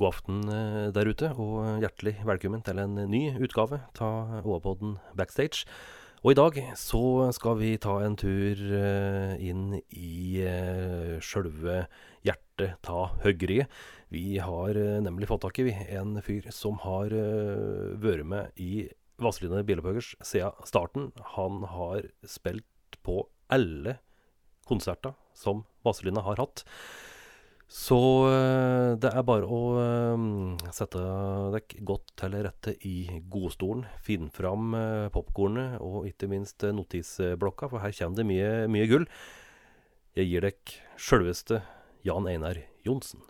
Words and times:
God 0.00 0.14
aften 0.14 0.36
eh, 0.48 0.88
der 0.96 1.08
ute, 1.12 1.28
og 1.36 1.82
hjertelig 1.82 2.14
velkommen 2.24 2.62
til 2.64 2.78
en 2.80 2.94
ny 3.12 3.34
utgave 3.36 3.82
av 4.00 4.46
OA-podden 4.48 4.94
Backstage. 5.12 5.66
Og 6.22 6.32
i 6.32 6.38
dag 6.38 6.56
så 6.80 7.02
skal 7.36 7.58
vi 7.60 7.74
ta 7.76 7.98
en 8.00 8.16
tur 8.16 8.62
eh, 8.78 9.34
inn 9.44 9.74
i 9.76 10.40
uh, 10.40 11.18
sjølve 11.20 11.82
hjertet 12.24 12.88
av 12.88 13.18
høggeriet. 13.26 13.68
Vi 14.08 14.40
har 14.40 14.80
eh, 14.80 15.02
nemlig 15.04 15.28
fått 15.28 15.44
tak 15.44 15.60
i 15.60 15.68
en 15.68 16.16
fyr 16.24 16.48
som 16.48 16.80
har 16.86 17.12
vært 18.00 18.24
med 18.24 18.56
i 18.56 18.86
Vazelina 19.20 19.60
Bilopphøggers 19.68 20.14
siden 20.24 20.64
starten. 20.64 21.10
Han 21.36 21.60
har 21.76 22.08
spilt 22.24 23.02
på 23.04 23.26
alle 23.52 23.98
konserter 24.64 25.12
som 25.36 25.66
Vazelina 25.84 26.24
har 26.24 26.40
hatt. 26.40 26.64
Så 27.70 27.96
eh, 28.26 28.96
det 28.98 29.12
er 29.14 29.22
bare 29.22 29.46
å 29.46 29.60
uh, 29.78 30.22
sette 30.74 30.98
dere 31.54 31.84
godt 31.86 32.16
til 32.18 32.34
rette 32.42 32.74
i 32.82 33.22
godstolen. 33.30 33.84
Finn 34.02 34.26
fram 34.34 34.74
uh, 34.74 35.06
popkornet 35.14 35.78
og 35.78 36.08
ikke 36.10 36.26
minst 36.32 36.66
notisblokka, 36.66 37.70
for 37.70 37.78
her 37.84 37.94
kommer 37.94 38.18
det 38.18 38.26
mye, 38.26 38.50
mye 38.74 38.90
gull. 38.90 39.06
Jeg 40.18 40.32
gir 40.32 40.48
dere 40.48 40.80
sjølveste 40.98 41.62
Jan 42.02 42.26
Einar 42.26 42.58
Johnsen. 42.82 43.29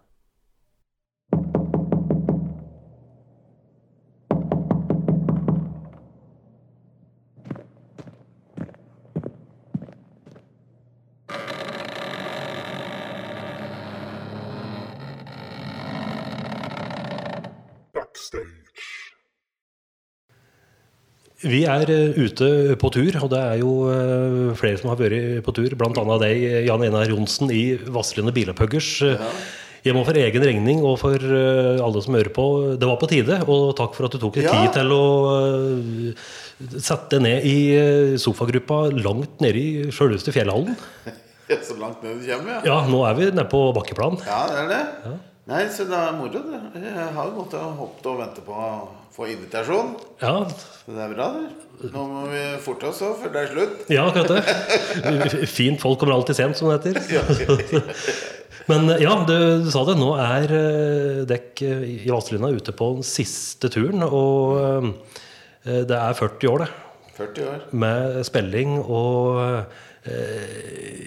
Vi 21.50 21.62
er 21.68 21.90
uh, 21.90 22.18
ute 22.20 22.50
på 22.80 22.90
tur, 22.94 23.16
og 23.22 23.30
det 23.32 23.40
er 23.40 23.62
jo 23.62 23.72
uh, 23.88 24.50
flere 24.58 24.78
som 24.80 24.92
har 24.92 25.00
vært 25.00 25.40
på 25.46 25.54
tur. 25.56 25.74
Bl.a. 25.78 26.18
deg, 26.22 26.44
Jan 26.68 26.84
Einar 26.86 27.10
Johnsen, 27.10 27.50
i 27.54 27.74
Vasslende 27.90 28.34
Bilepuggers. 28.36 28.92
Ja. 29.06 29.32
Jeg 29.80 29.96
for 30.04 30.12
egen 30.20 30.42
regning 30.44 30.82
og 30.84 30.98
for 31.00 31.16
uh, 31.16 31.80
alle 31.80 32.02
som 32.04 32.18
hører 32.18 32.32
på. 32.36 32.44
Det 32.80 32.88
var 32.88 33.00
på 33.00 33.08
tide, 33.10 33.40
og 33.46 33.72
takk 33.78 33.96
for 33.96 34.08
at 34.08 34.14
du 34.14 34.20
tok 34.22 34.36
deg 34.36 34.46
ja. 34.50 34.58
tid 34.58 34.76
til 34.76 34.92
å 34.94 35.04
sette 36.76 37.16
deg 37.16 37.24
ned 37.24 37.48
i 37.48 37.56
sofagruppa 38.20 38.82
langt 39.00 39.40
nede 39.40 39.60
i 39.62 39.88
sjølveste 39.94 40.34
fjellhallen. 40.36 40.76
Så 41.66 41.74
langt 41.80 42.04
ned 42.04 42.20
du 42.20 42.28
kommer, 42.28 42.60
ja. 42.60 42.60
Ja, 42.68 42.76
nå 42.86 43.00
er 43.08 43.16
vi 43.18 43.32
nede 43.32 43.48
på 43.50 43.64
bakkeplan. 43.74 44.20
Ja, 44.28 44.44
det 44.52 44.60
er 44.60 44.70
det. 44.70 44.84
Ja. 45.08 45.16
Nei, 45.48 45.64
så 45.72 45.86
det 45.88 45.96
er 45.96 46.16
moro, 46.18 46.40
det. 46.44 46.60
Jeg 46.84 47.12
har 47.16 47.28
jo 47.30 47.36
måttet 47.38 47.78
hoppe 47.78 48.10
og 48.10 48.18
vente 48.20 48.42
på 48.44 48.54
å 48.54 48.72
få 49.14 49.30
invitasjon. 49.32 49.94
Ja. 50.20 50.34
Så 50.50 50.94
det 50.94 51.06
er 51.06 51.14
bra, 51.14 51.30
det. 51.38 51.90
Nå 51.94 52.02
må 52.10 52.26
vi 52.28 52.42
forte 52.60 52.90
oss 52.90 53.00
òg, 53.06 53.16
før 53.22 53.32
det 53.34 53.40
er 53.40 53.54
slutt. 53.54 53.80
Ja, 53.90 54.04
akkurat 54.10 54.36
det. 54.36 55.48
Fint 55.48 55.80
folk 55.80 56.02
kommer 56.02 56.18
alltid 56.18 56.36
sent, 56.38 56.60
som 56.60 56.68
det 56.68 56.92
heter. 56.92 57.80
Men 58.70 58.92
ja, 59.00 59.16
du, 59.26 59.34
du, 59.64 59.70
sa 59.72 59.82
det. 59.88 59.96
Nå 59.98 60.12
er 60.20 60.52
uh, 60.52 61.22
dekk 61.26 61.64
i 61.64 61.96
Vazelina 62.04 62.52
ute 62.52 62.76
på 62.76 62.92
den 62.98 63.06
siste 63.06 63.72
turen. 63.72 64.04
Og 64.06 64.92
det 65.64 65.96
er 65.96 66.20
40 66.20 66.52
år, 66.52 66.66
det. 66.66 66.70
40 67.16 67.48
år. 67.48 67.64
Med 67.76 68.20
spilling 68.28 68.78
og 68.84 69.40
Eh, 69.40 69.88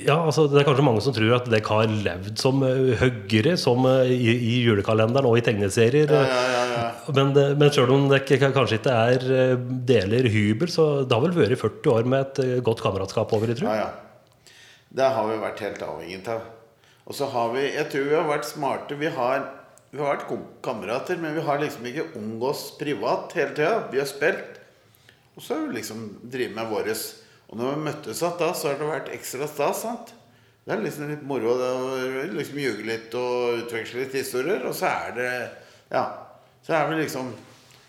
ja, 0.03 0.15
altså 0.19 0.45
Det 0.51 0.59
er 0.59 0.67
kanskje 0.67 0.85
mange 0.85 1.01
som 1.01 1.15
tror 1.15 1.31
at 1.39 1.47
Dek 1.49 1.69
har 1.71 1.89
levd 1.89 2.37
som 2.41 2.61
eh, 2.67 2.91
høggere 2.99 3.55
som 3.57 3.87
eh, 3.89 4.11
i, 4.13 4.33
i, 4.35 4.55
julekalenderen 4.67 5.25
og 5.29 5.39
i 5.39 5.43
tegneserier. 5.45 6.11
Ja, 6.11 6.23
ja, 6.27 6.63
ja, 6.73 6.89
men, 7.15 7.31
men 7.33 7.73
selv 7.73 7.95
om 7.95 8.05
det 8.11 8.25
kanskje 8.27 8.77
ikke 8.79 8.93
er 8.93 9.55
deler 9.87 10.29
hybel, 10.29 10.69
så 10.71 10.87
det 11.07 11.15
har 11.15 11.23
vel 11.25 11.35
vært 11.37 11.61
40 11.61 11.95
år 11.95 12.09
med 12.09 12.27
et 12.27 12.63
godt 12.65 12.83
kameratskap 12.85 13.33
over 13.35 13.49
i 13.49 13.57
tru? 13.57 13.65
Ja, 13.69 13.85
ja. 13.85 14.53
Det 14.93 15.09
har 15.15 15.25
vi 15.25 15.39
vært 15.41 15.63
helt 15.65 15.81
avhengig 15.81 16.21
av. 16.29 16.43
Og 17.09 17.17
så 17.17 17.27
har 17.33 17.49
vi 17.55 17.65
Jeg 17.65 17.89
tror 17.91 18.07
vi 18.11 18.15
har 18.15 18.29
vært 18.29 18.47
smarte. 18.47 18.99
Vi 18.99 19.09
har, 19.11 19.47
vi 19.91 19.99
har 19.99 20.13
vært 20.13 20.29
kamerater, 20.63 21.17
men 21.19 21.33
vi 21.35 21.47
har 21.47 21.59
liksom 21.63 21.89
ikke 21.89 22.11
omgås 22.19 22.67
privat 22.77 23.33
hele 23.39 23.55
tida. 23.57 23.87
Vi 23.91 23.99
har 23.99 24.07
spilt, 24.09 24.61
og 25.33 25.41
så 25.41 25.57
har 25.57 25.67
vi 25.67 25.79
liksom 25.79 26.05
drevet 26.21 26.55
med 26.59 26.69
våres 26.69 27.22
og 27.53 27.59
når 27.59 27.75
vi 27.75 27.85
møttes 27.85 28.17
igjen 28.17 28.37
da, 28.39 28.47
så 28.57 28.71
har 28.71 28.79
det 28.79 28.85
vært 28.89 29.09
ekstra 29.13 29.45
stas. 29.45 29.83
sant? 29.83 30.13
Det 30.65 30.73
er 30.73 30.79
liksom 30.81 31.11
litt 31.11 31.25
moro 31.29 31.51
å 31.53 31.81
liksom 32.33 32.57
ljuge 32.57 32.85
litt 32.87 33.13
og 33.19 33.59
utveksle 33.59 33.99
litt 34.01 34.15
historier. 34.17 34.63
Og 34.65 34.73
så 34.73 34.89
er 34.89 35.11
det 35.19 35.33
Ja. 35.93 36.07
Så 36.65 36.73
er 36.73 36.87
vi 36.89 37.03
liksom 37.03 37.29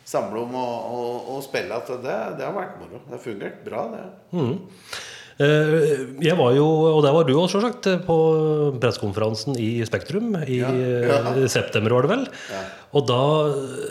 samle 0.05 0.43
om 0.43 0.55
å, 0.59 1.39
spille 1.41 1.79
at 1.79 1.89
det, 1.89 2.17
det, 2.37 2.45
har 2.45 2.53
vært 2.53 2.77
moro. 2.83 3.01
Det 3.07 3.15
har 3.15 3.23
fungert 3.25 3.65
bra, 3.65 3.87
det. 3.95 4.05
Mm. 4.37 4.59
Eh, 5.35 5.73
jeg 6.23 6.37
var 6.39 6.53
jo, 6.55 6.65
og 6.95 7.01
der 7.03 7.15
var 7.15 7.27
du 7.27 7.33
òg, 7.35 7.49
sjølsagt, 7.51 7.89
på 8.07 8.17
pressekonferansen 8.83 9.57
i 9.59 9.83
Spektrum 9.87 10.37
i 10.45 10.61
ja, 10.61 10.71
ja. 10.71 11.17
Eh, 11.33 11.47
september, 11.51 11.97
var 11.97 12.07
det 12.07 12.13
vel. 12.13 12.23
Ja. 12.53 12.61
Og 12.95 13.09
da 13.09 13.25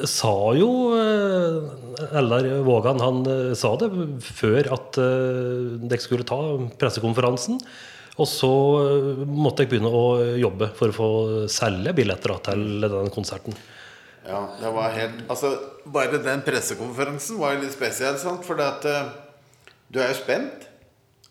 sa 0.08 0.36
jo 0.56 0.70
eh, 0.96 2.06
Eldar 2.16 2.48
Vågan 2.64 3.04
han 3.04 3.20
sa 3.60 3.74
det 3.82 3.92
før 4.24 4.72
at 4.78 4.96
dere 4.96 6.04
skulle 6.04 6.28
ta 6.28 6.40
pressekonferansen. 6.80 7.60
Og 8.14 8.28
så 8.30 8.50
måtte 9.26 9.64
jeg 9.64 9.72
begynne 9.72 9.90
å 9.90 10.06
jobbe 10.38 10.70
for 10.78 10.92
å 10.92 10.96
få 10.96 11.12
selge 11.50 11.96
billetter 11.98 12.36
til 12.46 12.86
den 12.86 13.10
konserten. 13.14 13.56
Ja, 14.24 14.46
det 14.60 14.70
var 14.72 14.94
helt 14.96 15.24
Altså, 15.34 15.50
bare 15.92 16.22
den 16.24 16.44
pressekonferansen 16.46 17.42
var 17.42 17.58
litt 17.60 17.74
spesiell, 17.74 18.20
sant? 18.22 18.46
For 18.46 18.60
du 18.60 20.00
er 20.00 20.14
jo 20.14 20.20
spent. 20.22 20.70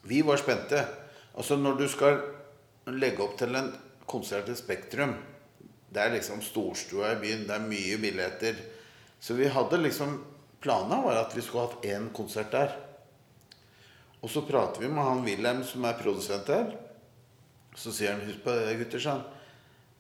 Vi 0.03 0.23
var 0.27 0.41
spente. 0.41 0.85
Altså 1.35 1.57
Når 1.57 1.79
du 1.79 1.89
skal 1.89 2.21
legge 2.93 3.23
opp 3.25 3.39
til 3.39 3.55
en 3.57 3.71
konsert 4.11 4.51
i 4.51 4.57
Spektrum 4.59 5.15
Det 5.93 6.01
er 6.03 6.15
liksom 6.15 6.43
storstua 6.43 7.13
i 7.13 7.21
byen, 7.21 7.47
det 7.47 7.55
er 7.57 7.67
mye 7.67 7.99
billetter. 8.01 8.57
Så 9.21 9.37
vi 9.39 9.51
hadde 9.53 9.81
liksom 9.81 10.21
Planen 10.63 11.03
var 11.03 11.19
at 11.19 11.35
vi 11.35 11.43
skulle 11.43 11.67
hatt 11.67 11.85
én 11.91 12.05
konsert 12.15 12.53
der. 12.55 12.71
Og 14.23 14.31
så 14.31 14.45
prater 14.47 14.85
vi 14.85 14.89
med 14.89 15.03
han 15.03 15.25
Wilhelm 15.27 15.65
som 15.67 15.85
er 15.89 15.99
produsent 15.99 16.47
der. 16.47 16.77
Så 17.75 17.91
sier 17.91 18.15
han 18.15 18.23
Husk 18.23 18.45
på 18.45 18.55
det, 18.55 18.77
gutter. 18.79 19.25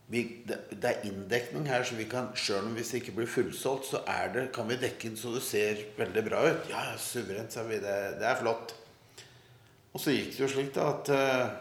vi, 0.06 0.22
det, 0.46 0.58
det, 0.70 0.84
er 0.84 1.08
inndekning 1.08 1.66
her, 1.66 1.82
så 1.82 1.96
vi 1.98 2.04
kan 2.04 2.30
sjøl 2.36 2.68
om 2.68 2.76
hvis 2.76 2.92
det 2.92 3.00
ikke 3.00 3.16
blir 3.16 3.26
fullsolgt, 3.26 3.86
så 3.86 4.02
det, 4.34 4.52
kan 4.54 4.68
vi 4.68 4.76
dekke 4.76 5.08
inn 5.08 5.16
så 5.16 5.32
det 5.34 5.42
ser 5.42 5.82
veldig 5.98 6.24
bra 6.28 6.44
ut. 6.46 6.70
Ja, 6.70 6.92
suverent, 6.98 7.52
sa 7.52 7.64
vi. 7.66 7.80
Det, 7.82 7.96
det 8.20 8.28
er 8.28 8.38
flott. 8.38 8.76
Og 9.92 10.00
så 10.00 10.14
gikk 10.14 10.32
det 10.36 10.44
jo 10.44 10.50
slik 10.50 10.72
da 10.74 10.88
at, 10.94 11.10
eh, 11.12 11.52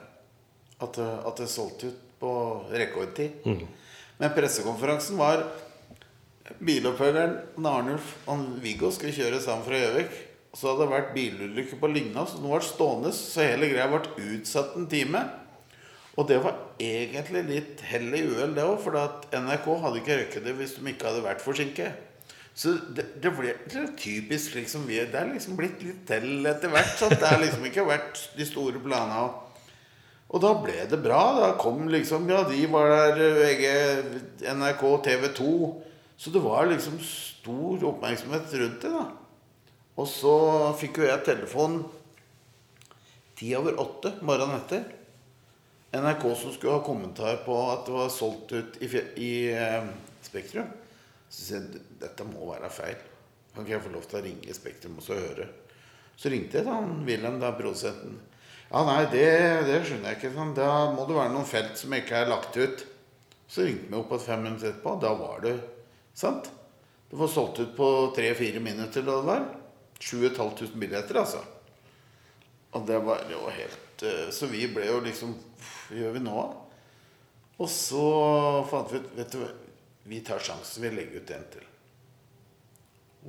at, 0.81 0.97
eh, 0.97 1.27
at 1.27 1.41
det 1.41 1.49
solgte 1.51 1.91
ut 1.91 1.99
på 2.21 2.31
rekordtid. 2.71 3.43
Mm. 3.45 3.67
Men 4.21 4.35
pressekonferansen 4.35 5.17
var 5.17 5.43
Bilopphøggeren 6.61 7.65
Arnulf 7.65 8.13
og 8.29 8.43
Viggo 8.61 8.91
skulle 8.93 9.15
kjøre 9.15 9.41
sammen 9.41 9.65
fra 9.65 9.79
Gjøvik. 9.79 10.19
Så 10.53 10.67
hadde 10.67 10.83
det 10.83 10.91
vært 10.91 11.13
bilulykke 11.15 11.77
på 11.79 11.89
Lygna, 11.89 12.25
så 12.27 12.41
den 12.41 12.51
var 12.51 12.65
stående. 12.65 13.13
Så 13.15 13.45
hele 13.45 13.69
greia 13.71 13.87
ble 13.87 14.01
utsatt 14.35 14.75
en 14.75 14.89
time. 14.91 15.23
Og 16.19 16.27
det 16.27 16.41
var 16.43 16.57
egentlig 16.81 17.45
litt 17.47 17.83
hell 17.87 18.09
i 18.11 18.25
uhell, 18.27 18.53
det 18.57 18.65
òg. 18.67 18.77
For 18.83 18.97
NRK 19.31 19.67
hadde 19.85 20.01
ikke 20.01 20.17
røkket 20.19 20.47
det 20.47 20.55
hvis 20.59 20.75
de 20.77 20.91
ikke 20.91 21.07
hadde 21.07 21.23
vært 21.23 21.43
forsinket. 21.43 22.10
Så 22.53 22.73
det, 22.95 23.05
det 23.23 23.31
ble 23.33 23.53
typisk 23.97 24.57
liksom 24.57 24.83
vi, 24.87 24.99
Det 25.07 25.17
er 25.17 25.29
liksom 25.31 25.55
blitt 25.59 25.83
litt 25.85 26.03
til 26.09 26.45
etter 26.49 26.73
hvert. 26.73 26.91
Så 26.99 27.09
det 27.13 27.23
har 27.23 27.39
liksom 27.41 27.63
ikke 27.69 27.87
vært 27.87 28.19
de 28.35 28.47
store 28.47 28.81
planene. 28.83 29.29
Og 30.31 30.43
da 30.43 30.51
ble 30.59 30.83
det 30.91 30.99
bra. 31.03 31.21
Da 31.39 31.53
kom 31.59 31.87
liksom 31.91 32.29
Ja, 32.31 32.43
de 32.47 32.65
var 32.71 32.91
der, 32.91 33.39
VG, 33.39 33.65
NRK, 34.51 34.85
TV 35.07 35.31
2. 35.39 35.55
Så 36.21 36.29
det 36.33 36.43
var 36.43 36.69
liksom 36.69 36.99
stor 37.01 37.87
oppmerksomhet 37.93 38.53
rundt 38.61 38.83
det. 38.83 38.91
da 38.91 39.07
Og 39.97 40.07
så 40.07 40.35
fikk 40.79 41.01
jo 41.01 41.09
jeg 41.09 41.25
telefon 41.25 41.81
ti 43.39 43.55
over 43.57 43.79
åtte 43.81 44.13
morgenen 44.21 44.59
etter. 44.59 44.85
NRK 45.91 46.27
som 46.39 46.53
skulle 46.53 46.77
ha 46.77 46.85
kommentar 46.85 47.41
på 47.43 47.55
at 47.71 47.83
det 47.87 47.95
var 47.95 48.13
solgt 48.13 48.53
ut 48.53 48.77
i, 48.79 48.87
i 49.17 49.31
eh, 49.51 49.89
Spektrum. 50.23 50.69
Så 51.31 51.45
sier 51.45 51.63
jeg 51.63 51.83
dette 52.01 52.27
må 52.27 52.49
være 52.49 52.69
feil. 52.73 52.99
Kan 53.53 53.63
ikke 53.63 53.77
jeg 53.77 53.85
få 53.85 53.93
lov 53.93 54.07
til 54.07 54.19
å 54.19 54.23
ringe 54.25 54.55
Spektrum 54.55 54.99
og 54.99 55.05
så 55.05 55.17
høre? 55.19 55.47
Så 56.19 56.31
ringte 56.31 56.59
jeg 56.59 56.67
da 56.67 56.77
Wilhelm, 57.07 57.39
da, 57.41 57.53
produsenten. 57.55 58.19
Ja, 58.71 58.83
nei, 58.87 59.03
det, 59.11 59.27
det, 59.67 59.79
skjønner 59.87 60.11
jeg 60.11 60.19
ikke. 60.19 60.33
Sånn. 60.35 60.53
Da 60.55 60.71
må 60.93 61.07
det 61.07 61.17
være 61.17 61.33
noen 61.33 61.47
felt 61.47 61.79
som 61.79 61.95
ikke 61.95 62.19
er 62.21 62.31
lagt 62.31 62.59
ut. 62.59 62.83
Så 63.51 63.65
ringte 63.67 63.89
vi 63.89 63.97
opp 63.99 64.11
igjen 64.11 64.27
fem 64.27 64.45
minutter 64.45 64.71
etterpå. 64.71 64.97
Da 65.01 65.15
var 65.19 65.41
det 65.43 65.55
sant. 66.15 66.51
Det 67.11 67.19
var 67.19 67.31
solgt 67.31 67.59
ut 67.59 67.73
på 67.75 67.87
tre-fire 68.15 68.61
minutter. 68.63 69.03
da 69.03 69.17
det 69.17 69.27
var 69.27 69.49
7500 69.99 70.79
billetter, 70.79 71.19
altså. 71.19 71.41
Og 72.71 72.87
det 72.87 72.99
var 73.03 73.25
jo 73.27 73.41
helt 73.51 74.03
eh, 74.07 74.29
Så 74.31 74.47
vi 74.47 74.63
ble 74.71 74.85
jo 74.87 75.01
liksom 75.03 75.33
Hva 75.35 75.97
gjør 75.97 76.13
vi 76.15 76.21
nå, 76.23 76.43
Og 77.59 77.67
så 77.67 78.05
fant 78.71 78.93
vi 78.93 79.01
ut 79.01 79.09
Vet 79.17 79.35
du 79.35 79.41
vi 80.03 80.21
tar 80.25 80.39
sjansen, 80.39 80.83
vi 80.83 80.91
legger 80.95 81.21
ut 81.21 81.33
en 81.35 81.45
til. 81.53 81.67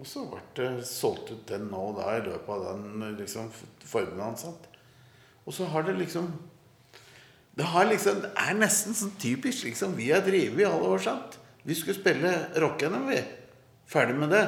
Og 0.00 0.08
så 0.08 0.24
ble 0.24 0.40
det 0.56 0.86
solgt 0.88 1.34
ut 1.34 1.44
den 1.50 1.68
nå 1.68 1.82
og 1.90 1.98
da 1.98 2.14
i 2.16 2.24
løpet 2.24 2.48
av 2.54 2.64
den 2.70 3.16
liksom, 3.18 3.50
formiddagen. 3.84 4.38
sant? 4.40 4.68
Og 5.44 5.52
så 5.52 5.68
har 5.68 5.84
det 5.84 5.98
liksom 5.98 6.32
Det 7.52 7.66
liksom, 7.84 8.22
det 8.22 8.30
er 8.32 8.54
nesten 8.56 8.94
sånn 8.96 9.12
typisk 9.20 9.66
liksom, 9.66 9.92
vi 9.94 10.10
har 10.10 10.22
drevet 10.24 10.60
i 10.60 10.64
alle 10.64 10.88
år. 10.88 10.98
sant? 10.98 11.38
Vi 11.62 11.74
skulle 11.74 12.00
spille 12.00 12.30
rock-NM, 12.56 13.08
vi. 13.10 13.20
Ferdig 13.86 14.16
med 14.16 14.30
det. 14.32 14.46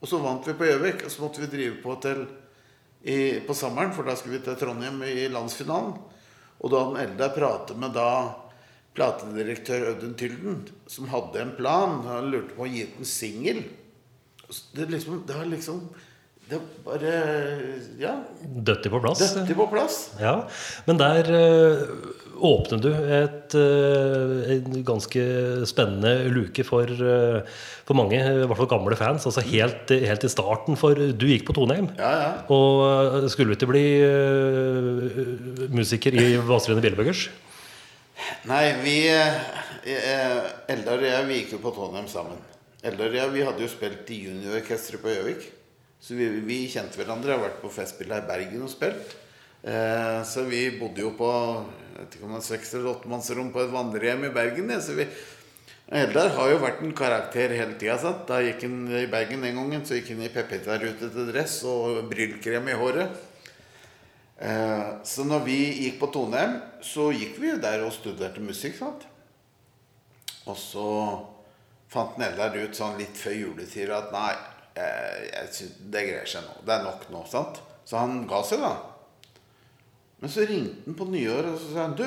Og 0.00 0.08
så 0.10 0.18
vant 0.18 0.46
vi 0.46 0.56
på 0.58 0.66
Gjøvik, 0.66 1.04
og 1.04 1.10
så 1.10 1.22
måtte 1.22 1.40
vi 1.44 1.50
drive 1.52 1.78
på 1.82 1.94
til 2.02 2.26
i, 3.02 3.38
på 3.46 3.54
sommeren, 3.54 3.94
for 3.94 4.02
da 4.02 4.16
skulle 4.18 4.38
vi 4.38 4.44
til 4.44 4.58
Trondheim 4.58 4.98
i 5.06 5.28
landsfinalen. 5.30 5.94
Og 6.58 6.72
da 6.72 6.82
hadde 6.84 7.04
Eldar 7.04 7.34
pratet 7.36 7.78
med 7.78 7.94
da 7.94 8.10
platedirektør 8.98 9.92
Audun 9.92 10.18
Tylden, 10.18 10.60
som 10.90 11.08
hadde 11.12 11.42
en 11.42 11.54
plan. 11.58 12.00
Han 12.08 12.32
lurte 12.32 12.56
på 12.56 12.66
å 12.66 12.70
gi 12.70 12.84
ut 12.88 13.00
en 13.00 13.08
singel. 13.08 13.62
Det, 14.74 14.88
liksom, 14.88 15.24
det 15.28 15.34
har 15.36 15.44
liksom 15.44 15.88
Det 16.48 16.56
bare 16.80 17.10
Ja. 18.00 18.14
Døtti 18.40 18.88
på 18.88 19.02
plass. 19.04 19.20
Døtti 19.20 19.52
på 19.52 19.66
plass. 19.68 19.98
Ja, 20.16 20.48
Men 20.86 20.96
der 20.96 21.28
uh, 21.28 21.82
åpnet 22.40 22.80
du 22.80 22.88
et, 22.88 23.52
uh, 23.52 24.48
en 24.54 24.78
ganske 24.88 25.26
spennende 25.68 26.30
luke 26.32 26.64
for, 26.64 26.88
uh, 26.88 27.44
for 27.84 28.00
mange, 28.00 28.16
i 28.16 28.46
hvert 28.46 28.62
fall 28.62 28.70
gamle 28.72 28.96
fans. 28.96 29.28
Altså 29.28 29.44
helt, 29.50 29.92
helt 29.92 30.24
i 30.24 30.32
starten, 30.32 30.80
for 30.80 30.96
du 30.96 31.26
gikk 31.28 31.44
på 31.50 31.58
Toneheim. 31.58 31.90
Ja, 32.00 32.14
ja. 32.22 32.32
Og 32.48 33.28
skulle 33.28 33.58
ikke 33.58 33.68
bli 33.68 33.84
musiker 35.68 36.16
i 36.16 36.30
Vazelina 36.48 36.80
Bjellebøggers? 36.80 37.28
Nei, 38.48 38.64
vi 38.82 38.96
Eldar 40.68 41.00
og 41.00 41.06
jeg, 41.08 41.28
vi 41.28 41.40
gikk 41.42 41.56
jo 41.56 41.62
på 41.62 41.72
Trondheim 41.76 42.08
sammen. 42.10 42.40
Eldar 42.86 43.10
og 43.10 43.18
jeg, 43.18 43.34
vi 43.34 43.46
hadde 43.46 43.64
jo 43.64 43.70
spilt 43.72 44.10
i 44.14 44.20
juniororkesteret 44.26 45.02
på 45.02 45.14
Gjøvik. 45.14 45.48
Så 45.98 46.14
vi, 46.14 46.28
vi, 46.46 46.60
kjente 46.70 47.00
hverandre. 47.00 47.34
Har 47.34 47.42
vært 47.42 47.62
på 47.62 47.72
Festspillet 47.72 48.20
her 48.20 48.26
i 48.26 48.28
Bergen 48.28 48.66
og 48.66 48.70
spilt. 48.72 49.16
Eh, 49.66 50.20
så 50.28 50.44
vi 50.46 50.68
bodde 50.78 51.02
jo 51.02 51.10
på 51.18 51.30
jeg 51.98 52.04
vet 52.04 52.14
ikke 52.14 52.28
om 52.28 52.34
det 52.36 52.38
er 52.38 52.46
seks 52.46 52.68
eller 52.76 52.92
åttemannsrom 52.92 53.48
på 53.50 53.62
et 53.64 53.72
vandrehjem 53.72 54.28
i 54.28 54.34
Bergen. 54.34 54.70
Ja. 54.70 54.78
Så 54.84 54.94
vi, 54.94 55.08
Eldar 55.98 56.30
har 56.36 56.52
jo 56.52 56.60
vært 56.62 56.84
en 56.84 56.92
karakter 56.94 57.54
hele 57.58 57.74
tida. 57.80 58.12
Da 58.28 58.38
gikk 58.44 58.62
han 58.68 58.76
i 59.00 59.08
Bergen 59.10 59.42
den 59.42 59.58
gangen, 59.58 59.82
så 59.88 59.98
gikk 59.98 60.12
han 60.12 60.22
i 60.22 60.30
pepita-rute 60.30 61.10
til 61.10 61.32
dress 61.32 61.56
og 61.66 62.04
brylkrem 62.12 62.70
i 62.70 62.76
håret. 62.78 63.18
Eh, 64.38 64.90
så 65.04 65.24
når 65.26 65.42
vi 65.46 65.58
gikk 65.84 65.98
på 66.02 66.10
Toneheim, 66.14 66.60
så 66.84 67.08
gikk 67.14 67.40
vi 67.42 67.56
der 67.58 67.82
og 67.86 67.94
studerte 67.94 68.42
musikk. 68.44 68.76
sant? 68.78 69.06
Og 70.46 70.56
så 70.56 70.90
fant 71.90 72.18
Nellar 72.20 72.54
ut 72.56 72.76
sånn 72.76 72.98
litt 73.00 73.16
før 73.18 73.34
juletid 73.34 73.90
at 73.92 74.12
nei, 74.14 74.30
jeg, 74.78 75.48
synes 75.56 75.74
det 75.90 76.04
greier 76.06 76.28
seg 76.28 76.46
nå. 76.46 76.60
Det 76.66 76.76
er 76.76 76.86
nok 76.86 77.08
nå. 77.12 77.24
sant? 77.26 77.58
Så 77.88 77.98
han 77.98 78.22
ga 78.30 78.42
seg, 78.46 78.62
da. 78.62 78.76
Men 80.22 80.32
så 80.32 80.46
ringte 80.46 80.86
han 80.86 80.96
på 80.98 81.06
nyår 81.08 81.52
og 81.52 81.58
så 81.58 81.72
sa 81.72 81.84
han, 81.86 81.96
du, 81.98 82.06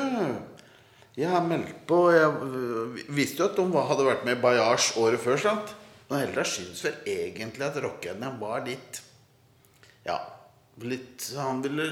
jeg 1.19 1.28
har 1.28 1.44
meldt 1.44 1.74
på 1.88 1.98
Jeg 2.13 3.07
visste 3.12 3.44
jo 3.44 3.50
at 3.50 3.57
de 3.60 3.83
hadde 3.89 4.07
vært 4.07 4.25
med 4.28 4.38
i 4.38 4.42
Bajasj 4.44 4.94
året 5.01 5.19
før. 5.24 5.39
sant? 5.39 5.74
Og 6.10 6.18
Eldar 6.19 6.48
syns 6.48 6.83
vel 6.86 7.00
egentlig 7.07 7.68
at 7.68 7.80
rockerne 7.83 8.33
var 8.39 8.63
litt 8.68 9.01
Ja, 10.07 10.18
litt 10.83 11.28
Han 11.39 11.62
ville 11.63 11.92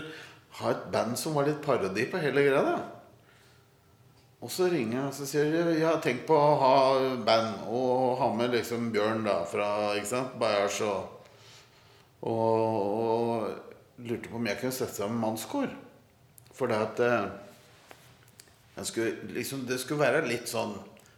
ha 0.59 0.71
et 0.71 0.87
band 0.93 1.17
som 1.19 1.35
var 1.37 1.47
litt 1.47 1.61
parodi 1.63 2.05
på 2.09 2.21
hele 2.21 2.45
greia. 2.45 2.63
da. 2.63 2.99
Og 4.39 4.51
så 4.51 4.69
ringer 4.71 4.95
jeg 4.95 5.05
og 5.09 5.15
så 5.17 5.25
sier 5.27 5.49
jeg, 5.51 5.79
jeg 5.81 5.87
har 5.87 5.99
tenkt 6.03 6.23
på 6.29 6.35
å 6.35 6.51
ha 6.61 6.75
band 7.27 7.65
og 7.67 8.19
ha 8.21 8.29
med 8.35 8.53
liksom 8.55 8.87
Bjørn 8.93 9.25
da 9.27 9.41
fra 9.47 9.67
ikke 9.99 10.11
sant, 10.13 10.37
Bayers 10.39 10.79
og, 10.87 11.27
og, 12.23 12.61
og 12.95 14.05
lurte 14.07 14.31
på 14.31 14.39
om 14.39 14.47
jeg 14.47 14.61
kunne 14.61 14.75
sette 14.75 14.95
sammen 14.95 15.19
mannskor. 15.19 15.67
For 16.55 16.71
det 16.71 16.79
at 16.79 17.03
eh, 17.03 18.85
skulle, 18.87 19.33
liksom, 19.35 19.65
det 19.67 19.79
skulle 19.81 20.07
være 20.07 20.27
litt 20.27 20.47
sånn 20.51 20.73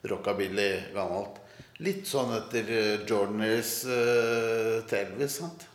rockabilly 0.10 0.72
gammelt. 0.96 1.38
Litt 1.82 2.06
sånn 2.10 2.34
etter 2.36 2.68
uh, 2.70 3.06
Jordaners 3.10 3.72
uh, 3.90 4.82
til 4.90 5.00
Elvis, 5.00 5.40
sant? 5.42 5.66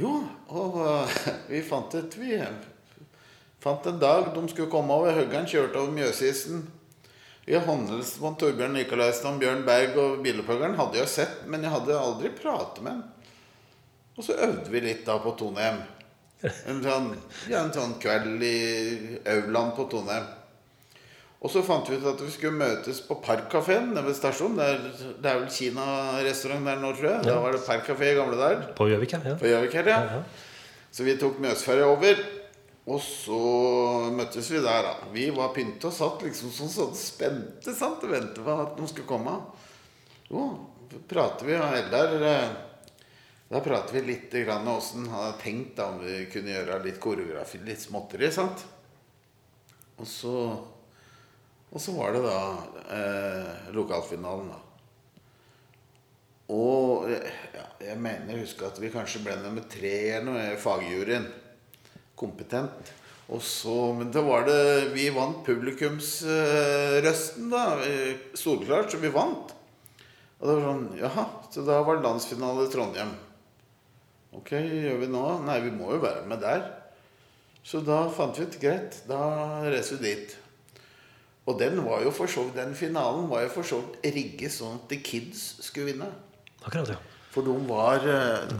Jo, 0.00 0.14
og 0.48 0.76
uh, 0.80 1.22
vi 1.50 1.60
fant 1.66 1.94
et 1.98 2.14
Vi 2.16 2.36
Fant 3.60 3.86
en 3.90 3.98
dag 4.00 4.30
de 4.32 4.42
skulle 4.48 4.72
komme 4.72 4.94
over. 4.96 5.12
Høggeren 5.12 5.48
kjørte 5.48 5.76
over 5.76 5.92
Mjøsisen. 5.92 6.62
I 7.50 7.58
handelsmann 7.60 8.38
Torbjørn 8.40 8.72
Nikolaisen 8.78 9.34
og 9.34 9.40
Bjørn 9.42 9.66
Berg 9.66 9.98
og 10.00 10.20
Bilopphøggeren 10.24 10.78
hadde 10.78 11.00
jeg 11.00 11.10
sett, 11.12 11.42
men 11.50 11.66
jeg 11.66 11.72
hadde 11.74 11.98
aldri 11.98 12.30
pratet 12.36 12.80
med 12.84 12.94
ham. 12.94 13.02
Og 14.16 14.24
så 14.24 14.36
øvde 14.46 14.72
vi 14.72 14.82
litt 14.84 15.04
da 15.04 15.18
på 15.20 15.34
Toneheim. 15.36 15.82
En 16.40 16.80
sånn, 16.80 17.10
ja, 17.52 17.60
en 17.60 17.72
sånn 17.74 17.98
kveld 18.00 18.44
i 18.44 18.56
aulaen 19.28 19.74
på 19.76 19.84
Toneheim. 19.92 20.28
Og 21.40 21.48
så 21.48 21.62
fant 21.64 21.86
vi 21.88 21.96
ut 21.96 22.04
at 22.04 22.20
vi 22.20 22.32
skulle 22.34 22.58
møtes 22.60 22.98
på 23.06 23.16
Parkkafeen 23.24 23.94
nede 23.94 24.04
ved 24.10 24.16
stasjonen. 24.18 24.58
Det 24.60 24.66
er, 24.68 25.14
det 25.24 25.30
er 25.30 25.38
vel 25.40 25.54
kinarestaurant 25.54 26.68
der 26.68 26.82
nå, 26.82 26.90
tror 26.98 27.08
jeg. 27.14 27.22
Da 27.24 27.38
var 27.40 27.56
det 27.56 27.62
Parkkafé 27.64 28.10
i 28.10 28.18
gamle 28.18 28.36
der. 28.36 28.66
På 28.76 28.90
Gjøvik, 28.90 29.14
ja. 29.16 29.36
På 29.40 29.48
Gjøvik 29.48 29.78
her, 29.80 29.88
ja. 29.88 30.20
Så 30.92 31.06
vi 31.06 31.14
tok 31.16 31.40
Mjøsferja 31.40 31.88
over. 31.88 32.20
Og 32.90 33.00
så 33.04 33.38
møttes 34.12 34.50
vi 34.50 34.60
der, 34.60 34.86
da. 34.86 35.08
Vi 35.14 35.28
var 35.36 35.52
pynta 35.54 35.88
og 35.88 35.94
satt 35.94 36.24
liksom 36.26 36.52
sånn, 36.54 36.72
sånn 36.72 36.96
spente 36.98 37.74
sant? 37.76 38.02
og 38.04 38.12
ventet 38.12 38.40
på 38.44 38.56
at 38.56 38.76
noen 38.76 38.90
skulle 38.90 39.08
komme. 39.08 39.36
Jo, 40.30 40.48
prater 41.10 41.48
vi, 41.48 41.56
og 41.58 41.76
Eldar 41.78 42.16
Da 43.50 43.62
prater 43.64 43.96
vi 43.96 44.02
litt 44.08 44.34
grann 44.44 44.66
om 44.66 44.76
åssen 44.76 45.08
han 45.08 45.24
hadde 45.24 45.40
tenkt 45.42 45.76
da, 45.78 45.88
om 45.90 46.02
vi 46.04 46.24
kunne 46.32 46.52
gjøre 46.52 46.82
litt 46.84 47.00
koreografi, 47.02 47.62
litt 47.66 47.82
småtteri. 47.82 48.30
sant? 48.34 48.64
Og 50.00 50.08
så, 50.08 50.34
og 51.70 51.78
så 51.82 51.90
var 51.94 52.16
det 52.16 52.22
da 52.24 52.38
eh, 52.96 53.68
lokalfinalen, 53.76 54.48
da. 54.50 54.58
Og 56.50 57.06
ja, 57.10 57.66
jeg 57.78 57.98
mener 58.02 58.34
jeg 58.34 58.42
husker 58.42 58.66
at 58.66 58.80
vi 58.82 58.90
kanskje 58.90 59.22
ble 59.22 59.36
nummer 59.38 59.62
tre 59.70 60.16
eller 60.16 60.26
noe 60.26 60.40
i 60.50 60.58
fagjuryen 60.58 61.30
kompetent. 62.18 62.90
Og 63.30 63.38
så, 63.46 63.94
men 63.94 64.10
da 64.10 64.18
var 64.26 64.42
det 64.48 64.90
Vi 64.96 65.06
vant 65.14 65.44
publikumsrøsten, 65.46 67.46
da. 67.52 67.78
Solklart. 68.34 68.90
Så 68.90 68.98
vi 68.98 69.08
vant. 69.14 69.54
Og 70.40 70.48
det 70.48 70.54
var 70.56 70.64
sånn 70.66 70.98
Jaha. 70.98 71.24
Så 71.54 71.62
da 71.66 71.82
var 71.86 71.94
det 71.98 72.06
landsfinale 72.08 72.66
i 72.66 72.72
Trondheim. 72.72 73.12
Ok, 74.34 74.50
gjør 74.58 74.98
vi 75.02 75.08
nå? 75.10 75.24
Nei, 75.46 75.58
vi 75.62 75.70
må 75.74 75.92
jo 75.94 76.00
være 76.02 76.26
med 76.30 76.38
der. 76.42 76.60
Så 77.62 77.80
da 77.86 78.08
fant 78.14 78.38
vi 78.38 78.44
ut 78.48 78.60
greit. 78.62 79.02
Da 79.06 79.20
reiser 79.68 79.96
vi 80.00 80.10
dit. 80.10 80.39
Og 81.50 81.58
den 81.58 81.80
var 81.82 82.04
jo 82.04 82.12
for 82.14 82.30
så 82.30 82.44
den 82.54 82.76
finalen 82.78 83.26
var 83.30 83.42
jo 83.48 83.54
for 83.56 83.66
så 83.66 83.80
vidt 83.82 84.12
rigget 84.14 84.54
sånn 84.54 84.76
at 84.78 84.90
The 84.92 85.00
Kids 85.02 85.40
skulle 85.66 85.90
vinne. 85.90 86.06
Akkurat, 86.62 86.94
ja. 86.94 87.00
For 87.30 87.46
de 87.46 87.54
var 87.68 88.04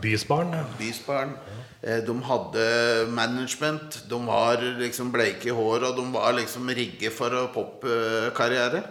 Bysbarn. 0.03 0.55
Ja. 0.55 0.65
Bysbarn. 0.79 1.35
De 1.81 2.15
hadde 2.27 2.65
management. 3.11 4.03
De 4.11 4.19
var 4.27 4.63
liksom 4.79 5.11
bleike 5.15 5.51
i 5.51 5.55
håret, 5.55 5.89
og 5.89 5.99
de 5.99 6.07
var 6.15 6.35
liksom 6.39 6.71
rigget 6.71 7.15
for 7.15 7.35
popkarriere. 7.55 8.85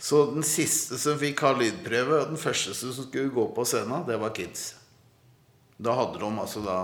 Så 0.00 0.22
den 0.34 0.44
siste 0.46 0.96
som 1.00 1.18
fikk 1.20 1.42
ha 1.44 1.52
lydprøve, 1.56 2.22
og 2.22 2.30
den 2.32 2.40
første 2.40 2.72
som 2.76 2.92
skulle 2.96 3.32
gå 3.32 3.46
på 3.56 3.64
scenen, 3.68 4.04
det 4.08 4.16
var 4.20 4.32
Kids. 4.36 4.74
Da 5.80 5.96
hadde 5.96 6.20
de 6.20 6.30
altså 6.40 6.60
da 6.64 6.78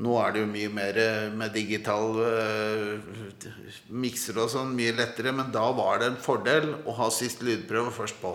Nå 0.00 0.14
er 0.22 0.32
det 0.32 0.40
jo 0.40 0.48
mye 0.48 0.70
mer 0.72 0.98
med 1.36 1.52
digital 1.52 2.16
uh, 2.16 3.48
mikser 3.92 4.40
og 4.40 4.48
sånn, 4.54 4.72
mye 4.76 4.94
lettere, 4.96 5.34
men 5.36 5.52
da 5.52 5.66
var 5.76 6.00
det 6.00 6.08
en 6.08 6.22
fordel 6.22 6.72
å 6.88 6.96
ha 6.96 7.10
sist 7.12 7.44
lydprøve 7.44 7.92
først 7.92 8.16
på. 8.22 8.32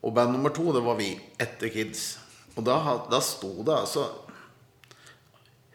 Og 0.00 0.16
band 0.16 0.34
nummer 0.34 0.52
to, 0.56 0.72
det 0.74 0.82
var 0.82 0.98
vi, 0.98 1.12
etter 1.40 1.70
Kids. 1.72 2.18
Og 2.56 2.66
da, 2.66 2.80
da 3.12 3.20
sto 3.22 3.52
det 3.62 3.76
altså 3.76 4.08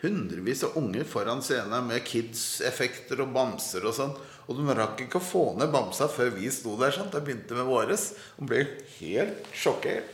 hundrevis 0.04 0.64
av 0.68 0.76
unger 0.78 1.06
foran 1.08 1.42
scenen 1.46 1.88
med 1.88 2.04
Kids-effekter 2.06 3.22
og 3.24 3.34
bamser 3.36 3.86
og 3.88 3.96
sånn. 3.98 4.16
Og 4.46 4.60
de 4.60 4.76
rakk 4.78 5.06
ikke 5.06 5.22
å 5.22 5.26
få 5.26 5.46
ned 5.58 5.72
bamsa 5.74 6.10
før 6.12 6.36
vi 6.36 6.52
sto 6.54 6.76
der. 6.78 6.94
Sant? 6.94 7.14
Da 7.14 7.24
begynte 7.24 7.58
med 7.58 7.66
våres. 7.70 8.12
Og 8.38 8.50
ble 8.52 8.62
helt 9.00 9.48
sjokkert. 9.56 10.12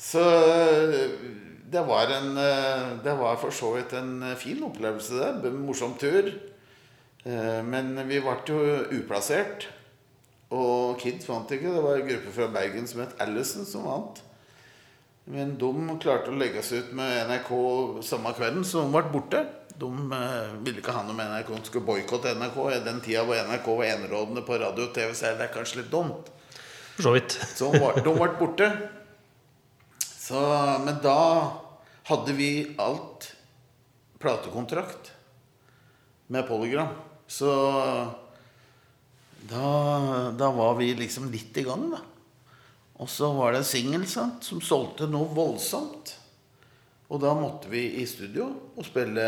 Så 0.00 0.20
det 1.70 1.82
var 1.86 2.10
en 2.14 2.34
Det 3.04 3.12
var 3.18 3.36
for 3.40 3.54
så 3.54 3.74
vidt 3.76 3.92
en 3.98 4.24
fin 4.38 4.62
opplevelse, 4.66 5.18
det. 5.18 5.50
En 5.50 5.60
morsom 5.66 5.94
tur. 6.00 6.32
Men 7.24 7.94
vi 8.08 8.18
ble 8.24 8.36
jo 8.48 8.58
uplassert. 8.96 9.68
Og 10.50 10.98
Kids 10.98 11.28
vant 11.30 11.50
ikke. 11.54 11.70
Det 11.70 11.84
var 11.84 12.00
en 12.00 12.08
gruppe 12.08 12.34
fra 12.34 12.50
Bergen 12.50 12.88
som 12.90 13.04
het 13.04 13.14
Allison, 13.22 13.66
som 13.68 13.86
vant. 13.86 14.18
Men 15.30 15.54
de 15.60 15.70
klarte 16.02 16.32
å 16.32 16.38
legge 16.38 16.62
seg 16.66 16.86
ut 16.86 16.94
med 16.98 17.28
NRK 17.28 17.50
samme 18.06 18.32
kvelden, 18.34 18.64
så 18.66 18.82
de 18.82 18.90
ble 18.94 19.02
borte. 19.12 19.44
De 19.80 19.88
eh, 19.88 20.54
ville 20.64 20.82
ikke 20.82 20.94
ha 20.96 21.04
noe 21.06 21.16
med 21.16 21.30
NRK. 21.30 21.52
De 21.54 21.70
skulle 21.70 21.86
boikotte 21.86 22.34
NRK. 22.34 22.58
I 22.74 22.80
den 22.84 22.98
tida 23.04 23.22
hvor 23.28 23.38
NRK 23.38 23.68
var 23.78 23.92
enerådende 23.92 24.42
på 24.46 24.58
radio 24.60 24.88
og 24.88 24.96
TV, 24.96 25.12
så 25.16 25.30
er 25.30 25.38
det 25.38 25.52
kanskje 25.54 25.82
litt 25.82 25.92
dumt. 25.92 26.32
For 26.96 27.06
så 27.06 27.14
vidt. 27.14 27.36
Så 27.54 27.70
de 27.70 28.16
ble 28.16 28.32
borte. 28.40 28.72
Så, 30.30 30.40
men 30.84 31.00
da 31.02 31.58
hadde 32.06 32.32
vi 32.38 32.74
alt 32.78 33.32
platekontrakt 34.22 35.10
med 36.26 36.46
Polygram. 36.46 36.92
Så 37.26 37.50
da, 39.50 39.70
da 40.38 40.50
var 40.54 40.76
vi 40.78 40.92
liksom 40.94 41.32
litt 41.32 41.56
i 41.58 41.64
gang, 41.66 41.88
da. 41.90 41.98
Og 43.02 43.10
så 43.10 43.32
var 43.34 43.56
det 43.56 43.64
en 43.64 43.66
singel 43.66 44.04
som 44.06 44.60
solgte 44.62 45.08
noe 45.10 45.32
voldsomt. 45.34 46.12
Og 47.10 47.18
da 47.24 47.32
måtte 47.34 47.72
vi 47.72 47.88
i 47.98 48.04
studio 48.06 48.46
og 48.76 48.86
spille, 48.86 49.24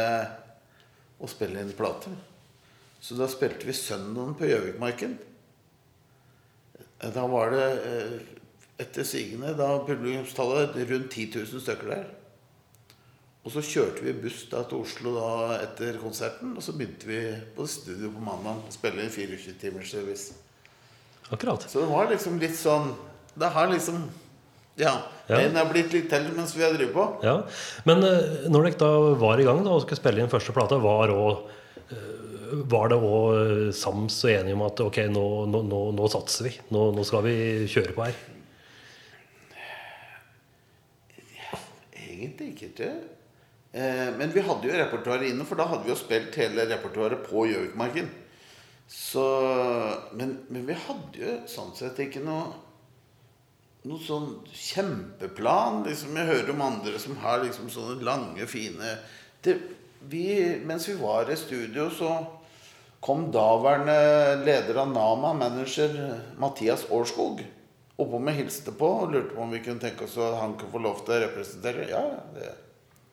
og 1.19 1.33
spille 1.33 1.65
inn 1.65 1.75
plate. 1.75 2.13
Så 3.03 3.19
da 3.19 3.27
spilte 3.27 3.67
vi 3.67 3.75
søndagen 3.75 4.39
på 4.39 4.47
Gjøvikmarken. 4.47 5.19
Da 7.11 7.27
var 7.27 7.51
det 7.51 7.67
eh, 7.91 8.39
etter 8.83 9.07
sigende 9.07 9.55
da 9.59 9.77
publikumstallet 9.87 10.77
rundt 10.91 11.15
10 11.15 11.31
000 11.39 11.63
stykker 11.63 11.95
der. 11.95 12.11
Og 13.43 13.51
så 13.51 13.63
kjørte 13.67 14.05
vi 14.05 14.13
buss 14.23 14.45
da 14.53 14.61
til 14.71 14.85
Oslo 14.85 15.17
da 15.17 15.57
etter 15.65 15.97
konserten, 15.99 16.53
og 16.55 16.63
så 16.63 16.75
begynte 16.77 17.09
vi 17.09 17.23
på 17.57 17.67
studio 17.67 18.13
på 18.15 18.23
mandag 18.23 18.61
å 18.69 18.75
spille 18.75 19.03
inn 19.03 19.11
24 19.11 19.57
timers 19.59 19.91
service. 19.91 20.37
Akkurat. 21.33 21.65
Så 21.67 21.83
det 21.83 21.89
var 21.91 22.11
liksom 22.11 22.37
litt 22.43 22.55
sånn 22.59 22.93
Det 23.39 23.49
har 23.55 23.71
liksom 23.71 24.03
Ja. 24.77 24.93
Ja. 25.29 25.39
Den 25.39 25.57
har 25.57 25.69
blitt 25.71 25.93
litt 25.95 26.09
til 26.11 26.27
mens 26.37 26.53
vi 26.57 26.63
har 26.65 26.75
drevet 26.75 26.95
på. 26.95 27.05
Ja. 27.25 27.43
Men 27.89 28.05
eh, 28.05 28.47
når 28.53 28.69
dere 28.69 28.79
da 28.81 28.91
var 29.21 29.41
i 29.41 29.45
gang 29.47 29.63
da, 29.65 29.75
og 29.75 29.83
skulle 29.85 30.01
spille 30.01 30.23
inn 30.23 30.33
første 30.33 30.53
plate, 30.57 30.79
var, 30.83 31.13
også, 31.13 31.61
eh, 31.93 32.55
var 32.73 32.93
det 32.93 32.99
òg 32.99 33.73
sams 33.77 34.19
og 34.25 34.33
enige 34.33 34.57
om 34.57 34.65
at 34.67 34.81
ok, 34.85 34.99
nå, 35.13 35.25
nå, 35.53 35.63
nå, 35.69 35.83
nå 35.97 36.11
satser 36.13 36.49
vi. 36.49 36.55
Nå 36.75 37.05
skal 37.09 37.25
vi 37.27 37.37
kjøre 37.73 37.97
på 37.97 38.07
her. 38.07 38.21
Egentlig 42.23 42.53
ikke. 42.55 42.91
Eh, 43.73 44.09
men 44.17 44.33
vi 44.35 44.45
hadde 44.47 44.69
jo 44.69 44.79
repertoaret 44.79 45.31
inne, 45.31 45.47
for 45.49 45.59
da 45.59 45.67
hadde 45.69 45.87
vi 45.87 45.93
jo 45.93 45.99
spilt 45.99 46.37
hele 46.39 46.69
repertoaret 46.71 47.25
på 47.27 47.47
Gjøvikmarken. 47.51 48.11
Men, 50.19 50.35
men 50.53 50.67
vi 50.69 50.77
hadde 50.77 51.21
jo 51.23 51.39
sånn 51.49 51.73
sett 51.77 52.01
ikke 52.03 52.21
noe 52.25 52.51
noe 53.89 53.99
sånn 54.03 54.29
kjempeplan. 54.47 55.83
Liksom, 55.87 56.15
jeg 56.19 56.29
hører 56.29 56.53
om 56.55 56.67
andre 56.67 57.01
som 57.03 57.17
har 57.23 57.43
liksom 57.43 57.71
sånne 57.73 58.05
lange, 58.07 58.47
fine 58.51 58.97
det, 59.43 59.57
vi, 60.11 60.27
Mens 60.67 60.89
vi 60.91 60.95
var 61.01 61.31
i 61.31 61.39
studio, 61.39 61.89
så 61.95 62.13
kom 63.03 63.29
daværende 63.35 64.43
leder 64.47 64.79
av 64.85 64.93
Nama, 64.95 65.33
manager 65.35 65.97
Mathias 66.39 66.85
Årskog, 66.91 67.43
oppom 68.01 68.29
og 68.31 68.37
hilste 68.37 68.73
på 68.77 68.89
og 69.03 69.13
lurte 69.13 69.35
på 69.35 69.43
om 69.45 69.53
vi 69.53 69.61
kunne 69.65 69.83
tenke 69.83 70.07
oss 70.07 70.17
at 70.21 70.39
han 70.41 70.57
kunne 70.59 70.73
få 70.73 70.83
lov 70.83 71.03
til 71.05 71.17
å 71.17 71.25
representere. 71.27 71.89
Ja, 71.91 72.05
det 72.35 72.55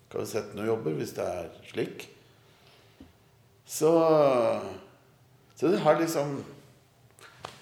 kan 0.09 0.23
vi 0.23 0.31
sette 0.31 0.57
noen 0.57 0.71
jobber 0.71 0.95
hvis 0.97 1.13
det 1.17 1.25
er 1.25 1.51
slik. 1.69 2.07
Så, 3.69 3.91
så 5.55 5.69
det 5.69 5.83
har 5.83 5.99
liksom 5.99 6.39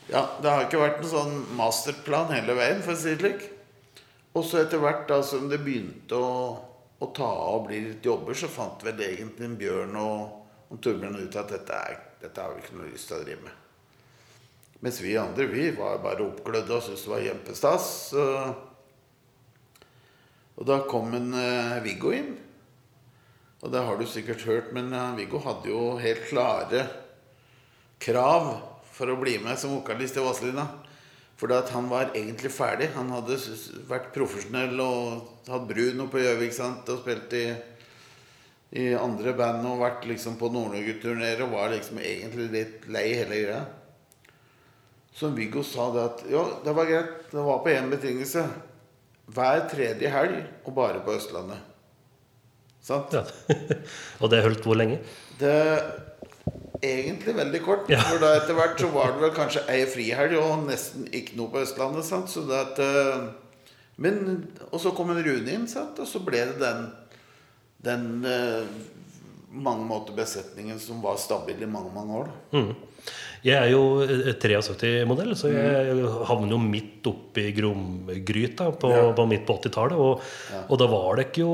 ja, 0.08 0.24
det 0.40 0.48
har 0.48 0.64
ikke 0.64 0.80
vært 0.80 1.02
en 1.02 1.10
sånn 1.12 1.34
masterplan 1.60 2.32
hele 2.32 2.56
veien, 2.56 2.80
for 2.86 2.96
å 2.96 3.00
si 3.00 3.12
det 3.12 3.20
slik. 3.20 3.46
Og 4.38 4.46
så 4.48 4.62
etter 4.62 4.80
hvert 4.80 5.08
da 5.10 5.20
som 5.26 5.50
det 5.52 5.60
begynte 5.66 6.16
å, 6.16 6.34
å 7.04 7.10
ta 7.16 7.28
av 7.28 7.58
og 7.58 7.68
bli 7.68 7.82
litt 7.90 8.06
jobber, 8.06 8.38
så 8.38 8.48
fant 8.52 8.86
vel 8.86 9.02
egentlig 9.04 9.50
en 9.50 9.58
Bjørn 9.60 9.98
og, 10.00 10.20
og 10.70 10.80
Torbjørn 10.84 11.20
ut 11.20 11.40
at 11.42 11.52
dette, 11.52 11.80
er, 11.90 12.00
dette 12.22 12.44
har 12.44 12.56
vi 12.56 12.64
ikke 12.64 12.78
noe 12.78 12.92
lyst 12.94 13.10
til 13.12 13.18
å 13.18 13.26
drive 13.26 13.44
med. 13.50 13.67
Mens 14.80 15.02
vi 15.02 15.16
andre, 15.18 15.48
vi 15.50 15.72
var 15.74 15.98
bare 16.04 16.26
oppglødde 16.28 16.76
og 16.76 16.84
syntes 16.86 17.06
det 17.08 17.14
var 17.14 17.24
kjempestas. 17.26 17.88
Og 20.58 20.66
da 20.66 20.82
kom 20.90 21.14
en 21.18 21.34
eh, 21.38 21.78
Viggo 21.86 22.12
inn. 22.14 22.34
Og 23.62 23.74
det 23.74 23.84
har 23.86 23.98
du 23.98 24.06
sikkert 24.10 24.46
hørt, 24.46 24.74
men 24.74 24.90
eh, 24.94 25.16
Viggo 25.20 25.42
hadde 25.46 25.70
jo 25.70 25.84
helt 26.02 26.26
klare 26.30 26.88
krav 28.02 28.52
for 28.94 29.10
å 29.10 29.18
bli 29.22 29.38
med 29.42 29.58
som 29.62 29.76
vokalist 29.78 30.18
i 30.18 30.26
Vazelina. 30.26 30.68
At 31.38 31.70
han 31.70 31.86
var 31.90 32.16
egentlig 32.18 32.50
ferdig. 32.50 32.90
Han 32.96 33.12
hadde 33.14 33.38
vært 33.90 34.10
profesjonell 34.16 34.80
og 34.82 35.50
hatt 35.50 35.68
Bruno 35.70 36.08
på 36.10 36.24
Gjøvik 36.24 36.56
sant? 36.56 36.90
og 36.90 37.04
spilt 37.04 37.36
i, 37.38 37.46
i 38.82 38.88
andre 38.98 39.36
band 39.38 39.68
og 39.70 39.84
vært 39.84 40.08
liksom 40.10 40.40
på 40.42 40.50
Nord-Norge-turneer 40.54 41.44
og 41.46 41.54
var 41.54 41.70
liksom 41.76 42.02
egentlig 42.02 42.50
litt 42.56 42.90
lei 42.90 43.06
hele 43.20 43.44
greia. 43.44 43.62
Så 45.18 45.32
Viggo 45.34 45.64
sa 45.66 45.88
det 45.96 46.04
at 46.04 46.26
jo, 46.30 46.44
det 46.64 46.74
var 46.78 46.90
greit. 46.90 47.14
Det 47.32 47.44
var 47.44 47.64
på 47.64 47.74
én 47.74 47.90
betingelse. 47.90 48.44
Hver 49.34 49.64
tredje 49.72 50.12
helg 50.14 50.44
og 50.64 50.76
bare 50.78 51.02
på 51.04 51.16
Østlandet. 51.18 51.64
Sant? 52.86 53.16
Ja. 53.18 53.24
og 54.22 54.30
det 54.32 54.44
holdt 54.46 54.68
hvor 54.68 54.78
lenge? 54.78 55.00
Det 55.42 55.56
egentlig 56.86 57.34
veldig 57.36 57.62
kort. 57.66 57.90
Ja. 57.92 58.04
For 58.06 58.22
da 58.22 58.36
etter 58.38 58.58
hvert 58.58 58.80
så 58.80 58.90
var 58.94 59.16
det 59.16 59.24
vel 59.26 59.34
kanskje 59.36 59.66
ei 59.74 59.82
frihelg 59.90 60.38
og 60.40 60.68
nesten 60.68 61.08
ikke 61.10 61.38
noe 61.40 61.52
på 61.54 61.64
Østlandet. 61.66 62.06
Sant? 62.08 62.30
Så 62.32 62.46
det 62.48 62.60
at, 62.60 62.82
eh, 62.84 63.26
men, 64.04 64.46
og 64.70 64.80
så 64.84 64.94
kom 64.96 65.12
en 65.14 65.24
Rune 65.26 65.58
inn, 65.58 65.66
sant? 65.72 65.98
og 66.00 66.10
så 66.10 66.22
ble 66.24 66.44
det 66.52 66.60
den, 66.62 66.86
den 67.88 68.08
eh, 68.30 68.70
mange 69.50 69.88
måter 69.90 70.16
besetningen 70.18 70.80
som 70.80 71.02
var 71.02 71.18
stabil 71.22 71.64
i 71.64 71.70
mange, 71.70 71.94
mange 71.96 72.22
år. 72.22 72.30
Da. 72.30 72.62
Mm. 72.62 72.97
Jeg 73.48 73.56
er 73.58 73.70
jo 73.72 73.84
eh, 74.04 74.34
73-modell, 74.36 75.32
så 75.40 75.52
jeg 75.54 76.02
havner 76.28 76.56
jo 76.58 76.62
midt 76.64 77.06
oppi 77.08 77.46
gromgryta 77.56 78.72
på, 78.76 78.90
Ja. 78.92 79.06
på 79.16 79.28
midt 79.30 79.46
på 79.48 79.56
80-tallet. 79.62 79.96
Og, 79.96 80.26
og 80.68 80.82
da 80.82 80.88
var 80.92 81.16
det 81.22 81.30
ikke 81.30 81.46
jo 81.46 81.54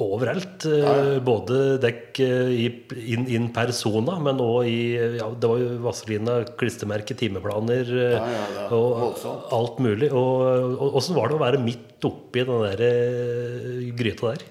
overalt. 0.00 0.64
eh, 0.64 0.78
Ja, 0.80 0.94
ja. 0.96 1.18
Både 1.20 1.58
dekk 1.82 2.20
eh, 2.24 2.52
i, 2.56 2.68
inn, 3.12 3.26
inn 3.28 3.50
persona, 3.52 4.14
men 4.24 4.40
òg 4.40 4.64
i 4.70 4.78
ja, 5.18 5.26
Det 5.36 5.50
var 5.50 5.60
jo 5.60 5.74
Vazelina, 5.84 6.38
klistremerke, 6.56 7.12
timeplaner 7.20 7.84
eh, 7.84 8.16
Ja, 8.16 8.24
ja, 8.32 8.64
er 8.64 8.72
og 8.78 9.52
alt 9.52 9.82
mulig. 9.84 10.08
Og 10.16 10.88
åssen 10.96 11.18
var 11.20 11.28
det 11.28 11.36
å 11.36 11.44
være 11.44 11.60
midt 11.60 12.08
oppi 12.08 12.46
den 12.48 12.64
der 12.64 12.80
eh, 12.88 13.90
gryta 14.00 14.32
der? 14.32 14.48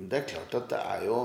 Det 0.00 0.22
er 0.22 0.28
klart 0.30 0.54
at 0.62 0.70
det 0.70 0.78
er 0.94 1.06
jo 1.10 1.18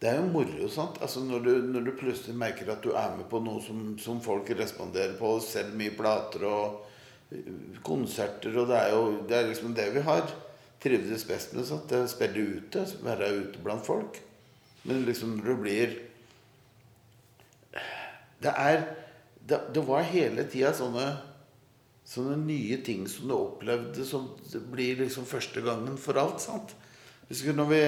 Det 0.00 0.08
er 0.08 0.16
jo 0.16 0.28
moro, 0.32 0.68
sant. 0.72 1.00
Altså 1.04 1.20
når 1.20 1.42
du, 1.44 1.50
når 1.74 1.82
du 1.84 1.90
plutselig 2.00 2.36
merker 2.40 2.70
at 2.72 2.80
du 2.84 2.94
er 2.96 3.16
med 3.18 3.26
på 3.28 3.40
noe 3.44 3.60
som, 3.60 3.82
som 4.00 4.20
folk 4.24 4.48
responderer 4.56 5.18
på, 5.18 5.34
selv 5.44 5.74
mye 5.76 5.92
plater 5.96 6.46
og 6.48 6.86
øh, 7.36 7.80
konserter, 7.84 8.54
og 8.56 8.70
det 8.70 8.78
er 8.78 8.94
jo 8.94 9.02
det 9.28 9.36
er 9.36 9.50
liksom 9.50 9.74
det 9.76 9.90
vi 9.92 10.04
har 10.06 10.24
trivdes 10.80 11.26
best 11.28 11.52
med. 11.52 11.66
Sant? 11.68 11.90
Det 11.92 12.08
spille 12.08 12.46
ute, 12.56 12.86
være 13.04 13.32
ute 13.42 13.60
blant 13.64 13.84
folk. 13.84 14.22
Men 14.88 15.04
liksom 15.04 15.36
når 15.36 15.50
du 15.50 15.56
blir 15.60 15.98
Det 18.40 18.52
er 18.56 18.86
Det, 19.48 19.58
det 19.74 19.82
var 19.84 20.06
hele 20.08 20.46
tida 20.48 20.70
sånne 20.72 21.04
Sånne 22.08 22.38
nye 22.40 22.78
ting 22.80 23.04
som 23.08 23.28
du 23.28 23.34
opplevde 23.36 24.06
som 24.08 24.30
blir 24.72 24.96
liksom 25.02 25.26
første 25.28 25.60
gangen 25.60 25.98
for 26.00 26.16
alt. 26.18 26.40
sant? 26.40 26.72
Husker 27.28 27.52
når 27.54 27.68
vi 27.68 27.82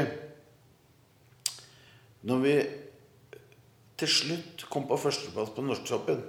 Når 2.22 2.42
vi 2.42 2.54
til 3.98 4.10
slutt 4.10 4.64
kom 4.70 4.86
på 4.90 4.98
førsteplass 4.98 5.52
på 5.54 5.64
Norsktoppen 5.64 6.22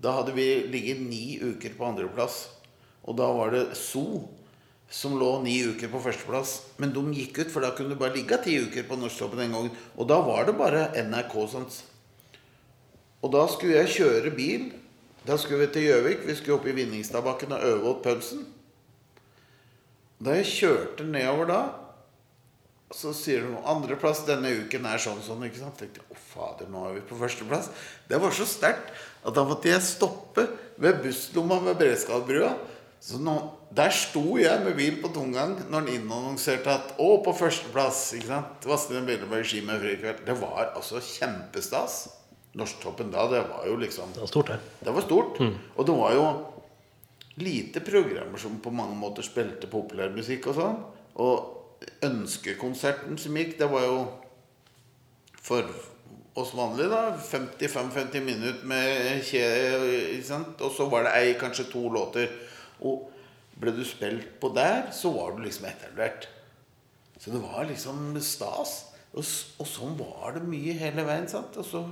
Da 0.00 0.12
hadde 0.18 0.34
vi 0.36 0.46
ligget 0.68 1.00
ni 1.00 1.38
uker 1.40 1.72
på 1.76 1.86
andreplass. 1.88 2.46
Og 3.06 3.16
da 3.16 3.28
var 3.32 3.54
det 3.54 3.76
So 3.78 4.28
som 4.92 5.16
lå 5.18 5.30
ni 5.42 5.56
uker 5.66 5.90
på 5.90 6.00
førsteplass. 6.04 6.52
Men 6.78 6.92
de 6.94 7.02
gikk 7.16 7.40
ut, 7.40 7.50
for 7.50 7.64
da 7.64 7.72
kunne 7.74 7.94
du 7.94 8.00
bare 8.00 8.14
ligge 8.14 8.38
ti 8.44 8.58
uker 8.62 8.86
på 8.86 8.98
Norsktoppen 9.00 9.40
den 9.40 9.54
gangen. 9.56 9.72
Og 9.96 10.08
da 10.08 10.20
var 10.22 10.46
det 10.46 10.56
bare 10.58 10.90
NRK. 11.00 11.34
sånt. 11.50 11.80
Og 13.22 13.32
da 13.32 13.46
skulle 13.50 13.80
jeg 13.80 13.94
kjøre 13.96 14.34
bil. 14.36 14.68
Da 15.26 15.36
skulle 15.36 15.66
vi 15.66 15.72
til 15.72 15.88
Gjøvik. 15.88 16.26
Vi 16.26 16.36
skulle 16.38 16.58
opp 16.60 16.68
i 16.68 16.76
Vinningstadbakken 16.76 17.56
og 17.56 17.64
øve 17.64 17.88
opp 17.90 18.04
pølsen. 18.04 18.44
Da 20.22 20.36
jeg 20.38 20.46
kjørte 20.46 21.04
nedover 21.04 21.50
da, 21.50 21.60
så 22.94 23.10
sier 23.16 23.42
de 23.42 23.58
andreplass 23.66 24.22
denne 24.28 24.52
uken 24.62 24.86
er 24.86 25.00
sånn 25.02 25.18
sånn. 25.24 25.42
ikke 25.48 25.58
sant? 25.58 25.78
Tenkte 25.80 26.04
å 26.06 26.18
fader, 26.30 26.68
nå 26.70 26.84
er 26.86 26.98
vi 26.98 27.04
på 27.08 27.18
førsteplass. 27.18 27.70
Det 28.06 28.20
var 28.22 28.34
så 28.34 28.46
sterkt 28.46 28.92
at 29.26 29.34
da 29.34 29.42
måtte 29.46 29.72
jeg 29.72 29.82
stoppe 29.82 30.46
ved 30.78 31.00
busslomma 31.02 31.58
ved 31.64 31.80
Bredskadsbrua. 31.80 32.52
Så 33.02 33.18
nå, 33.22 33.34
der 33.76 33.90
sto 33.94 34.38
jeg 34.38 34.62
med 34.64 34.76
bil 34.78 35.00
på 35.02 35.10
tomgang 35.14 35.56
når 35.66 35.82
han 35.82 35.90
innannonserte 35.96 36.70
at 36.72 36.94
å, 37.02 37.16
på 37.26 37.34
førsteplass. 37.36 38.04
ikke 38.16 38.30
sant? 38.30 38.68
Vazelina 38.70 39.04
Billeberg 39.08 39.46
ski 39.46 39.64
med 39.66 39.82
frikveld. 39.82 40.22
Det 40.26 40.38
var 40.40 40.70
altså 40.70 41.02
kjempestas. 41.02 42.04
Norsktoppen 42.56 43.10
da, 43.12 43.26
det 43.28 43.42
var 43.50 43.66
jo 43.68 43.74
liksom 43.82 44.14
Det 44.14 44.22
var 44.22 44.30
stort, 44.30 44.54
det. 44.54 44.86
det 44.86 44.94
var 44.96 45.04
stort. 45.04 45.42
Og 45.42 45.82
det 45.90 45.96
var 45.98 46.14
jo 46.16 46.24
lite 47.42 47.82
programmer 47.84 48.40
som 48.40 48.56
på 48.64 48.72
mange 48.72 48.96
måter 48.96 49.26
spilte 49.26 49.68
populærmusikk 49.68 50.48
og 50.52 50.56
sånn. 50.62 50.78
Og 51.20 51.55
ønskekonserten 52.06 53.18
som 53.20 53.36
gikk, 53.36 53.56
det 53.60 53.68
var 53.70 53.84
jo 53.86 53.98
for 55.46 55.68
oss 56.36 56.52
vanlige, 56.56 56.88
da. 56.92 57.16
55-50 57.16 58.24
minutter 58.24 58.64
med 58.68 59.22
kje... 59.24 59.44
Ikke 60.16 60.28
sant? 60.28 60.60
Og 60.60 60.72
så 60.76 60.88
var 60.92 61.06
det 61.06 61.14
ei, 61.16 61.36
kanskje 61.40 61.68
to 61.70 61.86
låter. 61.92 62.32
Og 62.84 63.06
ble 63.56 63.72
du 63.72 63.84
spilt 63.88 64.36
på 64.40 64.50
der, 64.56 64.90
så 64.92 65.12
var 65.14 65.32
du 65.36 65.44
liksom 65.44 65.68
etablert. 65.70 66.28
Så 67.16 67.32
det 67.32 67.40
var 67.40 67.64
liksom 67.68 68.12
stas. 68.20 68.76
Og, 69.16 69.24
og 69.62 69.70
sånn 69.70 69.96
var 69.96 70.36
det 70.36 70.44
mye 70.44 70.76
hele 70.76 71.06
veien. 71.08 71.28
sant? 71.30 71.56
Altså, 71.56 71.86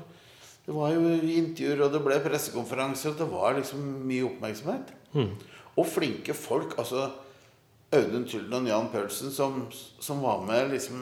det 0.67 0.75
var 0.77 0.93
jo 0.93 1.09
intervjuer, 1.15 1.87
og 1.87 1.95
det 1.95 2.03
ble 2.05 2.21
pressekonferanser, 2.25 3.15
og 3.15 3.21
det 3.23 3.31
var 3.33 3.57
liksom 3.57 3.85
mye 4.05 4.29
oppmerksomhet. 4.29 4.93
Og 5.81 5.89
flinke 5.89 6.37
folk. 6.37 6.77
altså 6.79 7.09
Audun 7.95 8.27
Tylden 8.29 8.59
og 8.61 8.71
Jan 8.71 8.91
Paulsen 8.93 9.33
som, 9.33 9.65
som 9.73 10.23
var 10.25 10.43
med 10.47 10.73
liksom 10.75 11.01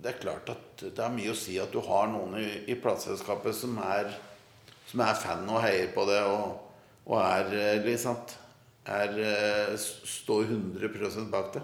Det 0.00 0.14
er 0.14 0.20
klart 0.22 0.48
at 0.52 0.84
det 0.86 1.04
er 1.04 1.12
mye 1.12 1.34
å 1.34 1.38
si 1.38 1.58
at 1.60 1.72
du 1.72 1.80
har 1.84 2.08
noen 2.08 2.38
i, 2.40 2.48
i 2.72 2.76
plateselskapet 2.80 3.56
som 3.56 3.76
som 4.90 5.02
er 5.04 5.14
fan 5.14 5.46
og 5.46 5.60
heier 5.62 5.92
på 5.94 6.02
det, 6.08 6.18
og, 6.26 6.56
og 7.06 7.20
er 7.20 7.82
liksom 7.84 8.16
er, 8.90 9.12
eh, 9.22 9.76
Står 9.78 10.48
100 10.48 11.28
bak 11.30 11.52
det. 11.54 11.62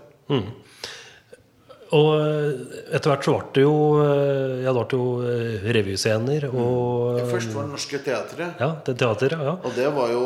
Og 1.95 2.09
eh, 2.19 2.79
etter 2.97 3.13
hvert 3.13 3.27
så 3.27 3.35
ble 3.37 3.51
det 3.55 3.63
jo 3.63 3.75
eh, 4.03 4.63
Ja, 4.65 4.73
det 4.75 4.83
ble 4.91 4.99
jo 4.99 5.11
eh, 5.23 5.67
revyscener 5.77 6.49
og 6.51 7.21
Først 7.31 7.53
var 7.55 7.69
det 7.69 7.75
Norske 7.77 8.01
Teatret. 8.03 8.63
Ja, 8.63 8.71
det 8.87 8.97
teatret, 8.99 9.37
ja. 9.39 9.55
Og 9.61 9.77
det 9.77 9.87
var 9.95 10.11
jo 10.11 10.25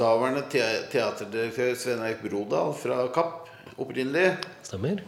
daværende 0.00 0.46
te 0.50 0.64
teaterdirektør 0.90 1.76
Svein 1.78 2.02
Erik 2.02 2.24
Brodal 2.24 2.74
fra 2.74 3.04
Kapp 3.14 3.46
opprinnelig. 3.76 4.34
Stemmer. 4.66 5.04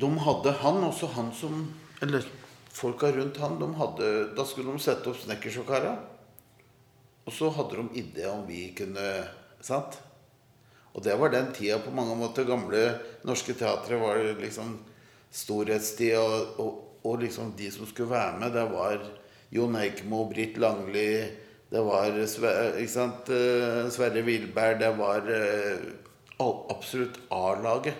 De 0.00 0.10
hadde 0.26 0.54
han, 0.62 0.84
også 0.88 1.10
han 1.14 1.30
som 1.36 1.66
Eller 2.02 2.24
folka 2.72 3.10
rundt 3.12 3.36
han, 3.42 3.58
de 3.60 3.68
hadde, 3.76 4.12
da 4.36 4.46
skulle 4.48 4.72
de 4.72 4.82
sette 4.82 5.10
opp 5.10 5.18
Snekkersjåkara. 5.20 5.98
Og 7.28 7.34
så 7.36 7.50
hadde 7.54 7.76
de 7.76 8.00
idé 8.02 8.26
om 8.30 8.46
vi 8.48 8.70
kunne 8.74 9.10
Sant? 9.60 9.98
Og 10.94 11.04
det 11.06 11.14
var 11.20 11.30
den 11.32 11.52
tida 11.54 11.78
på 11.82 11.92
mange 11.94 12.16
måter. 12.18 12.48
Gamle 12.48 12.82
Norske 13.26 13.54
teatre 13.58 13.98
var 14.00 14.22
liksom 14.40 14.78
storhetstid. 15.30 16.16
Og, 16.18 16.60
og, 16.62 17.00
og 17.06 17.22
liksom 17.22 17.54
de 17.58 17.70
som 17.72 17.86
skulle 17.88 18.10
være 18.10 18.40
med, 18.42 18.54
det 18.56 18.66
var 18.72 19.04
Jon 19.54 19.78
Eikemo, 19.80 20.24
Britt 20.30 20.58
Langli 20.62 21.06
Det 21.70 21.80
var 21.86 22.16
sant? 22.90 23.30
eh, 23.30 23.86
Sverre 23.94 24.22
Wilberg. 24.26 24.80
Det 24.82 24.90
var 24.98 25.30
eh, 25.30 25.84
absolutt 26.42 27.20
A-laget. 27.30 27.94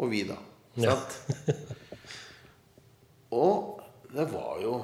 Og 0.00 0.10
vi, 0.10 0.24
da. 0.26 0.36
Ja. 0.80 0.96
Sant? 0.96 1.20
Og 3.30 3.80
det 4.10 4.26
var 4.32 4.58
jo 4.62 4.80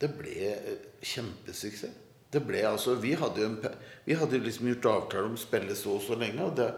Det 0.00 0.08
ble 0.16 0.52
eh, 0.54 0.86
kjempesuksess. 1.02 2.09
Det 2.30 2.40
ble 2.46 2.60
altså 2.68 2.94
Vi 3.02 3.16
hadde 3.18 3.42
jo 3.42 3.48
vi 4.04 4.14
hadde 4.18 4.38
liksom 4.42 4.68
gjort 4.70 4.86
avtale 4.90 5.28
om 5.28 5.36
å 5.36 5.40
spille 5.40 5.74
så 5.78 5.96
og 5.96 6.02
så 6.04 6.14
lenge. 6.18 6.46
Og 6.46 6.56
det, 6.58 6.68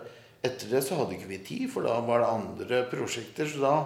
etter 0.45 0.73
det 0.73 0.83
så 0.85 0.99
hadde 0.99 1.15
ikke 1.17 1.31
vi 1.31 1.47
tid, 1.47 1.67
for 1.73 1.81
da 1.87 1.95
var 2.05 2.19
det 2.23 2.33
andre 2.33 2.77
prosjekter. 2.93 3.47
Så 3.49 3.59
da 3.63 3.77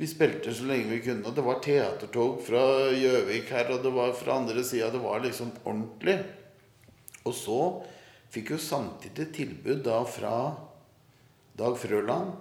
Vi 0.00 0.06
spilte 0.08 0.48
så 0.56 0.64
lenge 0.64 0.88
vi 0.88 1.04
kunne. 1.04 1.28
Og 1.28 1.34
det 1.36 1.44
var 1.44 1.60
teatertog 1.60 2.40
fra 2.46 2.88
Gjøvik 2.96 3.50
her, 3.52 3.68
og 3.74 3.82
det 3.84 3.92
var 3.92 4.14
fra 4.16 4.40
andre 4.40 4.62
sida. 4.64 4.88
Det 4.90 5.02
var 5.02 5.20
liksom 5.20 5.50
ordentlig. 5.60 6.24
Og 7.28 7.34
så 7.36 7.84
fikk 8.32 8.50
jo 8.54 8.58
samtidig 8.64 9.26
tilbud 9.36 9.84
da 9.84 10.00
fra 10.08 10.56
Dag 11.60 11.76
Frøland 11.76 12.32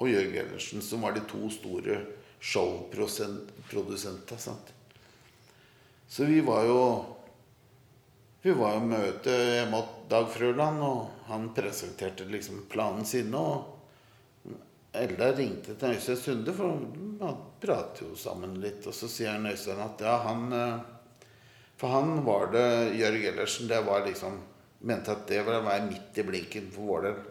og 0.00 0.08
Jørg 0.08 0.40
Ellersen, 0.40 0.80
som 0.80 1.04
var 1.04 1.12
de 1.12 1.20
to 1.28 1.52
store 1.52 2.00
showprodusentene. 2.40 4.56
Så 6.08 6.24
vi 6.24 6.40
var 6.40 6.64
jo 6.64 7.15
Vi 8.46 8.52
var 8.54 8.76
jo 8.76 8.82
møte 8.86 9.32
hjemme 9.34 9.78
hos 9.80 9.94
Dag 10.06 10.28
Frøland, 10.30 10.78
og 10.86 11.24
han 11.26 11.48
presenterte 11.54 12.28
liksom 12.30 12.60
planen 12.70 13.02
sin. 13.02 13.34
Og 13.34 14.52
Elda 14.94 15.32
ringte 15.34 15.74
til 15.74 15.96
Øystein 15.96 16.20
Sunde, 16.20 16.54
for 16.54 16.76
han 16.76 17.42
prater 17.58 18.04
jo 18.06 18.12
sammen 18.14 18.54
litt. 18.62 18.86
Og 18.86 18.94
så 18.94 19.10
sier 19.10 19.34
han 19.34 19.50
Øystein 19.50 19.82
at 19.82 20.06
ja, 20.06 20.14
han 20.28 20.46
eh, 20.54 21.26
For 21.74 21.90
han 21.90 22.22
var 22.22 22.52
det 22.54 22.94
Jørg 23.00 23.28
Ellersen. 23.32 23.66
Det 23.66 23.82
var 23.90 24.06
liksom 24.06 24.38
Mente 24.86 25.16
at 25.18 25.26
det 25.26 25.42
ville 25.42 25.66
være 25.66 25.90
midt 25.90 26.22
i 26.22 26.30
blinken 26.30 26.70
for 26.70 26.94
vår 26.94 27.06
del. 27.10 27.22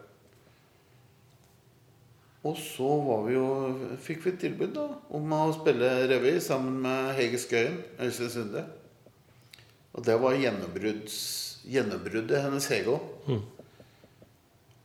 Og 2.43 2.59
så 2.59 2.95
var 3.07 3.23
vi 3.29 3.39
jo, 3.39 3.49
fikk 4.03 4.25
vi 4.25 4.35
et 4.35 4.43
tilbud 4.49 4.75
da, 4.75 4.89
om 5.15 5.31
å 5.31 5.45
spille 5.55 5.95
revy 6.11 6.41
sammen 6.43 6.81
med 6.83 7.13
Hege 7.15 7.39
Skøyen, 7.39 7.85
Øystein 8.03 8.35
Sunde. 8.41 8.71
Og 9.95 10.03
det 10.05 10.17
var 10.19 10.35
gjennombruddet 10.35 12.43
hennes 12.43 12.71
Hege 12.71 12.99
Mm. 13.25 13.41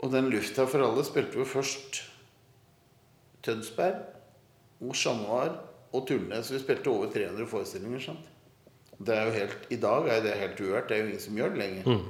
Og 0.00 0.12
den 0.12 0.30
lufta 0.32 0.64
for 0.64 0.80
alle 0.80 1.02
spilte 1.04 1.36
vi 1.36 1.44
først 1.44 1.98
Tønsberg 3.44 3.98
og 4.80 4.94
Chat 4.96 5.58
og 5.92 6.06
Turnes. 6.08 6.52
Vi 6.52 6.60
spilte 6.62 6.88
over 6.88 7.10
300 7.12 7.46
forestillinger. 7.46 8.00
sant? 8.00 8.24
Det 8.98 9.16
er 9.16 9.26
jo 9.26 9.32
helt, 9.32 9.58
I 9.70 9.76
dag 9.76 10.08
er 10.08 10.22
det 10.22 10.38
helt 10.40 10.60
uhørt. 10.60 10.88
Det 10.88 10.96
er 10.96 11.00
jo 11.00 11.06
ingen 11.06 11.20
som 11.20 11.36
gjør 11.36 11.48
det 11.52 11.58
lenger. 11.58 12.00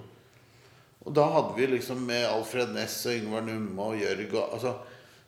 Og 1.00 1.14
da 1.16 1.24
hadde 1.34 1.54
vi 1.56 1.66
liksom 1.66 1.98
med 2.06 2.26
Alfred 2.28 2.74
Ness 2.74 3.06
og 3.06 3.12
Yngvar 3.12 3.42
Numme 3.46 3.82
og 3.82 3.98
Jørg 3.98 4.34
og 4.34 4.52
altså 4.52 4.74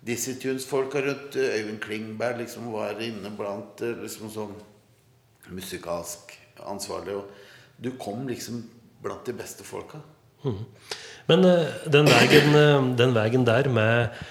Dizzie 0.07 0.35
Tunes-folka 0.35 1.01
rundt 1.01 1.37
eh, 1.37 1.61
Øyvind 1.61 1.81
Klingberg 1.81 2.39
liksom 2.39 2.73
var 2.73 3.01
inne 3.01 3.31
blant 3.39 3.81
eh, 3.81 3.95
liksom 4.03 4.31
sånn 4.31 4.55
musikalsk 5.55 6.35
ansvarlig. 6.67 7.15
Og 7.15 7.25
du 7.83 7.91
kom 8.01 8.27
liksom 8.31 8.63
blant 9.03 9.27
de 9.27 9.35
beste 9.37 9.67
folka. 9.67 10.01
Men 11.31 11.47
eh, 11.47 11.67
den 11.91 12.09
veien, 12.11 12.55
eh, 12.59 12.79
den 12.99 13.17
veien 13.17 13.45
der 13.47 13.69
med 13.73 14.23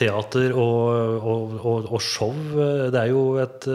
teater 0.00 0.54
og, 0.56 1.24
og, 1.30 1.56
og, 1.60 1.88
og 1.90 2.04
show, 2.04 2.32
eh, 2.32 2.86
det 2.92 3.02
er 3.02 3.10
jo 3.12 3.24
et 3.42 3.68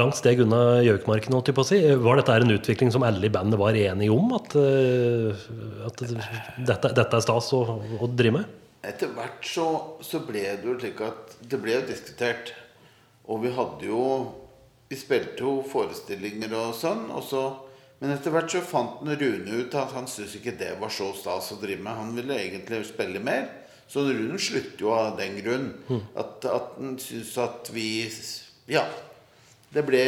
langt 0.00 0.16
steg 0.16 0.40
unna 0.42 0.80
gjøkmarken, 0.82 1.34
holdt 1.36 1.52
jeg 1.52 1.58
på 1.58 1.64
å 1.66 1.68
si. 1.68 1.78
Var 2.06 2.18
dette 2.18 2.38
en 2.40 2.56
utvikling 2.56 2.90
som 2.94 3.04
alle 3.06 3.28
i 3.28 3.32
bandet 3.32 3.60
var 3.60 3.76
enige 3.76 4.14
om? 4.14 4.32
At, 4.38 4.56
at 4.56 6.02
dette, 6.02 6.94
dette 6.96 7.18
er 7.18 7.24
stas 7.24 7.52
å, 7.54 7.62
å 8.00 8.08
drive 8.08 8.40
med? 8.40 8.58
Etter 8.82 9.12
hvert 9.14 9.44
så, 9.46 9.66
så 10.02 10.24
ble 10.26 10.42
det 10.58 10.66
jo 10.66 10.78
slik 10.80 11.02
at 11.06 11.36
det 11.46 11.60
ble 11.62 11.76
jo 11.76 11.84
diskutert. 11.86 12.54
Og 13.30 13.44
vi 13.44 13.52
hadde 13.54 13.86
jo 13.86 14.04
Vi 14.90 14.96
spilte 14.98 15.40
jo 15.40 15.62
forestillinger 15.64 16.52
og 16.52 16.74
sånn. 16.76 17.06
Og 17.16 17.22
så, 17.24 17.44
men 18.02 18.10
etter 18.10 18.32
hvert 18.34 18.50
så 18.50 18.58
fant 18.66 19.04
Rune 19.06 19.58
ut 19.62 19.74
at 19.78 19.92
han 19.94 20.08
syntes 20.10 20.32
ikke 20.34 20.56
det 20.58 20.72
var 20.80 20.90
så 20.90 21.12
stas 21.14 21.52
å 21.54 21.58
drive 21.60 21.84
med. 21.84 21.94
Han 21.94 22.16
ville 22.16 22.34
egentlig 22.34 22.80
spille 22.88 23.20
mer. 23.22 23.44
Så 23.86 24.02
Rune 24.08 24.40
slutter 24.42 24.82
jo 24.82 24.90
av 24.90 25.12
den 25.20 25.36
grunn. 25.38 25.68
At, 26.18 26.42
at 26.50 26.72
han 26.80 26.96
syntes 26.98 27.36
at 27.38 27.70
vi 27.70 28.10
Ja. 28.66 28.82
Det 29.72 29.84
ble 29.86 30.02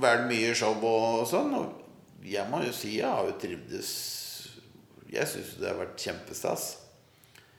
vel 0.00 0.24
mye 0.30 0.54
show 0.56 0.80
og 0.88 1.26
sånn. 1.28 1.52
Og 1.58 2.24
jeg 2.24 2.48
må 2.48 2.62
jo 2.64 2.72
si 2.72 2.94
jeg 2.96 3.12
har 3.12 3.28
jo 3.28 3.36
trivdes 3.38 3.90
Jeg 5.12 5.28
syns 5.28 5.52
det 5.60 5.68
har 5.68 5.76
vært 5.82 6.00
kjempestas. 6.00 6.64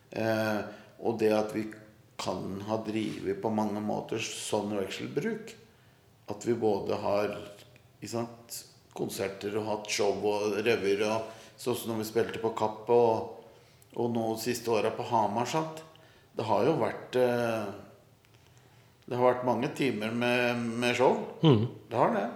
Eh, 0.10 0.60
og 1.06 1.22
det 1.22 1.30
at 1.36 1.54
vi 1.54 1.68
kan 2.20 2.58
ha 2.66 2.82
drevet 2.84 3.38
på 3.42 3.54
mange 3.54 3.86
måter 3.86 4.18
sånn 4.18 4.74
vekselbruk. 4.80 5.54
At 6.34 6.50
vi 6.50 6.58
både 6.58 6.98
har 7.06 7.38
sant, 8.10 8.64
konserter 8.98 9.56
og 9.60 9.68
hatt 9.70 9.92
show 9.94 10.16
og 10.32 10.58
revyer 10.66 11.04
sånn 11.60 11.76
som 11.78 11.94
når 11.94 12.02
vi 12.02 12.08
spilte 12.10 12.42
på 12.42 12.54
Kapp 12.58 12.90
og, 12.96 13.46
og 14.00 14.12
nå 14.16 14.32
siste 14.42 14.72
åra 14.74 14.92
på 14.96 15.06
Hamar. 15.12 15.48
Sant? 15.50 15.84
Det 16.36 16.46
har 16.48 16.68
jo 16.68 16.76
vært 16.80 17.18
eh, 17.20 17.72
Det 19.10 19.18
har 19.18 19.26
vært 19.34 19.48
mange 19.48 19.72
timer 19.76 20.14
med, 20.14 20.62
med 20.80 20.96
show. 20.96 21.18
Det 21.42 21.98
har 21.98 22.14
det. 22.16 22.28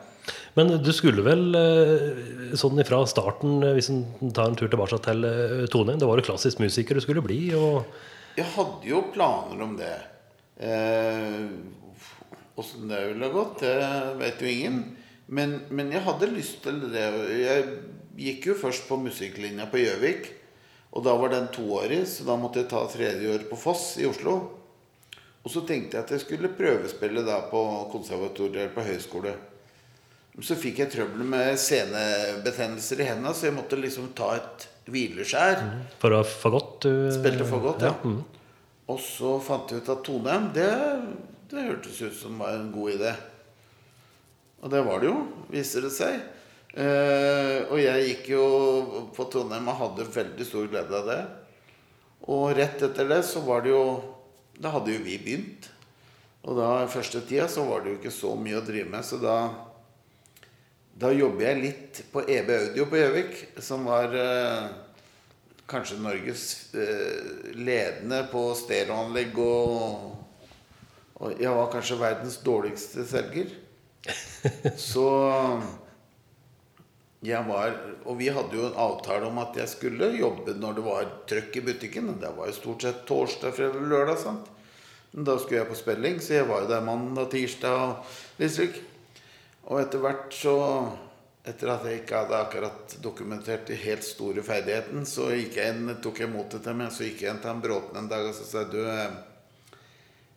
Men 0.57 0.69
du 0.83 0.91
skulle 0.95 1.23
vel 1.25 1.55
eh, 1.57 2.55
sånn 2.59 2.79
ifra 2.81 3.01
starten, 3.09 3.57
eh, 3.65 3.75
hvis 3.77 3.89
en 3.93 4.03
tar 4.35 4.51
en 4.51 4.57
tur 4.59 4.69
tilbake 4.71 4.99
til 5.03 5.25
eh, 5.27 5.63
Tone 5.73 5.97
Det 5.99 6.07
var 6.09 6.19
jo 6.19 6.27
klassisk 6.29 6.61
musiker 6.63 6.97
du 6.97 7.03
skulle 7.03 7.23
bli. 7.25 7.39
og 7.57 7.83
Jeg 8.37 8.47
hadde 8.55 8.89
jo 8.89 9.03
planer 9.13 9.63
om 9.65 9.77
det. 9.79 9.95
Åssen 12.53 12.91
det 12.91 12.99
ville 13.09 13.31
gått, 13.33 13.63
det 13.65 13.73
vet 14.19 14.43
jo 14.43 14.51
ingen. 14.51 14.83
Men, 15.33 15.59
men 15.73 15.91
jeg 15.93 16.05
hadde 16.05 16.29
lyst 16.33 16.61
til 16.65 16.79
det. 16.93 17.03
Jeg 17.39 17.67
gikk 18.19 18.51
jo 18.51 18.57
først 18.59 18.85
på 18.89 18.99
musikklinja 19.01 19.69
på 19.71 19.81
Gjøvik. 19.81 20.29
Og 20.93 21.01
da 21.05 21.15
var 21.17 21.31
den 21.33 21.47
toårig, 21.53 22.03
så 22.05 22.25
da 22.27 22.35
måtte 22.37 22.61
jeg 22.61 22.69
ta 22.69 22.83
tredje 22.91 23.31
år 23.33 23.47
på 23.49 23.57
Foss 23.57 23.95
i 23.97 24.05
Oslo. 24.05 24.35
Og 25.43 25.51
så 25.51 25.63
tenkte 25.67 25.97
jeg 25.97 26.05
at 26.05 26.13
jeg 26.13 26.21
skulle 26.23 26.53
prøvespille 26.53 27.23
da 27.25 27.39
på 27.49 27.63
konservatoriet 27.91 28.59
eller 28.61 28.75
på 28.75 28.85
høyskole. 28.85 29.33
Men 30.33 30.45
så 30.45 30.57
fikk 30.57 30.83
jeg 30.83 30.93
trøbbel 30.93 31.25
med 31.29 31.57
senebetennelser 31.61 33.01
i 33.01 33.09
hendene, 33.09 33.33
så 33.37 33.49
jeg 33.49 33.57
måtte 33.57 33.77
liksom 33.77 34.13
ta 34.17 34.31
et 34.37 34.67
hvileskjær. 34.89 35.65
For 36.01 36.15
å 36.15 36.21
godt 36.53 36.87
du 36.87 36.93
Spilte 37.13 37.49
for 37.49 37.65
godt, 37.65 37.85
ja. 37.85 37.93
mm. 38.01 38.21
Og 38.93 39.01
så 39.01 39.35
fant 39.41 39.71
jeg 39.71 39.81
ut 39.81 39.91
at 39.93 40.01
Toneheim, 40.05 40.49
det, 40.55 40.69
det 41.51 41.67
hørtes 41.69 42.01
ut 42.01 42.17
som 42.17 42.41
var 42.41 42.57
en 42.57 42.71
god 42.73 42.97
idé. 42.97 43.13
Og 44.63 44.71
det 44.71 44.81
var 44.87 45.03
det 45.03 45.09
jo, 45.11 45.17
viser 45.51 45.83
det 45.83 45.91
seg. 45.91 46.21
Eh, 46.73 47.67
og 47.67 47.77
jeg 47.77 48.07
gikk 48.07 48.29
jo 48.31 48.45
på 49.13 49.27
Trondheim 49.29 49.67
og 49.69 49.79
hadde 49.81 50.07
veldig 50.15 50.47
stor 50.47 50.69
glede 50.71 50.95
av 51.01 51.09
det. 51.11 51.19
Og 52.31 52.55
rett 52.55 52.81
etter 52.87 53.09
det 53.11 53.19
så 53.27 53.43
var 53.43 53.65
det 53.65 53.73
jo 53.73 53.83
Da 54.53 54.69
hadde 54.71 54.93
jo 54.93 55.01
vi 55.03 55.17
begynt. 55.19 55.67
Og 56.45 56.55
da 56.59 56.85
første 56.87 57.23
tida 57.25 57.47
så 57.49 57.65
var 57.67 57.83
det 57.83 57.91
jo 57.91 57.99
ikke 57.99 58.13
så 58.13 58.33
mye 58.37 58.59
å 58.59 58.65
drive 58.65 58.89
med, 58.91 59.05
så 59.07 59.17
da 59.19 59.37
da 60.93 61.09
jobber 61.09 61.47
jeg 61.47 61.57
litt 61.57 61.99
på 62.13 62.21
EB 62.29 62.49
Audio 62.53 62.85
på 62.85 62.99
Gjøvik, 62.99 63.31
som 63.65 63.87
var 63.89 64.13
eh, 64.13 64.67
kanskje 65.65 65.97
Norges 66.03 66.43
eh, 66.77 67.49
ledende 67.57 68.19
på 68.29 68.43
stereoanlegg 68.59 69.39
og, 69.41 70.11
og 71.17 71.41
jeg 71.41 71.55
var 71.57 71.71
kanskje 71.73 71.97
verdens 71.97 72.37
dårligste 72.45 73.07
selger. 73.09 73.49
Så 74.89 75.07
jeg 77.23 77.39
var 77.47 77.75
Og 78.03 78.17
vi 78.19 78.27
hadde 78.35 78.57
jo 78.57 78.65
en 78.67 78.79
avtale 78.83 79.29
om 79.29 79.37
at 79.39 79.55
jeg 79.55 79.71
skulle 79.71 80.09
jobbe 80.17 80.57
når 80.59 80.75
det 80.75 80.83
var 80.83 81.13
trøkk 81.29 81.59
i 81.59 81.63
butikken. 81.69 82.11
Det 82.19 82.33
var 82.35 82.49
jo 82.49 82.57
stort 82.57 82.83
sett 82.83 83.05
torsdag, 83.07 83.55
fredag, 83.55 83.85
lørdag. 83.87 84.19
sant? 84.19 84.49
Men 85.13 85.29
da 85.29 85.37
skulle 85.37 85.61
jeg 85.61 85.69
på 85.69 85.77
spilling, 85.77 86.19
så 86.19 86.39
jeg 86.39 86.49
var 86.49 86.63
jo 86.63 86.71
der 86.71 86.83
mandag, 86.83 87.29
tirsdag 87.31 87.79
og 87.79 88.41
litt 88.41 88.53
slik. 88.55 88.81
Og 89.69 89.79
etter 89.83 90.03
hvert 90.03 90.35
så 90.35 90.57
Etter 91.43 91.67
at 91.73 91.83
jeg 91.83 91.97
ikke 91.99 92.21
hadde 92.21 92.37
akkurat 92.39 92.93
dokumentert 93.03 93.65
de 93.67 93.75
helt 93.75 94.05
store 94.07 94.39
ferdigheten, 94.47 95.01
så 95.03 95.25
gikk 95.35 95.57
jeg 95.59 95.73
inn, 95.73 95.89
tok 95.99 96.21
jeg 96.23 96.31
motet 96.31 96.63
til 96.63 96.77
meg, 96.79 96.93
så 96.95 97.03
gikk 97.03 97.25
jeg 97.25 97.33
inn 97.33 97.41
til 97.43 97.51
han 97.51 97.59
Bråten 97.59 97.99
en 97.99 98.07
dag 98.07 98.29
og 98.29 98.31
så 98.37 98.47
sa 98.47 98.61
jeg, 98.61 98.69
du 98.71 99.32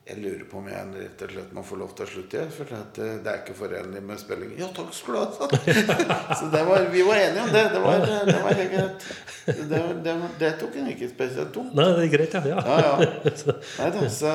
jeg 0.07 0.21
lurer 0.23 0.45
på 0.47 0.61
om 0.61 0.67
jeg 0.71 0.91
rett 0.95 1.23
og 1.27 1.33
slett 1.35 1.55
må 1.57 1.63
få 1.67 1.77
lov 1.81 1.95
til 1.99 2.05
å 2.05 2.11
slutte. 2.13 2.43
For 2.55 2.75
at 2.77 2.99
det 2.99 3.27
er 3.27 3.41
ikke 3.41 3.57
forenlig 3.59 4.03
med 4.07 4.21
spilling. 4.23 4.53
Ja, 4.61 4.69
takk 4.75 4.93
skal 4.95 5.17
du 5.17 5.41
ha. 5.41 5.49
Så 6.39 6.51
det 6.53 6.61
var, 6.69 6.85
vi 6.93 7.03
var 7.03 7.19
enige 7.25 7.43
om 7.43 7.51
det. 7.51 7.63
Det 7.73 7.81
var, 7.83 8.05
det 8.29 8.37
var 8.45 8.61
helt 8.61 8.71
greit. 8.77 9.09
Det, 9.47 9.81
det, 10.05 10.15
det 10.39 10.51
tok 10.61 10.77
en 10.79 10.93
ikke 10.93 11.09
spesielt 11.11 11.51
tungt. 11.57 11.75
Nei, 11.75 11.89
det 11.97 12.05
er 12.05 12.13
greit, 12.13 12.37
ja. 12.39 12.61
Ja, 12.63 12.77
ja. 12.85 13.17
Neida, 13.81 14.05
så, 14.15 14.35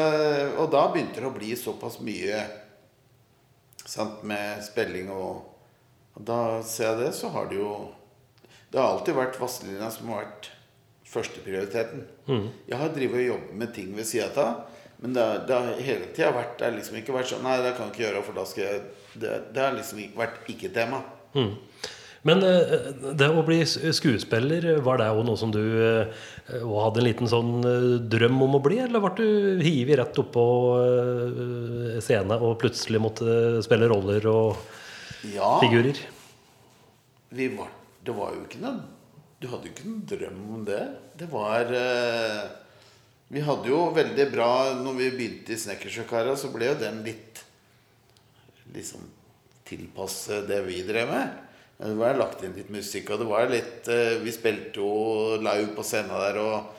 og 0.59 0.67
da 0.75 0.83
begynte 0.91 1.23
det 1.23 1.29
å 1.31 1.35
bli 1.37 1.53
såpass 1.59 2.01
mye 2.03 2.43
sant, 3.85 4.19
med 4.27 4.59
spilling 4.67 5.07
og, 5.15 5.47
og 6.17 6.27
Da 6.27 6.41
ser 6.67 6.89
jeg 6.89 6.99
det, 7.05 7.13
så 7.15 7.31
har 7.31 7.47
det 7.47 7.61
jo 7.61 7.71
Det 8.67 8.79
har 8.79 8.91
alltid 8.97 9.15
vært 9.15 9.39
Vazelina 9.39 9.87
som 9.91 10.11
har 10.11 10.25
vært 10.25 10.51
førsteprioriteten. 11.11 12.05
Mm. 12.27 12.45
Jeg 12.67 12.77
har 12.79 12.93
drevet 12.95 13.19
og 13.19 13.27
jobbet 13.29 13.57
med 13.63 13.73
ting 13.75 13.95
ved 13.95 14.07
sida 14.07 14.31
av. 14.43 14.61
Men 15.01 15.15
det, 15.17 15.23
det 15.49 15.55
har 15.57 15.79
hele 15.81 16.09
tida 16.13 16.27
vært 16.35 16.59
Det 16.59 16.67
har 16.67 16.75
liksom 16.75 16.97
ikke 16.99 17.13
vært 17.15 17.31
sånn 17.31 17.41
Nei, 17.41 17.55
det 17.63 17.71
kan 17.73 17.87
jeg 17.87 17.93
ikke 17.95 18.03
gjøre, 18.03 18.19
for 18.27 18.37
da 18.37 18.43
skal 18.45 18.63
jeg 18.67 18.81
Det, 19.17 19.31
det 19.55 19.63
har 19.63 19.73
liksom 19.73 19.97
ikke 20.03 20.19
vært 20.21 20.51
ikke-tema. 20.53 20.99
Mm. 21.33 21.55
Men 22.29 22.43
eh, 22.45 22.73
det 23.17 23.27
å 23.33 23.41
bli 23.47 23.57
skuespiller, 23.65 24.67
var 24.85 24.99
det 25.01 25.07
òg 25.09 25.23
noe 25.25 25.39
som 25.41 25.49
du 25.49 25.57
eh, 25.57 26.11
hadde 26.53 27.01
en 27.01 27.07
liten 27.07 27.31
sånn 27.31 27.49
eh, 27.65 27.87
drøm 28.13 28.37
om 28.45 28.59
å 28.59 28.61
bli? 28.61 28.77
Eller 28.83 29.01
ble 29.01 29.11
du 29.17 29.63
hivet 29.65 29.97
rett 30.03 30.21
oppå 30.21 30.43
scenen 32.05 32.37
og 32.37 32.59
plutselig 32.61 33.01
måtte 33.01 33.33
spille 33.65 33.89
roller 33.89 34.27
og 34.29 35.25
Ja, 35.33 35.55
figurer? 35.63 35.97
vi 37.33 37.47
var, 37.57 37.73
det 38.05 38.13
var 38.21 38.33
jo 38.37 38.45
ikke 38.45 38.61
noe 38.67 38.81
Du 39.41 39.47
hadde 39.49 39.69
jo 39.69 39.73
ikke 39.73 39.89
noen 39.89 40.05
drøm 40.13 40.39
om 40.59 40.65
det. 40.67 40.81
Det 41.17 41.27
var 41.31 41.73
Vi 43.31 43.43
hadde 43.45 43.71
jo 43.71 43.85
veldig 43.95 44.27
bra 44.33 44.49
Når 44.75 44.97
vi 44.97 45.09
begynte 45.15 45.55
i 45.55 45.59
Snekkersjøkara, 45.59 46.35
så 46.35 46.51
ble 46.53 46.71
jo 46.71 46.79
den 46.81 46.99
litt 47.05 47.41
Liksom 48.75 49.07
tilpasse 49.67 50.41
det 50.47 50.57
vi 50.65 50.81
drev 50.83 51.07
med. 51.07 51.35
Det 51.79 51.93
var 51.95 52.17
lagt 52.19 52.41
inn 52.43 52.53
litt 52.57 52.69
musikk, 52.73 53.13
og 53.13 53.21
det 53.21 53.27
var 53.29 53.51
litt 53.51 53.87
eh, 53.91 54.17
Vi 54.23 54.33
spilte 54.35 54.81
jo 54.83 55.37
live 55.39 55.71
på 55.77 55.85
scenen 55.87 56.11
der, 56.11 56.39
og 56.43 56.77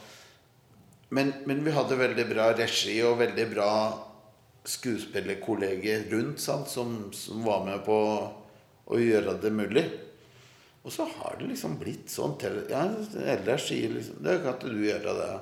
men, 1.12 1.32
men 1.44 1.58
vi 1.64 1.72
hadde 1.76 1.98
veldig 2.00 2.24
bra 2.30 2.46
regi 2.56 2.94
og 3.04 3.18
veldig 3.20 3.44
bra 3.50 3.72
skuespillerkolleger 4.64 6.06
rundt 6.12 6.40
sant, 6.40 6.70
som, 6.72 6.94
som 7.12 7.42
var 7.44 7.66
med 7.66 7.82
på 7.84 7.96
å 8.88 9.00
gjøre 9.00 9.34
det 9.42 9.50
mulig. 9.52 9.84
Og 10.82 10.94
så 10.94 11.04
har 11.18 11.36
det 11.38 11.50
liksom 11.50 11.76
blitt 11.80 12.08
sånn 12.10 12.38
til 12.40 12.62
Ja, 12.70 12.86
ellers 13.34 13.68
sier 13.68 13.92
liksom 13.92 14.22
Det 14.24 14.38
kan 14.40 14.56
ikke 14.56 14.72
du 14.72 14.80
gjøre 14.86 15.16
det. 15.18 15.34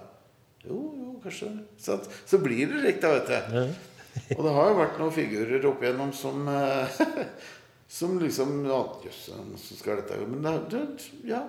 Jo, 0.66 0.80
jo, 0.96 1.14
kanskje. 1.22 1.52
Sant? 1.80 2.10
Så 2.26 2.40
blir 2.42 2.66
det 2.68 2.82
slik, 2.82 3.00
da, 3.02 3.14
vet 3.16 3.30
du. 3.30 3.88
Og 4.36 4.44
det 4.44 4.52
har 4.56 4.68
jo 4.68 4.76
vært 4.80 5.00
noen 5.00 5.14
figurer 5.14 5.66
opp 5.70 5.82
igjennom 5.84 6.12
som 6.16 6.48
eh, 6.50 7.00
Som 7.90 8.20
liksom 8.22 8.60
ja, 8.68 8.80
Jøss, 9.02 9.24
så 9.58 9.76
skal 9.78 9.98
dette 9.98 10.18
gå? 10.20 10.26
Men 10.30 10.44
det, 10.46 10.52
det, 10.70 11.08
ja, 11.26 11.40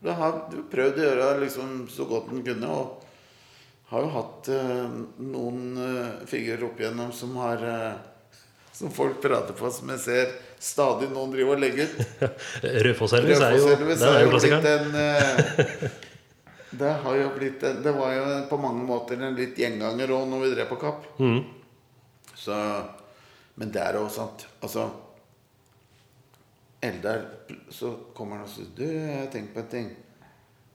det 0.00 0.14
har 0.16 0.38
du 0.48 0.62
prøvd 0.72 0.96
å 0.96 1.02
gjøre 1.04 1.26
liksom 1.42 1.74
så 1.92 2.06
godt 2.08 2.30
en 2.32 2.40
kunne. 2.46 2.70
Og 2.72 3.90
har 3.90 4.06
jo 4.06 4.12
hatt 4.14 4.48
eh, 4.54 4.94
noen 5.26 5.60
eh, 5.76 6.22
figurer 6.30 6.64
opp 6.70 6.80
igjennom 6.80 7.12
som 7.12 7.36
har 7.42 7.66
eh, 7.68 7.92
Som 8.80 8.92
folk 8.96 9.18
prater 9.20 9.52
på, 9.52 9.68
som 9.74 9.90
jeg 9.92 10.00
ser 10.00 10.30
stadig 10.62 11.10
noen 11.10 11.34
driver 11.34 11.58
og 11.58 11.60
legger 11.60 11.90
ut. 11.90 12.22
Raufoss-Elvis 12.86 13.42
er 13.44 13.56
jo, 13.58 13.66
Raufoss-Elvis 13.66 14.04
er 14.06 14.22
jo 14.22 14.30
blitt 14.30 14.68
en 14.70 14.94
eh, 15.02 15.98
Det 16.70 16.90
har 17.02 17.16
jo 17.16 17.30
blitt 17.34 17.60
Det 17.60 17.92
var 17.92 18.12
jo 18.14 18.26
på 18.50 18.58
mange 18.62 18.84
måter 18.86 19.18
en 19.18 19.34
litt 19.34 19.58
gjenganger 19.58 20.12
òg 20.14 20.28
når 20.30 20.44
vi 20.44 20.50
drev 20.54 20.68
på 20.70 20.78
Kapp. 20.80 21.06
Mm. 21.18 21.40
Så 22.34 22.56
Men 23.58 23.72
det 23.74 23.82
er 23.82 23.98
òg 23.98 24.10
sant. 24.14 24.46
Altså 24.62 24.86
Eldar 26.80 27.26
Så 27.68 27.92
kommer 28.14 28.40
han 28.40 28.46
og 28.46 28.52
sier 28.52 28.70
Du, 28.76 28.86
jeg 28.86 29.18
har 29.18 29.32
tenkt 29.32 29.54
på 29.54 29.64
en 29.64 29.72
ting. 29.74 29.90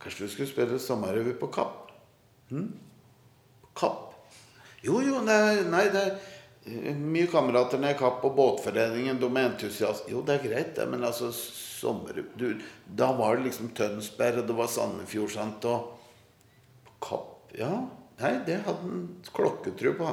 Kanskje 0.02 0.28
du 0.28 0.34
skulle 0.34 0.52
spille 0.52 0.80
sommerrevy 0.80 1.34
på 1.40 1.48
Kapp? 1.54 1.92
Hm? 2.52 2.68
Kapp? 3.76 4.12
Jo, 4.86 5.00
jo, 5.02 5.22
nei, 5.26 5.64
nei 5.72 5.88
det 5.90 6.02
er 6.02 6.18
mye 6.66 7.28
kamerater 7.30 7.78
nede 7.82 7.94
i 7.94 8.00
Kapp 8.00 8.24
og 8.26 8.34
Båtforeningen. 8.38 9.20
De 9.22 9.28
er 9.30 9.50
entusiaster. 9.52 10.12
Jo, 10.12 10.24
det 10.26 10.40
er 10.40 10.48
greit, 10.48 10.72
det, 10.78 10.88
men 10.90 11.06
altså 11.06 11.30
sommer... 11.32 12.24
Du, 12.40 12.48
da 12.86 13.12
var 13.18 13.38
det 13.38 13.52
liksom 13.52 13.70
Tønsberg, 13.78 14.42
og 14.42 14.50
det 14.50 14.58
var 14.58 14.72
Sandefjord, 14.74 15.34
sant, 15.36 15.70
og 15.70 16.96
Kapp 17.06 17.32
Ja. 17.56 17.72
Nei, 18.16 18.32
det 18.48 18.62
hadde 18.64 18.80
han 18.80 19.02
klokketro 19.36 19.92
på. 20.00 20.12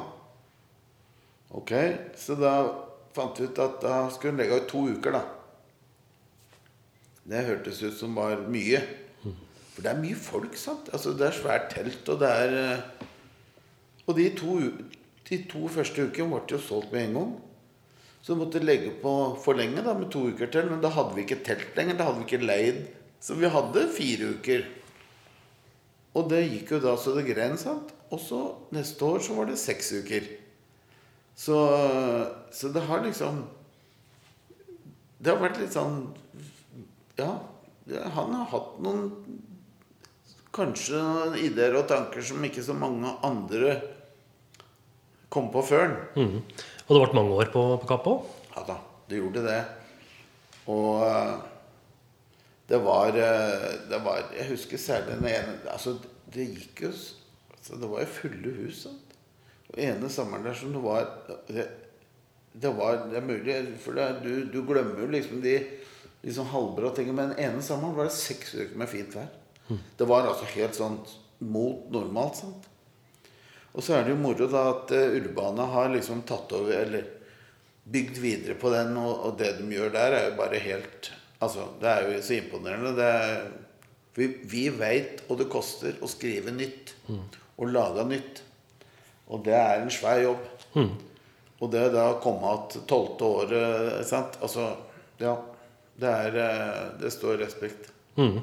Ok, 1.55 1.71
så 2.19 2.35
da 2.39 2.53
fant 3.15 3.39
vi 3.39 3.47
ut 3.47 3.61
at 3.63 3.77
da 3.83 3.97
skulle 4.11 4.33
han 4.33 4.41
legge 4.43 4.59
ut 4.59 4.69
to 4.71 4.83
uker, 4.91 5.15
da. 5.15 5.23
Det 7.31 7.45
hørtes 7.47 7.83
ut 7.85 7.95
som 7.95 8.17
var 8.19 8.43
mye. 8.51 8.81
For 9.73 9.85
det 9.85 9.93
er 9.93 10.01
mye 10.03 10.19
folk, 10.19 10.57
sant. 10.59 10.91
Altså, 10.93 11.15
det 11.17 11.29
er 11.29 11.39
svært 11.39 11.71
telt, 11.73 12.03
og 12.13 12.19
det 12.21 12.33
er 12.45 12.57
eh, 12.59 13.07
Og 14.11 14.17
de 14.19 14.27
to, 14.35 14.57
de 15.33 15.41
to 15.49 15.65
første 15.73 16.05
ukene 16.05 16.29
ble 16.29 16.45
jo 16.53 16.61
solgt 16.61 16.93
med 16.93 17.09
en 17.09 17.17
gang. 17.19 17.33
Så 18.23 18.35
vi 18.35 18.43
måtte 18.43 18.63
legge 18.63 18.93
på 19.03 19.13
forlenge 19.43 19.83
da, 19.83 19.97
med 19.99 20.11
to 20.13 20.29
uker 20.31 20.51
til. 20.53 20.69
Men 20.71 20.83
da 20.85 20.93
hadde 20.95 21.17
vi 21.17 21.25
ikke 21.25 21.41
telt 21.47 21.73
lenger. 21.79 21.99
Da 21.99 22.07
hadde 22.07 22.21
vi 22.21 22.29
ikke 22.29 22.47
leid. 22.47 22.85
Så 23.23 23.35
vi 23.39 23.51
hadde 23.51 23.89
fire 23.97 24.35
uker. 24.37 24.67
Og 26.19 26.29
det 26.31 26.43
gikk 26.45 26.75
jo 26.77 26.83
da 26.85 26.95
så 27.01 27.17
det 27.17 27.27
gren. 27.31 27.57
sant. 27.59 27.91
Og 28.13 28.21
så 28.21 28.43
neste 28.77 29.09
år 29.09 29.25
så 29.25 29.39
var 29.39 29.49
det 29.49 29.59
seks 29.59 29.91
uker. 30.05 30.29
Så, 31.35 31.57
så 32.53 32.69
det 32.69 32.85
har 32.85 33.01
liksom 33.01 33.47
Det 35.17 35.31
har 35.33 35.39
vært 35.41 35.63
litt 35.63 35.73
sånn 35.73 36.11
Ja, 37.17 37.31
han 37.89 38.35
har 38.37 38.51
hatt 38.51 38.75
noen 38.85 39.07
Kanskje 40.53 41.01
ideer 41.41 41.79
og 41.81 41.87
tanker 41.89 42.21
som 42.21 42.45
ikke 42.45 42.61
så 42.67 42.77
mange 42.77 43.15
andre 43.25 43.79
kom 45.33 45.49
på 45.53 45.63
før. 45.65 45.95
den. 46.15 46.29
Mm. 46.29 46.67
Og 46.87 46.93
det 46.93 47.01
ble 47.01 47.17
mange 47.17 47.39
år 47.41 47.53
på, 47.55 47.63
på 47.81 47.89
Kapp 47.89 48.09
òg? 48.11 48.29
Ja 48.53 48.65
da, 48.69 48.77
det 49.09 49.21
gjorde 49.23 49.45
det. 49.47 49.61
Og 50.71 51.05
eh, 51.07 51.33
det 52.69 52.81
var, 52.85 53.17
eh, 53.19 53.69
det 53.91 53.99
var 54.05 54.21
Jeg 54.37 54.51
husker 54.53 54.79
særlig 54.79 55.17
den 55.17 55.27
ene 55.33 55.57
Altså, 55.73 55.97
det 56.33 56.45
gikk 56.47 56.85
jo 56.85 56.91
altså, 56.93 57.79
Det 57.81 57.89
var 57.91 58.05
jo 58.05 58.13
fulle 58.19 58.53
hus. 58.61 58.85
Sant? 58.85 59.17
Og 59.73 59.81
ene 59.83 60.11
sommeren 60.13 60.47
der 60.47 60.55
som 60.55 60.75
det 60.75 60.83
var 60.85 61.09
Det, 61.49 61.67
det 62.53 62.75
var 62.77 63.07
det 63.11 63.19
er 63.19 63.27
mulig 63.27 63.57
For 63.83 63.99
det, 63.99 64.09
du, 64.23 64.45
du 64.53 64.61
glemmer 64.69 65.03
jo 65.03 65.11
liksom 65.11 65.43
de 65.43 65.57
liksom 66.23 66.47
halvbra 66.53 66.93
tingene. 66.95 67.17
Men 67.19 67.33
den 67.33 67.51
ene 67.51 67.63
sommeren 67.67 67.97
var 67.97 68.07
det 68.07 68.15
seks 68.15 68.55
uker 68.55 68.77
med 68.79 68.91
fint 68.91 69.17
vær. 69.17 69.27
Det 69.99 70.07
var 70.07 70.29
altså 70.29 70.47
helt 70.55 70.77
sånn 70.77 71.01
mot 71.43 71.89
normalt. 71.91 72.39
sant? 72.39 72.69
Og 73.73 73.85
så 73.85 73.97
er 73.97 74.05
det 74.05 74.13
jo 74.13 74.21
moro 74.21 74.47
da 74.51 74.67
at 74.75 74.93
Urbane 74.93 75.23
Urbana 75.23 75.67
har 75.73 75.93
liksom 75.95 76.23
tatt 76.29 76.53
over 76.53 76.75
Eller 76.77 77.07
bygd 77.83 78.19
videre 78.23 78.55
på 78.55 78.71
den, 78.71 78.95
og, 79.01 79.27
og 79.27 79.39
det 79.41 79.57
de 79.59 79.67
gjør 79.73 79.91
der, 79.95 80.17
er 80.17 80.27
jo 80.31 80.39
bare 80.39 80.61
helt 80.63 81.13
Altså, 81.43 81.65
det 81.81 81.89
er 81.91 82.05
jo 82.07 82.19
så 82.23 82.37
imponerende. 82.37 82.93
Det 82.95 83.07
er, 83.11 83.47
vi 84.15 84.29
vi 84.47 84.61
veit 84.71 85.25
hva 85.27 85.35
det 85.41 85.49
koster 85.51 85.97
å 85.99 86.11
skrive 86.11 86.53
nytt. 86.55 86.93
Og 87.59 87.73
lage 87.73 88.05
nytt. 88.07 88.43
Og 89.27 89.43
det 89.47 89.57
er 89.59 89.81
en 89.81 89.91
svær 89.91 90.21
jobb. 90.23 90.45
Og 91.63 91.71
det 91.73 91.83
da 91.95 92.09
å 92.13 92.21
komme 92.23 92.53
igjen 92.53 92.87
tolvte 92.91 93.33
året 93.41 94.07
sant? 94.07 94.39
Altså, 94.43 94.69
ja. 95.23 95.35
Det, 95.99 96.09
er, 96.09 96.39
eh, 96.41 96.87
det 97.03 97.11
står 97.15 97.37
respekt. 97.43 97.91
Mm. 98.17 98.39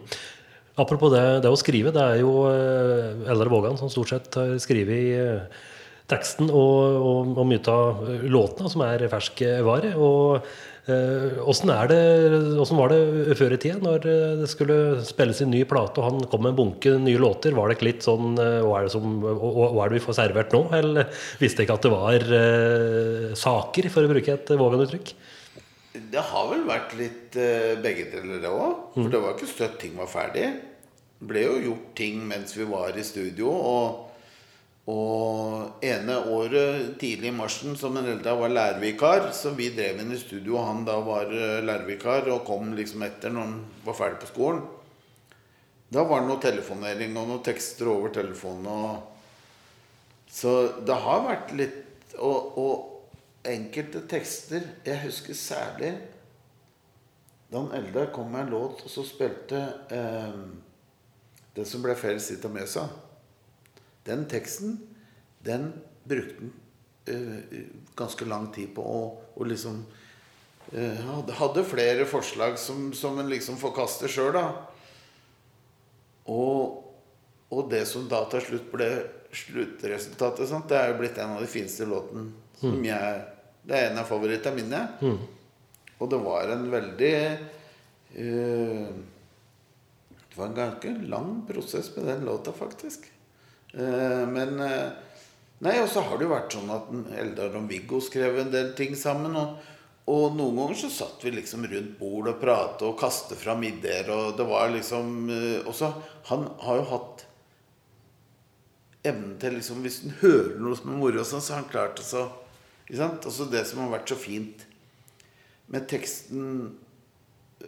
Apropos 0.80 1.12
det, 1.12 1.26
det, 1.44 1.52
å 1.52 1.60
skrive. 1.60 1.94
Det 1.96 2.06
er 2.06 2.22
jo 2.24 2.34
Eldre 2.48 3.34
Eldar 3.34 3.52
Vågan 3.52 3.78
som 3.80 3.92
stort 3.92 4.14
sett 4.14 4.40
har 4.40 4.56
skrevet 4.64 5.14
eh, 5.20 5.62
teksten 6.10 6.50
og, 6.50 6.98
og, 7.04 7.38
og 7.38 7.48
mye 7.50 7.62
av 7.74 8.04
låtene, 8.26 8.72
som 8.72 8.84
er 8.88 9.08
ferskvare. 9.12 9.96
Og 10.00 10.50
Åssen 10.90 11.70
eh, 11.70 12.78
var 12.80 12.94
det 12.94 13.36
før 13.38 13.54
i 13.54 13.60
tida, 13.62 13.78
når 13.84 14.06
det 14.06 14.50
skulle 14.50 14.78
spilles 15.06 15.42
inn 15.44 15.52
ny 15.54 15.62
plate, 15.70 16.02
og 16.02 16.08
han 16.08 16.24
kom 16.32 16.46
med 16.46 16.56
en 16.56 16.60
bunke 16.64 16.96
nye 16.98 17.20
låter? 17.22 17.54
Var 17.54 17.70
det 17.70 17.78
ikke 17.78 17.90
litt 17.92 18.08
sånn 18.08 18.40
Hva 18.40 18.80
er 18.80 18.88
det, 18.88 18.94
som, 18.96 19.20
hva 19.22 19.84
er 19.84 19.92
det 19.92 20.00
vi 20.00 20.06
får 20.08 20.18
servert 20.18 20.56
nå? 20.56 20.64
Eller 20.80 21.12
visste 21.42 21.66
ikke 21.66 21.78
at 21.78 21.86
det 21.86 21.94
var 21.94 22.26
uh, 22.32 23.28
saker, 23.38 23.92
for 23.94 24.08
å 24.08 24.14
bruke 24.16 24.34
et 24.34 24.56
Vågan-uttrykk? 24.64 25.14
Det 26.10 26.26
har 26.32 26.50
vel 26.50 26.66
vært 26.70 26.98
litt 26.98 27.38
begge 27.84 28.10
deler, 28.14 28.42
det 28.42 28.50
òg. 28.50 28.90
For 28.96 29.06
mm. 29.06 29.14
det 29.14 29.24
var 29.26 29.38
ikke 29.38 29.52
støtt 29.52 29.80
ting 29.84 29.98
var 30.00 30.10
ferdig. 30.10 30.48
Ble 31.20 31.42
jo 31.44 31.58
gjort 31.64 31.90
ting 32.00 32.22
mens 32.28 32.56
vi 32.56 32.68
var 32.70 32.96
i 32.98 33.04
studio. 33.04 33.52
og 33.52 34.06
og 34.90 35.84
ene 35.86 36.16
året 36.32 36.96
tidlig 37.02 37.30
i 37.30 37.36
marsjen 37.36 37.76
som 37.78 37.98
en 38.00 38.08
Eldar 38.10 38.40
var 38.40 38.50
lærervikar, 38.50 39.28
så 39.38 39.52
vi 39.54 39.68
drev 39.76 40.00
inn 40.02 40.16
i 40.16 40.18
studio, 40.18 40.56
og 40.58 40.66
han 40.66 40.86
da 40.88 40.96
var 41.06 41.30
eh, 41.30 41.60
lærervikar 41.62 42.30
og 42.34 42.46
kom 42.48 42.72
liksom 42.78 43.04
etter 43.06 43.34
når 43.34 43.46
han 43.46 43.60
var 43.86 43.98
ferdig 44.00 44.22
på 44.24 44.32
skolen. 44.32 44.64
Da 45.94 46.06
var 46.10 46.24
det 46.24 46.30
noe 46.30 46.42
telefonering 46.42 47.14
og 47.18 47.30
noen 47.30 47.44
tekster 47.46 47.90
over 47.92 48.14
telefonen. 48.14 48.66
Og 48.70 50.30
så 50.30 50.56
det 50.86 50.98
har 51.06 51.24
vært 51.26 51.54
litt 51.58 51.86
Og, 52.20 52.58
og 52.60 53.48
enkelte 53.48 54.02
tekster 54.10 54.66
Jeg 54.86 55.00
husker 55.06 55.38
særlig 55.38 55.92
da 57.50 57.62
Eldar 57.78 58.10
kom 58.14 58.28
med 58.34 58.44
en 58.44 58.52
låt, 58.52 58.82
og 58.86 58.92
så 58.92 59.06
spilte 59.08 59.62
eh, 59.90 60.42
det 61.60 61.68
som 61.68 61.84
ble 61.84 61.96
felles 62.00 62.32
av 62.46 62.56
Mesa. 62.56 62.88
Den 64.08 64.26
teksten, 64.32 64.78
den 65.44 65.72
brukte 66.08 66.40
han 66.40 66.54
uh, 67.10 67.38
ganske 67.96 68.26
lang 68.26 68.52
tid 68.54 68.72
på 68.76 68.84
å, 68.84 69.00
å 69.36 69.48
liksom 69.48 69.82
uh, 70.74 71.10
Hadde 71.40 71.66
flere 71.68 72.06
forslag 72.10 72.60
som, 72.60 72.92
som 72.94 73.20
en 73.20 73.30
liksom 73.30 73.58
forkaster 73.60 74.12
sjøl, 74.12 74.34
da. 74.38 74.46
Og, 76.30 76.80
og, 77.50 77.64
det 77.72 77.86
som 77.90 78.06
da 78.10 78.22
til 78.30 78.46
slutt 78.46 78.72
ble 78.74 78.90
sluttresultatet, 79.34 80.50
sant? 80.50 80.70
det 80.70 80.78
er 80.78 80.92
jo 80.92 81.00
blitt 81.02 81.18
en 81.22 81.36
av 81.38 81.44
de 81.44 81.50
fineste 81.50 81.86
låtene 81.90 82.30
som 82.60 82.76
mm. 82.78 82.86
jeg 82.86 83.20
Det 83.70 83.78
er 83.78 83.92
en 83.92 84.02
av 84.02 84.10
favorittene 84.10 84.58
mine. 84.58 84.82
Mm. 85.02 85.18
Og 86.00 86.10
det 86.10 86.20
var 86.24 86.54
en 86.54 86.68
veldig 86.72 87.16
uh, 88.16 88.92
var 90.40 90.50
en 90.50 90.56
ganske 90.58 90.96
lang 91.12 91.42
prosess 91.48 91.96
med 91.96 92.06
den 92.06 92.26
låta, 92.26 92.52
faktisk. 92.52 93.12
Eh, 93.74 94.28
men 94.28 94.60
eh, 94.60 94.90
Nei, 95.60 95.74
og 95.84 95.90
så 95.92 96.00
har 96.08 96.16
det 96.16 96.24
jo 96.24 96.32
vært 96.32 96.54
sånn 96.56 96.70
at 96.72 96.86
Eldar 97.20 97.58
og 97.60 97.66
Viggo 97.68 97.98
skrev 98.00 98.38
en 98.40 98.52
del 98.54 98.70
ting 98.78 98.94
sammen. 98.96 99.34
Og, 99.36 99.58
og 100.08 100.38
noen 100.38 100.56
ganger 100.56 100.78
så 100.80 100.92
satt 100.94 101.26
vi 101.26 101.34
liksom 101.36 101.66
rundt 101.68 101.98
bord 102.00 102.30
og 102.32 102.38
pratet 102.40 102.86
og 102.88 102.96
kastet 103.02 103.42
fram 103.42 103.66
ideer. 103.68 104.08
Og 104.16 104.38
det 104.40 104.46
var 104.48 104.72
liksom 104.72 105.28
eh, 105.36 105.68
også, 105.68 105.92
Han 106.32 106.48
har 106.64 106.80
jo 106.80 106.88
hatt 106.94 107.26
evnen 109.10 109.36
til 109.40 109.58
liksom 109.58 109.84
Hvis 109.84 110.00
han 110.06 110.16
hører 110.22 110.56
noe 110.64 110.80
som 110.80 110.94
er 110.94 111.02
moro, 111.02 111.28
så 111.28 111.44
har 111.44 111.60
han 111.60 111.70
klart 111.76 112.00
det 112.00 112.08
ikke 112.08 113.02
sant? 113.04 113.28
Også 113.28 113.52
det 113.52 113.66
som 113.68 113.84
har 113.84 113.92
vært 113.98 114.16
så 114.16 114.18
fint 114.18 114.64
med 115.70 115.86
teksten 115.92 116.48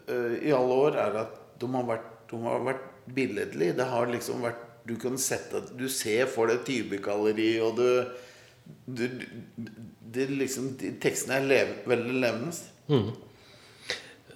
i 0.08 0.50
alle 0.56 0.78
år, 0.88 0.96
er 0.98 1.18
at 1.20 1.36
de 1.62 1.70
har 1.76 1.86
vært, 1.86 2.10
de 2.32 2.42
har 2.46 2.66
vært 2.66 2.86
billedlig. 3.16 3.74
Det 3.78 3.88
har 3.92 4.12
liksom 4.12 4.44
vært 4.46 4.68
du 4.88 4.96
kan 4.98 5.18
sette 5.22 5.62
Du 5.78 5.86
ser 5.94 6.30
for 6.32 6.50
deg 6.50 6.64
typegalleri, 6.66 7.52
og 7.62 7.78
du, 7.78 7.90
du, 8.90 9.04
det 10.14 10.30
liksom, 10.32 10.72
Tekstene 11.02 11.38
er 11.38 11.50
leve, 11.52 11.76
veldig 11.92 12.16
levende. 12.24 12.56
Mm. 12.90 13.12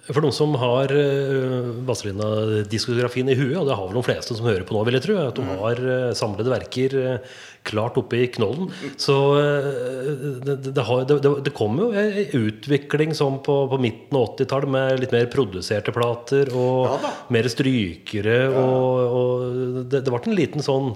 For 0.06 0.22
noen 0.22 0.34
som 0.34 0.52
har 0.60 0.92
uh, 0.94 1.70
Vazelina-diskografien 1.86 3.26
i 3.32 3.36
huet, 3.38 3.56
og 3.58 3.66
det 3.66 3.74
har 3.78 3.88
vel 3.88 3.98
de 3.98 4.04
fleste 4.06 4.36
som 4.38 4.46
hører 4.46 4.62
på 4.66 4.76
nå, 4.76 4.84
vil 4.86 4.98
jeg 4.98 5.06
tro, 5.08 5.16
at 5.18 5.38
de 5.38 5.42
mm. 5.46 5.52
har 5.62 5.82
uh, 5.82 6.14
samlede 6.14 6.52
verker 6.52 6.94
uh, 6.94 7.34
klart 7.66 7.98
oppe 7.98 8.20
i 8.22 8.28
knollen. 8.30 8.70
Så 9.02 9.16
det, 9.34 10.54
det, 10.68 10.70
det, 10.76 11.18
det, 11.48 11.52
kom 11.56 11.80
jo 11.82 11.88
en 11.90 12.38
utvikling 12.38 13.16
sånn 13.18 13.40
på, 13.42 13.56
på 13.72 13.80
midten 13.82 14.20
av 14.20 14.36
80-tallet 14.36 14.74
med 14.76 15.02
litt 15.02 15.14
mer 15.16 15.26
produserte 15.32 15.94
plater 15.94 16.52
og 16.54 16.92
ja, 16.92 17.12
mer 17.34 17.50
strykere, 17.50 18.38
ja. 18.44 18.62
og, 18.62 19.16
og 19.18 19.80
det, 19.90 20.04
ble 20.06 20.22
en 20.22 20.38
liten 20.38 20.66
sånn 20.66 20.92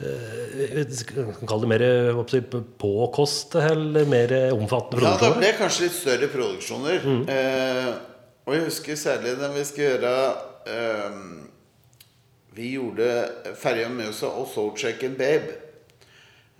Kall 0.00 1.60
det 1.60 1.68
mer 1.68 1.82
påkoste 2.80 3.60
eller 3.68 4.06
mer 4.08 4.32
omfattende 4.54 4.96
produksjoner? 4.96 5.26
Ja, 5.26 5.34
det 5.34 5.40
ble 5.42 5.50
kanskje 5.58 5.82
litt 5.84 5.96
større 5.98 6.28
produksjoner. 6.32 7.04
Mm. 7.04 7.20
Eh, 7.28 7.90
og 8.50 8.56
jeg 8.56 8.66
husker 8.66 8.96
særlig 8.98 9.36
når 9.38 9.52
vi 9.54 9.60
skulle 9.68 9.90
gjøre 9.92 10.14
eh, 10.66 11.18
Vi 12.50 12.72
gjorde 12.74 13.06
'Ferja 13.54 13.86
Mjøsa' 13.88 14.26
og 14.26 14.48
'Soulcheck 14.50 15.04
and 15.06 15.14
Babe'. 15.20 15.54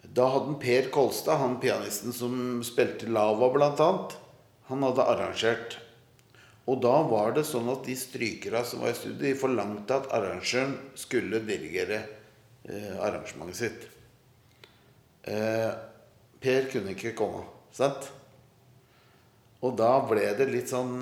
Da 0.07 0.29
hadde 0.31 0.55
Per 0.63 0.91
Kolstad, 0.95 1.41
han 1.43 1.59
pianisten 1.59 2.15
som 2.15 2.63
spilte 2.63 3.11
Lava 3.11 3.51
bl.a., 3.51 3.91
han 4.71 4.87
hadde 4.87 5.03
arrangert. 5.03 5.79
Og 6.71 6.79
da 6.79 6.95
var 7.11 7.35
det 7.35 7.47
sånn 7.51 7.67
at 7.75 7.83
de 7.83 7.99
strykerne 7.99 8.63
som 8.65 8.85
var 8.85 8.95
i 8.95 8.95
studio, 8.95 9.19
de 9.19 9.35
forlangte 9.35 9.99
at 9.99 10.11
arrangøren 10.15 10.79
skulle 10.95 11.43
dirigere 11.43 12.05
eh, 12.71 12.95
arrangementet 13.03 13.59
sitt. 13.59 13.87
Eh, 15.27 15.71
per 16.39 16.71
kunne 16.71 16.95
ikke 16.95 17.19
komme, 17.19 17.49
sant? 17.75 18.13
Og 19.67 19.75
da 19.75 19.97
ble 20.07 20.31
det 20.39 20.53
litt 20.55 20.71
sånn 20.71 20.95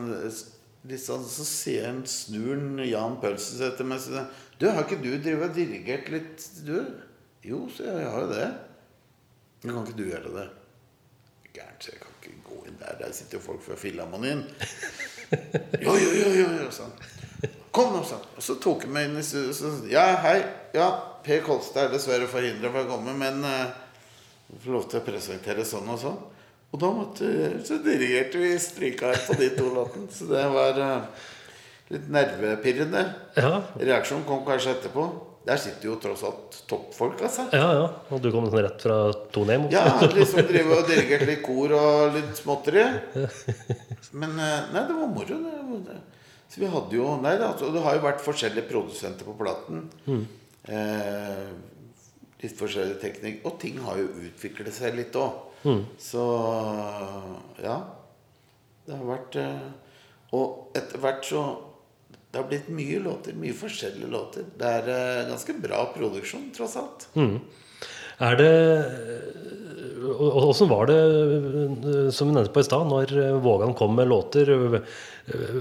Sånn, 0.97 1.25
så 1.29 1.45
sier 1.45 1.89
han, 1.91 2.01
snuren 2.09 2.79
Jan 2.87 3.19
Pølses 3.21 3.61
etter 3.67 3.85
meg 3.85 4.01
sier 4.01 4.25
Du, 4.57 4.69
har 4.71 4.87
ikke 4.87 5.03
du 5.03 5.11
drevet 5.21 5.51
og 5.51 5.59
dirigert 5.59 6.09
litt, 6.13 6.47
du? 6.65 6.79
Jo, 7.45 7.67
sier 7.75 7.91
jeg. 7.93 8.07
Jeg 8.07 8.15
har 8.15 8.25
jo 8.25 8.31
det. 8.33 8.49
Men 9.63 9.75
kan 9.75 9.85
ikke 9.85 9.99
du 9.99 10.07
gjøre 10.07 10.33
det? 10.35 10.47
Gærent, 11.53 11.85
så 11.85 11.93
jeg 11.93 12.01
kan 12.03 12.17
ikke 12.17 12.35
gå 12.47 12.63
inn 12.71 12.81
der. 12.81 12.97
Der 13.03 13.13
sitter 13.15 13.39
jo 13.39 13.45
folk 13.45 13.63
fra 13.65 13.77
Filharmonien. 13.79 14.45
jo, 15.85 15.95
jo, 15.95 16.11
jo, 16.15 16.33
jo, 16.39 16.49
jo, 16.63 16.71
sånn. 16.75 16.95
Kom 17.75 17.93
nå, 17.95 18.03
sånn. 18.07 18.25
Og 18.39 18.45
så 18.45 18.57
tok 18.63 18.87
han 18.87 18.95
meg 18.95 19.09
inn 19.09 19.21
i 19.21 19.27
studio 19.27 19.53
og 19.53 19.59
sa 19.59 19.93
Ja, 19.93 20.07
hei. 20.25 20.39
Ja, 20.77 20.89
Per 21.27 21.45
Kolstad 21.47 21.89
er 21.89 21.95
dessverre 21.95 22.31
forhindra 22.31 22.73
fra 22.73 22.87
å 22.87 22.91
komme, 22.91 23.15
men 23.19 23.43
uh, 23.45 23.69
får 24.63 24.75
lov 24.75 24.89
til 24.89 25.01
å 25.01 25.07
presentere 25.07 25.67
sånn 25.69 25.91
og 25.93 26.01
sånn. 26.03 26.19
Og 26.69 26.83
da 26.83 26.91
måtte, 26.93 27.29
så 27.65 27.79
dirigerte 27.81 28.41
vi 28.43 28.53
stryka 28.61 29.15
på 29.25 29.39
de 29.41 29.49
to 29.57 29.71
låtene. 29.73 30.11
Så 30.13 30.29
det 30.29 30.45
var 30.53 30.77
uh, 30.77 31.29
litt 31.95 32.11
nervepirrende. 32.13 33.07
Ja. 33.39 33.55
Reaksjonen 33.81 34.27
kom 34.29 34.45
kanskje 34.47 34.77
etterpå. 34.77 35.07
Der 35.49 35.57
sitter 35.57 35.89
jo 35.89 35.95
tross 36.03 36.27
alt 36.29 36.59
toppfolk, 36.69 37.23
altså. 37.25 37.47
Ja, 37.57 37.71
ja. 37.79 37.87
Og 38.13 38.21
du 38.21 38.29
kom 38.35 38.51
sånn 38.51 38.61
rett 38.67 38.85
fra 38.85 38.99
Tonem? 39.33 39.71
Ja, 39.73 39.87
liksom 40.13 40.45
drive 40.51 40.83
og 40.83 40.91
dirigerte 40.91 41.31
litt 41.31 41.41
kor 41.47 41.73
og 41.79 42.19
litt 42.19 42.37
småtteri. 42.37 42.85
Men 44.13 44.37
uh, 44.37 44.69
nei, 44.75 44.85
det 44.85 44.99
var 44.99 45.09
moro. 45.15 45.41
Det. 45.89 45.97
Så 46.49 46.61
vi 46.61 46.69
hadde 46.73 46.97
jo 46.97 47.15
Nei, 47.23 47.35
det, 47.39 47.49
altså, 47.49 47.73
det 47.73 47.83
har 47.85 47.97
jo 47.97 48.05
vært 48.05 48.25
forskjellige 48.25 48.69
produsenter 48.69 49.29
på 49.29 49.37
platen. 49.41 49.89
Mm. 50.09 50.23
Eh, 50.69 51.45
litt 52.43 52.57
forskjellig 52.57 52.97
teknikk. 53.03 53.43
Og 53.49 53.59
ting 53.61 53.81
har 53.85 54.01
jo 54.01 54.09
utviklet 54.29 54.75
seg 54.75 54.97
litt 54.97 55.17
òg. 55.19 55.48
Mm. 55.65 55.85
Så 55.99 56.25
ja. 57.63 57.79
Det 58.89 58.97
har 58.97 59.09
vært 59.09 59.37
eh, 59.37 59.65
Og 60.37 60.77
etter 60.79 61.03
hvert 61.03 61.27
så 61.29 61.43
Det 62.31 62.41
har 62.41 62.47
blitt 62.49 62.71
mye 62.73 63.01
låter. 63.05 63.37
Mye 63.37 63.57
forskjellige 63.57 64.11
låter. 64.13 64.47
Det 64.59 64.75
er 64.81 64.93
eh, 64.95 65.27
ganske 65.29 65.57
bra 65.61 65.83
produksjon, 65.95 66.51
tross 66.57 66.77
alt. 66.81 67.09
Mm. 67.19 67.39
Er 68.29 68.41
det 68.41 68.55
Åssen 70.09 70.71
var 70.71 70.89
det, 70.89 70.97
som 72.15 72.31
vi 72.31 72.35
nevnte 72.35 72.53
på 72.55 72.63
i 72.63 72.67
stad, 72.67 72.87
når 72.89 73.11
Vågan 73.43 73.75
kom 73.77 73.93
med 73.99 74.09
låter? 74.09 74.49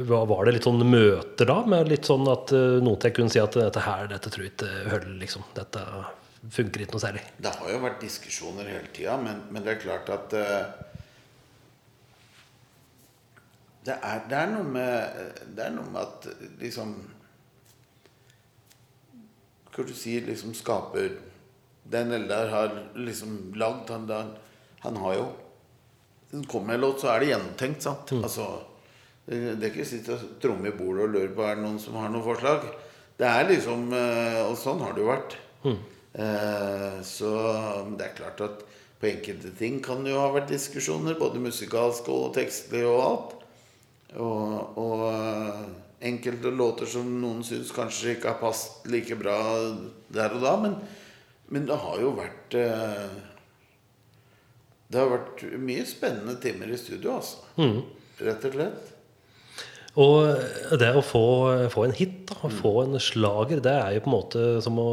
Var 0.07 0.45
det 0.45 0.53
litt 0.55 0.65
sånn 0.65 0.85
møter 0.87 1.49
da? 1.49 1.57
Med 1.67 1.89
litt 1.89 2.07
sånn 2.07 2.25
at 2.31 2.53
Notek 2.85 3.17
kunne 3.17 3.33
si 3.33 3.41
at 3.41 3.57
dette 3.57 3.83
her, 3.83 4.07
dette 4.13 4.31
tror 4.31 4.45
jeg 4.45 4.53
ikke 4.53 4.69
holder, 4.93 5.17
liksom. 5.19 5.45
Dette 5.57 5.83
funker 6.53 6.83
ikke 6.83 6.95
noe 6.95 7.03
særlig. 7.03 7.23
Det 7.41 7.53
har 7.59 7.71
jo 7.73 7.79
vært 7.83 8.03
diskusjoner 8.03 8.69
hele 8.69 8.91
tida, 8.95 9.17
men, 9.21 9.43
men, 9.51 9.63
det 9.65 9.75
er 9.75 9.81
klart 9.81 10.11
at 10.13 10.35
uh, 10.37 11.01
det, 13.87 13.95
er, 13.95 14.23
det, 14.29 14.41
er, 14.41 14.63
med 14.63 15.21
Det 15.55 15.65
er 15.65 15.73
noe 15.75 15.87
med 15.93 16.01
at 16.03 16.27
liksom 16.59 16.93
Hva 19.71 19.85
du 19.87 19.93
si 19.95 20.17
liksom 20.25 20.55
skaper 20.57 21.15
den 21.87 22.11
Eldar 22.11 22.49
har 22.51 22.73
liksom 22.99 23.53
lagd 23.55 23.93
han, 23.93 24.09
han, 24.11 24.33
han 24.83 24.97
har 24.99 25.13
jo 25.15 25.27
det 26.31 26.47
kommer 26.51 26.73
en 26.73 26.81
låt, 26.81 26.99
så 26.99 27.13
er 27.13 27.21
det 27.23 27.29
gjennomtenkt, 27.29 27.85
sant? 27.85 28.11
Altså, 28.17 28.47
det, 29.25 29.37
det 29.59 29.69
er 29.69 29.71
ikke 29.71 29.85
å 29.85 29.87
sitte 29.87 30.15
og 30.17 30.33
tromme 30.43 30.67
i 30.67 30.75
bordet 30.75 31.05
og 31.05 31.13
lure 31.13 31.29
på 31.35 31.45
er 31.47 31.55
det 31.55 31.63
noen 31.63 31.77
som 31.79 31.95
har 31.99 32.11
noen 32.11 32.25
forslag. 32.25 32.65
Det 33.17 33.27
er 33.27 33.47
liksom 33.49 33.93
eh, 33.95 34.41
Og 34.45 34.57
sånn 34.59 34.83
har 34.83 34.91
det 34.93 35.01
jo 35.01 35.07
vært. 35.07 35.37
Eh, 35.65 35.79
så 36.17 37.31
det 37.93 38.07
er 38.07 38.15
klart 38.17 38.41
at 38.41 38.63
på 38.97 39.09
enkelte 39.11 39.51
ting 39.57 39.77
kan 39.85 40.01
det 40.03 40.13
jo 40.13 40.21
ha 40.21 40.31
vært 40.33 40.49
diskusjoner, 40.49 41.17
både 41.19 41.41
musikalsk 41.41 42.09
og 42.09 42.31
tekstlig 42.37 42.81
og 42.89 43.01
alt. 43.03 43.35
Og, 44.17 44.79
og 44.81 45.03
eh, 45.11 45.63
enkelte 46.09 46.53
låter 46.55 46.89
som 46.89 47.09
noen 47.21 47.43
syns 47.45 47.73
kanskje 47.75 48.15
ikke 48.15 48.31
har 48.31 48.41
passet 48.41 48.87
like 48.89 49.17
bra 49.19 49.37
der 50.13 50.33
og 50.33 50.41
da. 50.41 50.55
Men, 50.63 50.77
men 51.53 51.69
det 51.69 51.77
har 51.83 52.01
jo 52.01 52.15
vært 52.17 52.57
eh, 52.57 53.07
Det 54.87 55.01
har 55.01 55.11
vært 55.11 55.43
mye 55.59 55.85
spennende 55.85 56.37
timer 56.41 56.71
i 56.71 56.79
studio, 56.79 57.19
altså. 57.19 57.43
Rett 58.23 58.45
og 58.49 58.55
slett. 58.55 58.93
Og 59.97 60.77
det 60.79 60.93
å 60.93 61.01
få, 61.05 61.25
få 61.73 61.83
en 61.85 61.93
hit, 61.97 62.23
da, 62.29 62.49
få 62.53 62.79
en 62.83 62.97
slager, 63.01 63.61
det 63.65 63.73
er 63.73 63.95
jo 63.97 64.03
på 64.05 64.09
en 64.09 64.15
måte 64.15 64.45
som 64.63 64.77
å 64.81 64.91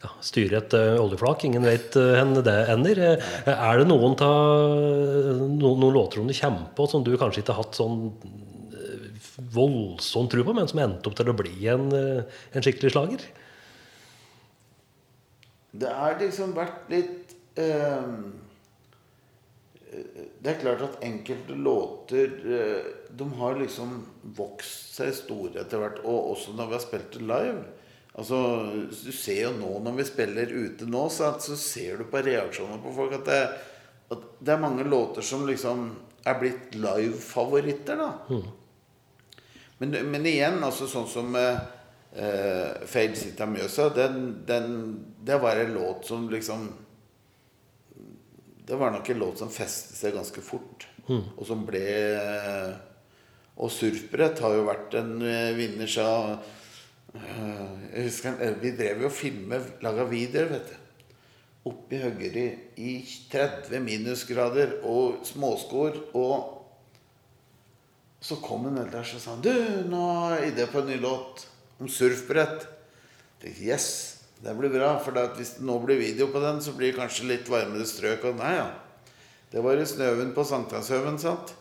ja, 0.00 0.10
styre 0.24 0.60
et 0.60 0.76
eh, 0.76 0.96
oljeflak. 1.00 1.44
Ingen 1.44 1.66
vet 1.66 1.96
uh, 2.00 2.20
hvor 2.20 2.44
det 2.46 2.56
ender. 2.72 3.02
Eh, 3.10 3.50
er 3.52 3.80
det 3.80 3.88
noen, 3.90 4.16
ta, 4.18 4.30
no, 5.40 5.74
noen 5.74 5.96
låter 5.96 6.20
som 6.20 6.30
du 6.30 6.36
kommer 6.36 6.70
på 6.76 6.88
som 6.90 7.04
du 7.04 7.12
kanskje 7.20 7.44
ikke 7.44 7.56
har 7.56 7.66
hatt 7.66 7.78
sånn 7.78 8.06
eh, 8.72 9.30
voldsom 9.54 10.30
tro 10.32 10.44
på, 10.46 10.56
men 10.56 10.68
som 10.70 10.82
endte 10.82 11.10
opp 11.10 11.18
til 11.18 11.32
å 11.32 11.36
bli 11.36 11.56
en, 11.72 11.90
eh, 11.96 12.44
en 12.54 12.64
skikkelig 12.64 12.94
slager? 12.96 13.26
Det 15.70 15.90
har 15.94 16.16
liksom 16.18 16.54
vært 16.56 16.88
litt 16.90 17.34
eh, 17.60 18.06
Det 20.40 20.50
er 20.50 20.58
klart 20.62 20.82
at 20.82 21.04
enkelte 21.06 21.54
låter 21.54 22.32
eh, 22.42 22.88
De 23.14 23.28
har 23.38 23.60
liksom 23.60 24.00
vokst 24.38 24.96
seg 24.96 25.12
store 25.14 25.60
etter 25.62 25.82
hvert. 25.82 26.00
Og 26.08 26.32
også 26.32 26.56
når 26.56 26.72
vi 26.72 26.78
har 26.78 26.84
spilt 26.88 27.12
det 27.14 27.22
live. 27.28 27.79
Altså, 28.20 28.38
Du 28.92 29.12
ser 29.16 29.42
jo 29.46 29.56
nå 29.56 29.72
når 29.84 29.96
vi 29.96 30.08
spiller 30.08 30.52
ute 30.52 30.88
nå, 30.88 31.06
så, 31.08 31.32
at, 31.32 31.44
så 31.44 31.56
ser 31.56 32.00
du 32.00 32.08
på 32.10 32.20
reaksjonene 32.26 32.82
på 32.84 32.94
folk 32.94 33.16
at 33.16 33.28
det, 33.28 33.42
at 34.12 34.30
det 34.40 34.54
er 34.54 34.62
mange 34.62 34.84
låter 34.84 35.24
som 35.24 35.46
liksom 35.48 35.86
er 36.28 36.40
blitt 36.40 36.74
live-favoritter. 36.76 37.96
da 37.96 38.10
men, 39.80 39.96
men 40.12 40.26
igjen, 40.28 40.58
altså 40.60 40.84
sånn 40.90 41.06
som 41.08 41.32
eh, 41.40 41.56
eh, 42.12 43.14
Sita 43.16 43.46
Mjøsa, 43.48 43.88
den, 43.96 44.42
den, 44.44 44.74
det 45.24 45.38
var 45.40 45.56
en 45.56 45.72
låt 45.72 46.04
som 46.10 46.28
liksom 46.30 46.68
Det 48.70 48.76
var 48.76 48.92
nok 48.92 49.08
en 49.08 49.18
låt 49.18 49.40
som 49.40 49.50
festet 49.50 49.96
seg 49.96 50.14
ganske 50.14 50.44
fort, 50.44 50.84
og 51.08 51.46
som 51.48 51.64
ble 51.66 51.80
eh, 52.20 52.74
Og 53.56 53.72
surfbrett 53.72 54.44
har 54.44 54.58
jo 54.58 54.68
vært 54.68 54.94
en 55.00 55.16
eh, 55.24 55.56
vinner, 55.56 55.88
sa 55.88 56.36
Jeg 57.14 58.04
husker 58.06 58.38
eh, 58.38 58.54
Vi 58.62 58.70
drev 58.78 59.02
jo 59.04 59.10
og 59.10 59.16
filmet, 59.16 59.72
laga 59.82 60.06
videoer, 60.10 60.52
vet 60.54 60.70
du. 60.70 60.76
Oppi 61.70 61.98
Høgri 62.00 62.46
i 62.80 62.94
30 63.32 63.82
minusgrader 63.84 64.78
og 64.88 65.20
småskor 65.28 65.98
og 66.16 66.56
så 68.20 68.36
kom 68.40 68.66
en 68.68 68.78
eldre 68.82 69.00
og 69.00 69.20
sa 69.20 69.34
Du, 69.40 69.52
nå 69.88 70.04
jeg 70.36 70.52
idé 70.52 70.66
på 70.68 70.82
en 70.82 70.90
ny 70.92 70.98
låt 71.00 71.46
om 71.80 71.88
surfbrett. 71.88 72.66
Jeg 73.40 73.40
tenkte, 73.40 73.64
yes, 73.64 73.86
det 74.44 74.52
blir 74.58 74.72
bra. 74.72 74.92
For 75.00 75.16
hvis 75.38 75.54
det 75.56 75.64
nå 75.64 75.78
blir 75.80 76.00
video 76.00 76.28
på 76.32 76.42
den, 76.44 76.60
så 76.60 76.74
blir 76.76 76.92
det 76.92 77.00
kanskje 77.00 77.30
litt 77.30 77.48
varmere 77.48 77.88
strøk. 77.88 78.26
Og 78.28 78.36
nei, 78.40 78.52
ja. 78.58 78.68
Det 79.50 79.64
var 79.64 79.80
i 79.80 79.86
Snøven 79.88 80.34
på 80.36 80.44
Sankthanshaugen, 80.44 81.16
sant. 81.20 81.54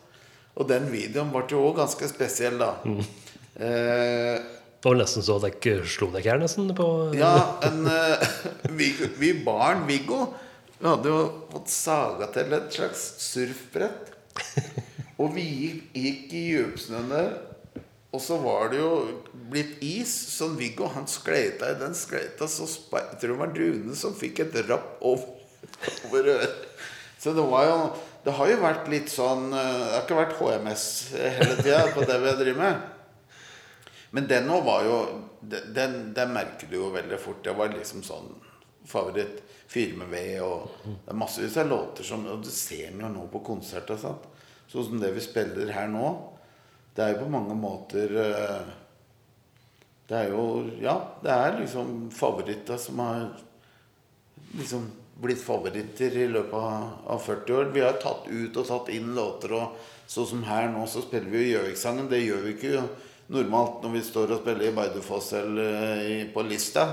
Og 0.59 0.67
den 0.67 0.89
videoen 0.91 1.31
ble 1.31 1.45
jo 1.47 1.63
òg 1.69 1.79
ganske 1.79 2.12
spesiell, 2.12 2.59
da. 2.59 2.73
Eh, 3.59 4.35
Det 4.79 4.87
var 4.87 4.95
nesten 4.95 5.25
så 5.25 5.35
dere 5.43 5.81
slo 5.91 6.07
dere 6.13 6.31
her 6.31 6.39
nesten 6.39 6.69
ja, 7.19 7.33
en, 7.67 7.81
uh, 7.83 8.21
vi, 8.79 8.93
vi 9.19 9.33
barn, 9.43 9.83
Viggo, 9.89 10.29
vi 10.79 10.87
hadde 10.87 11.11
jo 11.11 11.23
fått 11.51 11.73
saga 11.73 12.29
til 12.31 12.53
et 12.55 12.71
slags 12.71 13.01
surfbrett. 13.19 14.13
Og 15.19 15.33
vi 15.35 15.43
gikk, 15.43 15.81
gikk 15.99 16.35
i 16.39 16.43
djupsnøen 16.53 17.09
der, 17.11 17.33
og 18.15 18.21
så 18.23 18.37
var 18.39 18.71
det 18.71 18.79
jo 18.79 18.93
blitt 19.51 19.81
is. 19.83 20.13
Så 20.31 20.47
Viggo 20.55 20.87
han 20.93 21.09
skleita 21.11 21.73
i 21.73 21.79
den 21.81 21.97
skleita, 21.97 22.47
så 22.47 22.63
jeg 22.69 23.19
tror 23.19 23.33
det 23.33 23.41
var 23.41 23.51
Rune 23.59 23.97
som 23.99 24.15
fikk 24.15 24.45
et 24.45 24.55
rapp 24.69 25.03
over, 25.03 25.27
over 26.07 26.31
øret. 26.37 26.63
Så 27.19 27.35
det 27.35 27.43
var 27.51 27.67
jo 27.67 27.81
Det 28.23 28.31
har 28.35 28.49
jo 28.51 28.55
vært 28.61 28.87
litt 28.91 29.09
sånn 29.11 29.51
eh, 29.55 29.59
Det 29.59 29.91
har 29.91 30.01
ikke 30.05 30.17
vært 30.17 30.37
HMS 30.39 30.85
hele 31.15 31.55
tida 31.59 31.81
på 31.95 32.03
det 32.07 32.17
vi 32.23 32.33
driver 32.43 32.59
med. 32.63 32.98
Men 34.12 34.28
den 34.28 34.48
nå 34.50 34.62
var 34.65 34.86
jo 34.88 34.95
den, 35.41 36.13
den 36.13 36.34
merker 36.34 36.69
du 36.69 36.78
jo 36.80 36.89
veldig 36.93 37.19
fort. 37.22 37.43
Det 37.43 37.54
var 37.58 37.72
liksom 37.74 38.04
sånn 38.06 38.32
favoritt. 38.89 39.43
Fyr 39.69 39.93
med 40.00 40.10
ved 40.10 40.39
og 40.41 40.69
Det 40.82 41.12
er 41.13 41.17
massevis 41.19 41.58
av 41.62 41.67
låter 41.69 42.04
som 42.08 42.24
Og 42.26 42.39
du 42.41 42.50
ser 42.50 42.89
den 42.89 43.04
jo 43.04 43.10
nå 43.13 43.28
på 43.30 43.43
konserter. 43.45 44.00
Sant? 44.02 44.26
Sånn 44.69 44.88
som 44.88 45.02
det 45.02 45.12
vi 45.13 45.22
spiller 45.22 45.69
her 45.76 45.89
nå. 45.91 46.08
Det 46.95 47.06
er 47.06 47.13
jo 47.13 47.26
på 47.26 47.34
mange 47.36 47.58
måter 47.58 48.15
eh, 48.24 48.72
Det 50.10 50.17
er 50.24 50.34
jo 50.34 50.48
Ja, 50.82 50.95
det 51.22 51.36
er 51.36 51.60
liksom 51.60 52.10
favoritter 52.13 52.82
som 52.82 53.04
har 53.06 53.30
liksom 54.58 54.89
blitt 55.19 55.41
favoritter 55.43 56.15
i 56.15 56.28
løpet 56.32 56.56
av 57.12 57.22
40 57.26 57.56
år. 57.60 57.72
Vi 57.76 57.82
har 57.84 57.98
tatt 58.02 58.26
ut 58.30 58.58
og 58.58 58.67
tatt 58.67 58.89
inn 58.95 59.12
låter, 59.17 59.52
og 59.52 59.76
sånn 60.08 60.28
som 60.30 60.43
her 60.48 60.69
nå, 60.72 60.86
så 60.88 61.04
spiller 61.04 61.28
vi 61.34 61.41
jo 61.41 61.58
Gjøvik-sangen. 61.58 62.08
Det 62.10 62.22
gjør 62.24 62.45
vi 62.45 62.54
ikke 62.56 62.86
normalt 63.29 63.83
når 63.85 63.93
vi 63.93 64.01
står 64.05 64.33
og 64.33 64.41
spiller 64.41 64.69
i 64.69 64.73
Bardufoss 64.75 65.33
eller 65.37 65.75
eh, 65.83 66.01
i, 66.09 66.17
på 66.33 66.43
Lista. 66.47 66.87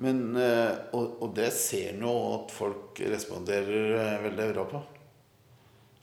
Men, 0.00 0.22
eh, 0.40 0.70
og, 0.96 1.18
og 1.20 1.34
det 1.36 1.50
ser 1.52 1.92
en 1.92 2.06
jo 2.06 2.14
at 2.38 2.54
folk 2.54 3.00
responderer 3.04 3.96
eh, 4.00 4.14
veldig 4.24 4.46
bra 4.54 4.64
på. 4.70 4.80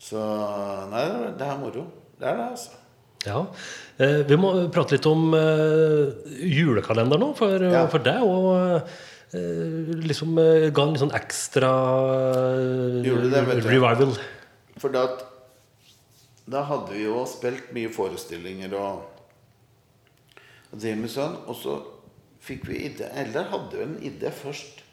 Så 0.08 0.22
nei, 0.92 1.06
det 1.40 1.48
er 1.48 1.58
moro. 1.58 1.88
Det 2.20 2.28
er 2.30 2.38
det, 2.38 2.50
altså. 2.54 2.84
Ja. 3.26 3.40
Vi 4.30 4.36
må 4.38 4.52
prate 4.72 4.94
litt 4.94 5.08
om 5.10 5.32
julekalender 6.38 7.18
nå, 7.20 7.32
for, 7.36 7.66
Ja. 7.66 7.82
for 7.90 8.06
deg 8.06 8.22
eh, 8.22 9.90
liksom 10.06 10.38
ga 10.38 10.84
en 10.86 10.94
litt 10.94 11.02
sånn 11.02 11.16
ekstra 11.18 11.72
det, 13.02 13.42
revival. 13.66 14.14
For 14.78 14.94
da, 14.94 15.08
da 16.46 16.62
hadde 16.70 16.94
vi 16.94 17.08
jo 17.08 17.26
spilt 17.28 17.74
mye 17.76 17.90
forestillinger 17.92 18.78
og, 18.78 19.17
og 20.72 20.84
med 21.00 21.12
sånn, 21.12 21.38
og 21.48 21.56
så 21.56 21.78
fikk 22.44 22.68
vi 22.70 22.82
idé 22.90 23.08
Eller 23.16 23.48
hadde 23.52 23.78
jo 23.78 23.86
en 23.86 23.96
idé 24.06 24.32
først 24.36 24.84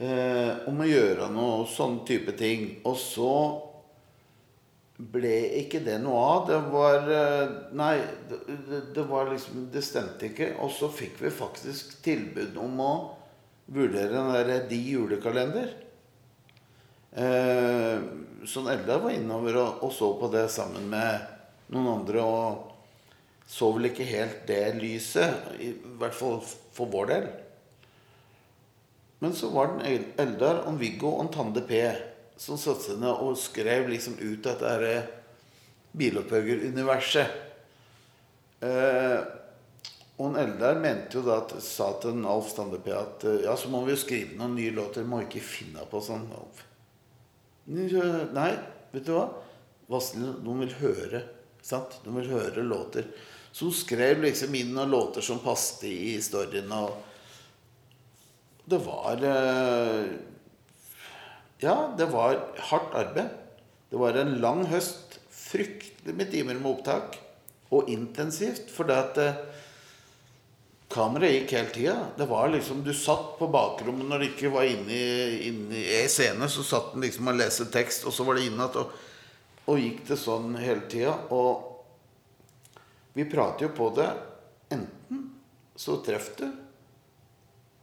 eh, 0.00 0.64
om 0.68 0.80
å 0.80 0.88
gjøre 0.88 1.28
noe 1.32 1.66
sånn 1.70 2.00
type 2.08 2.34
ting. 2.38 2.80
Og 2.88 2.96
så 3.00 3.34
ble 5.12 5.34
ikke 5.62 5.82
det 5.84 5.98
noe 6.02 6.20
av. 6.20 6.42
Det 6.48 6.60
var 6.72 7.12
eh, 7.12 7.54
Nei, 7.78 7.94
det, 8.94 9.06
var 9.08 9.32
liksom 9.32 9.68
Det 9.72 9.84
stemte 9.84 10.30
ikke. 10.30 10.54
Og 10.64 10.72
så 10.74 10.90
fikk 10.92 11.20
vi 11.22 11.32
faktisk 11.34 11.98
tilbud 12.04 12.58
om 12.60 12.82
å 12.82 12.92
vurdere 13.72 14.12
den 14.14 14.34
derre 14.34 14.60
De 14.70 14.80
julekalender. 14.80 15.72
Eh, 17.12 18.04
sånn 18.48 18.68
Eldar 18.72 19.02
var 19.04 19.14
innover 19.14 19.60
og, 19.60 19.86
og 19.86 19.92
så 19.94 20.14
på 20.18 20.32
det 20.32 20.46
sammen 20.52 20.88
med 20.92 21.28
noen 21.72 21.98
andre 22.00 22.24
og 22.24 22.71
så 23.52 23.68
vel 23.74 23.90
ikke 23.90 24.08
helt 24.08 24.46
det 24.48 24.62
lyset, 24.78 25.50
i 25.60 25.74
hvert 26.00 26.16
fall 26.16 26.38
for 26.72 26.88
vår 26.92 27.10
del. 27.10 27.26
Men 29.22 29.34
så 29.36 29.50
var 29.52 29.74
det 29.76 29.90
en 29.90 30.06
Eldar 30.24 30.64
og 30.66 30.80
Viggo 30.80 31.12
og 31.20 31.28
Tande 31.34 31.62
P 31.68 31.82
som 32.40 32.58
satte 32.58 32.88
seg 32.88 33.02
ned 33.02 33.12
og 33.12 33.36
skrev 33.38 33.90
liksom 33.92 34.16
ut 34.18 34.40
dette 34.42 34.72
her 34.72 35.04
bilopphøggeruniverset. 36.00 37.36
Eh, 38.64 39.20
og 40.22 40.38
Eldar 40.40 40.80
mente 40.80 41.18
jo 41.18 41.22
da 41.26 41.38
at, 41.42 41.54
sa 41.62 41.92
til 42.00 42.16
en 42.16 42.26
Alf 42.32 42.54
Tande 42.56 42.80
P 42.82 42.90
at 42.96 43.26
eh, 43.28 43.44
ja, 43.44 43.54
så 43.58 43.70
må 43.70 43.84
vi 43.86 43.92
jo 43.94 44.00
skrive 44.00 44.38
noen 44.38 44.56
nye 44.56 44.72
låter. 44.74 45.04
Må 45.06 45.20
ikke 45.26 45.44
finne 45.44 45.84
på 45.90 46.00
sånn. 46.02 46.24
Alf. 46.38 46.64
Nei, 47.68 48.50
vet 48.94 49.06
du 49.06 49.12
hva? 49.14 49.28
Vazelina, 49.92 50.34
de 50.40 50.56
vil 50.64 50.74
høre. 50.80 51.22
Sant? 51.62 52.00
De 52.02 52.16
vil 52.16 52.32
høre 52.32 52.64
låter. 52.66 53.06
Så 53.52 53.64
hun 53.68 53.74
skrev 53.76 54.22
liksom 54.24 54.54
inn 54.56 54.72
noen 54.72 54.90
låter 54.90 55.24
som 55.24 55.40
passet 55.44 55.84
i 55.90 56.16
storyen. 56.24 56.72
Og 56.72 56.96
det 58.64 58.80
var 58.86 59.24
eh, 59.28 60.04
Ja, 61.62 61.76
det 61.98 62.08
var 62.10 62.40
hardt 62.70 62.94
arbeid. 62.96 63.28
Det 63.90 64.00
var 64.00 64.16
en 64.16 64.38
lang 64.40 64.64
høst. 64.72 65.18
Fryktelig 65.30 66.14
med 66.16 66.30
timer 66.32 66.56
med 66.56 66.70
opptak. 66.70 67.18
Og 67.72 67.90
intensivt. 67.92 68.72
For 68.72 68.88
det 68.88 68.96
at 68.96 69.20
eh, 69.20 69.42
kameraet 70.92 71.42
gikk 71.42 71.52
hele 71.58 71.74
tida. 71.74 71.96
Det 72.16 72.28
var 72.30 72.48
liksom, 72.54 72.80
Du 72.84 72.94
satt 72.96 73.34
på 73.38 73.50
bakrommet 73.52 74.08
når 74.08 74.24
det 74.24 74.30
ikke 74.32 74.54
var 74.56 74.68
inne 74.68 74.96
i, 74.96 76.06
scene. 76.08 76.48
Så 76.48 76.64
satt 76.64 76.94
den 76.94 77.04
liksom 77.04 77.28
og 77.28 77.36
leste 77.36 77.68
tekst, 77.72 78.08
og 78.08 78.16
så 78.16 78.24
var 78.24 78.40
det 78.40 78.48
inne. 78.48 78.70
Og, 78.80 78.96
og 79.68 79.84
gikk 79.84 80.06
det 80.08 80.18
sånn 80.20 80.56
hele 80.56 80.88
tida. 80.88 81.18
Og 81.36 81.71
vi 83.12 83.24
prater 83.28 83.66
jo 83.66 83.72
på 83.76 83.90
det. 83.96 84.10
Enten 84.72 85.30
så 85.76 85.98
treffer 86.04 86.44
du, 86.44 86.52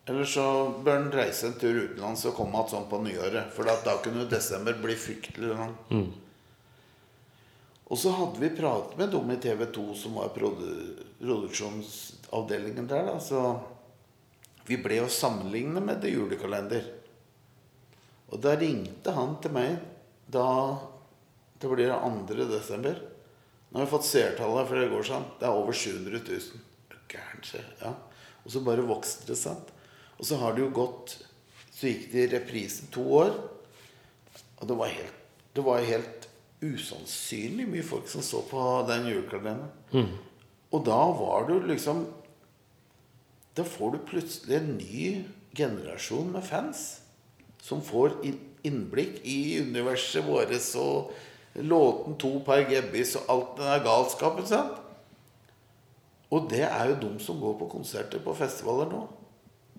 eller 0.09 0.25
så 0.25 0.43
bør 0.83 0.95
en 0.95 1.11
reise 1.13 1.45
en 1.45 1.57
tur 1.61 1.75
utenlands 1.83 2.23
og 2.25 2.33
komme 2.33 2.57
igjen 2.57 2.71
sånn 2.71 2.87
på 2.89 2.97
nyåret. 3.03 3.51
For 3.53 3.67
da, 3.67 3.97
kunne 4.01 4.25
desember 4.29 4.77
bli 4.81 4.95
fryktelig 4.97 5.51
lang. 5.53 5.75
Og 7.89 7.97
så 7.97 8.13
hadde 8.17 8.41
vi 8.41 8.49
pratet 8.57 8.97
med 8.97 9.13
dem 9.13 9.29
i 9.33 9.37
TV 9.41 9.67
2, 9.75 9.83
som 9.97 10.17
var 10.17 10.31
produ 10.33 10.65
produksjonsavdelingen 11.19 12.87
der. 12.89 13.05
da, 13.05 13.19
Så 13.19 13.59
vi 14.65 14.77
ble 14.81 15.01
å 15.03 15.09
sammenligne 15.09 15.81
med 15.81 16.01
det 16.01 16.15
julekalender. 16.15 16.89
Og 18.29 18.41
da 18.41 18.55
ringte 18.57 19.13
han 19.13 19.37
til 19.41 19.53
meg 19.53 19.77
da 20.29 20.77
Det 21.59 21.67
blir 21.67 21.91
2. 21.91 22.45
desember. 22.47 22.95
Nå 23.69 23.79
har 23.79 23.85
vi 23.85 23.91
fått 23.91 24.07
seertallet 24.09 24.69
for 24.69 24.81
i 24.81 24.89
går, 24.89 25.05
sånn. 25.05 25.25
Det 25.39 25.45
er 25.45 25.57
over 25.61 25.75
700 25.77 26.21
000. 26.25 26.61
Er 26.89 26.95
du 26.95 27.13
Gæren, 27.13 27.43
sier 27.45 27.65
jeg. 27.65 27.75
Ja. 27.83 27.93
Og 28.41 28.53
så 28.53 28.61
bare 28.65 28.85
vokste 28.87 29.27
det, 29.29 29.37
sant. 29.37 29.69
Og 30.17 30.25
så 30.25 30.39
har 30.41 30.55
det 30.55 30.65
jo 30.65 30.71
gått 30.75 31.19
Så 31.69 31.87
gikk 31.87 32.09
det 32.11 32.23
i 32.25 32.31
reprise 32.33 32.89
to 32.91 33.05
år. 33.21 33.29
Og 34.59 34.63
det 34.67 34.75
var 34.75 34.89
helt, 34.91 35.19
det 35.55 35.63
var 35.63 35.85
helt 35.85 36.25
usannsynlig 36.59 37.69
mye 37.71 37.85
folk 37.87 38.09
som 38.11 38.25
så 38.25 38.41
på 38.49 38.63
den 38.89 39.07
julekalenderen. 39.07 40.09
Og 40.75 40.83
da 40.85 40.99
var 41.15 41.47
du 41.47 41.55
liksom 41.69 42.03
Da 43.55 43.63
får 43.63 43.95
du 43.95 43.99
plutselig 44.09 44.57
en 44.57 44.73
ny 44.75 45.05
generasjon 45.55 46.33
med 46.33 46.45
fans 46.45 46.99
som 47.63 47.81
får 47.83 48.19
innblikk 48.63 49.17
i 49.27 49.59
universet 49.59 50.23
vårt 50.23 50.53
og 50.79 51.09
låten 51.65 52.17
to 52.19 52.39
par 52.45 52.63
gebbis 52.69 53.15
og 53.19 53.31
alt 53.33 53.57
den 53.57 53.65
der 53.65 53.83
galskapen. 53.83 54.45
sant? 54.47 54.77
Og 56.29 56.49
det 56.49 56.61
er 56.61 56.91
jo 56.91 56.99
de 57.01 57.23
som 57.23 57.39
går 57.41 57.57
på 57.59 57.69
konserter 57.71 58.21
på 58.21 58.35
festivaler 58.37 58.89
nå. 58.91 59.05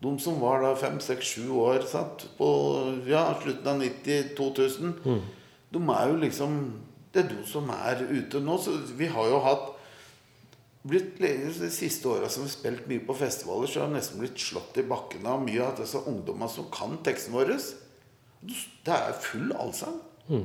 De 0.02 0.12
som 0.18 0.40
var 0.40 0.62
da 0.64 0.74
fem, 0.74 0.96
seks, 1.00 1.34
sju 1.36 1.50
år 1.60 1.84
sant? 1.86 2.26
på 2.38 2.48
ja, 3.06 3.26
slutten 3.42 3.68
av 3.68 3.82
90 3.82 4.32
2000 4.36 4.94
De 5.70 5.82
er 5.92 6.08
jo 6.08 6.16
liksom 6.16 6.56
Det 7.12 7.24
er 7.24 7.28
de 7.28 7.44
som 7.46 7.68
er 7.70 8.06
ute 8.08 8.40
nå. 8.40 8.56
Så 8.58 8.78
vi 8.96 9.06
har 9.06 9.28
jo 9.28 9.38
hatt 9.44 9.70
blitt, 10.82 11.18
De 11.18 11.70
siste 11.70 12.08
åra 12.08 12.28
som 12.28 12.44
vi 12.44 12.48
har 12.48 12.56
spilt 12.56 12.86
mye 12.88 13.06
på 13.06 13.14
festivaler, 13.14 13.66
så 13.66 13.80
har 13.80 13.90
vi 13.90 13.98
nesten 13.98 14.20
blitt 14.22 14.38
slått 14.38 14.78
i 14.78 14.86
bakken 14.86 15.26
av 15.26 15.42
mye 15.42 15.62
av 15.62 15.76
disse 15.78 15.98
ungdommene 15.98 16.48
som 16.48 16.70
kan 16.72 16.96
teksten 17.04 17.34
vår. 17.34 17.58
Det 18.40 18.94
er 18.94 19.18
full 19.20 19.52
allsang. 19.52 20.00
Mm. 20.30 20.44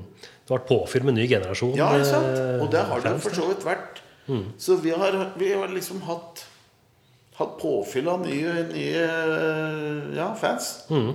har 0.50 0.58
vært 0.58 0.68
påfyll 0.72 1.04
med 1.08 1.16
ny 1.20 1.28
generasjon. 1.30 1.76
Ja, 1.78 1.92
ikke 1.96 2.10
sant? 2.10 2.34
eh, 2.42 2.60
Og 2.66 2.72
det 2.74 2.82
har 2.90 3.02
det 3.06 3.12
jo 3.16 3.24
for 3.28 3.38
så 3.38 3.48
vidt 3.52 3.66
vært. 3.68 4.02
Så 4.58 4.80
vi 4.82 4.90
har, 4.98 5.14
vi 5.38 5.52
har 5.54 5.70
liksom 5.70 6.02
hatt 6.08 6.46
Hatt 7.36 7.58
påfyll 7.60 8.08
av 8.08 8.22
nye, 8.24 8.52
nye 8.70 9.02
ja, 10.16 10.30
fans. 10.40 10.86
Mm. 10.88 11.10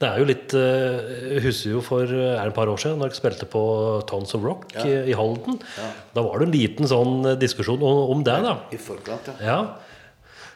Det 0.00 0.08
er 0.08 0.22
jo 0.22 0.24
litt 0.30 0.54
eh, 0.56 1.10
Jeg 1.34 1.42
husker 1.44 1.74
jo 1.74 1.82
for 1.84 2.08
eh, 2.08 2.30
er 2.32 2.48
et 2.48 2.56
par 2.56 2.70
år 2.72 2.80
siden, 2.80 2.96
når 3.02 3.10
jeg 3.12 3.18
spilte 3.20 3.44
på 3.52 3.60
Tons 4.08 4.32
of 4.38 4.46
Rock 4.46 4.70
Ja. 4.72 4.86
i, 4.88 5.12
Halden. 5.12 5.58
Ja. 5.76 5.90
Da 6.16 6.24
var 6.24 6.40
det 6.40 6.48
en 6.48 6.54
liten 6.56 6.88
sånn 6.88 7.28
diskusjon 7.42 7.84
om, 7.84 8.24
det, 8.24 8.38
da. 8.46 8.56
I 8.72 8.80
forkant, 8.80 9.28
ja. 9.36 9.36
Ja. 9.44 9.60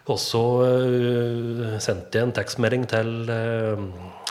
Og 0.09 0.19
så 0.21 0.41
uh, 0.65 1.77
sendte 1.81 2.19
jeg 2.19 2.27
en 2.31 2.35
tekstmelding 2.37 2.83
til 2.89 3.13
eh, 3.33 3.85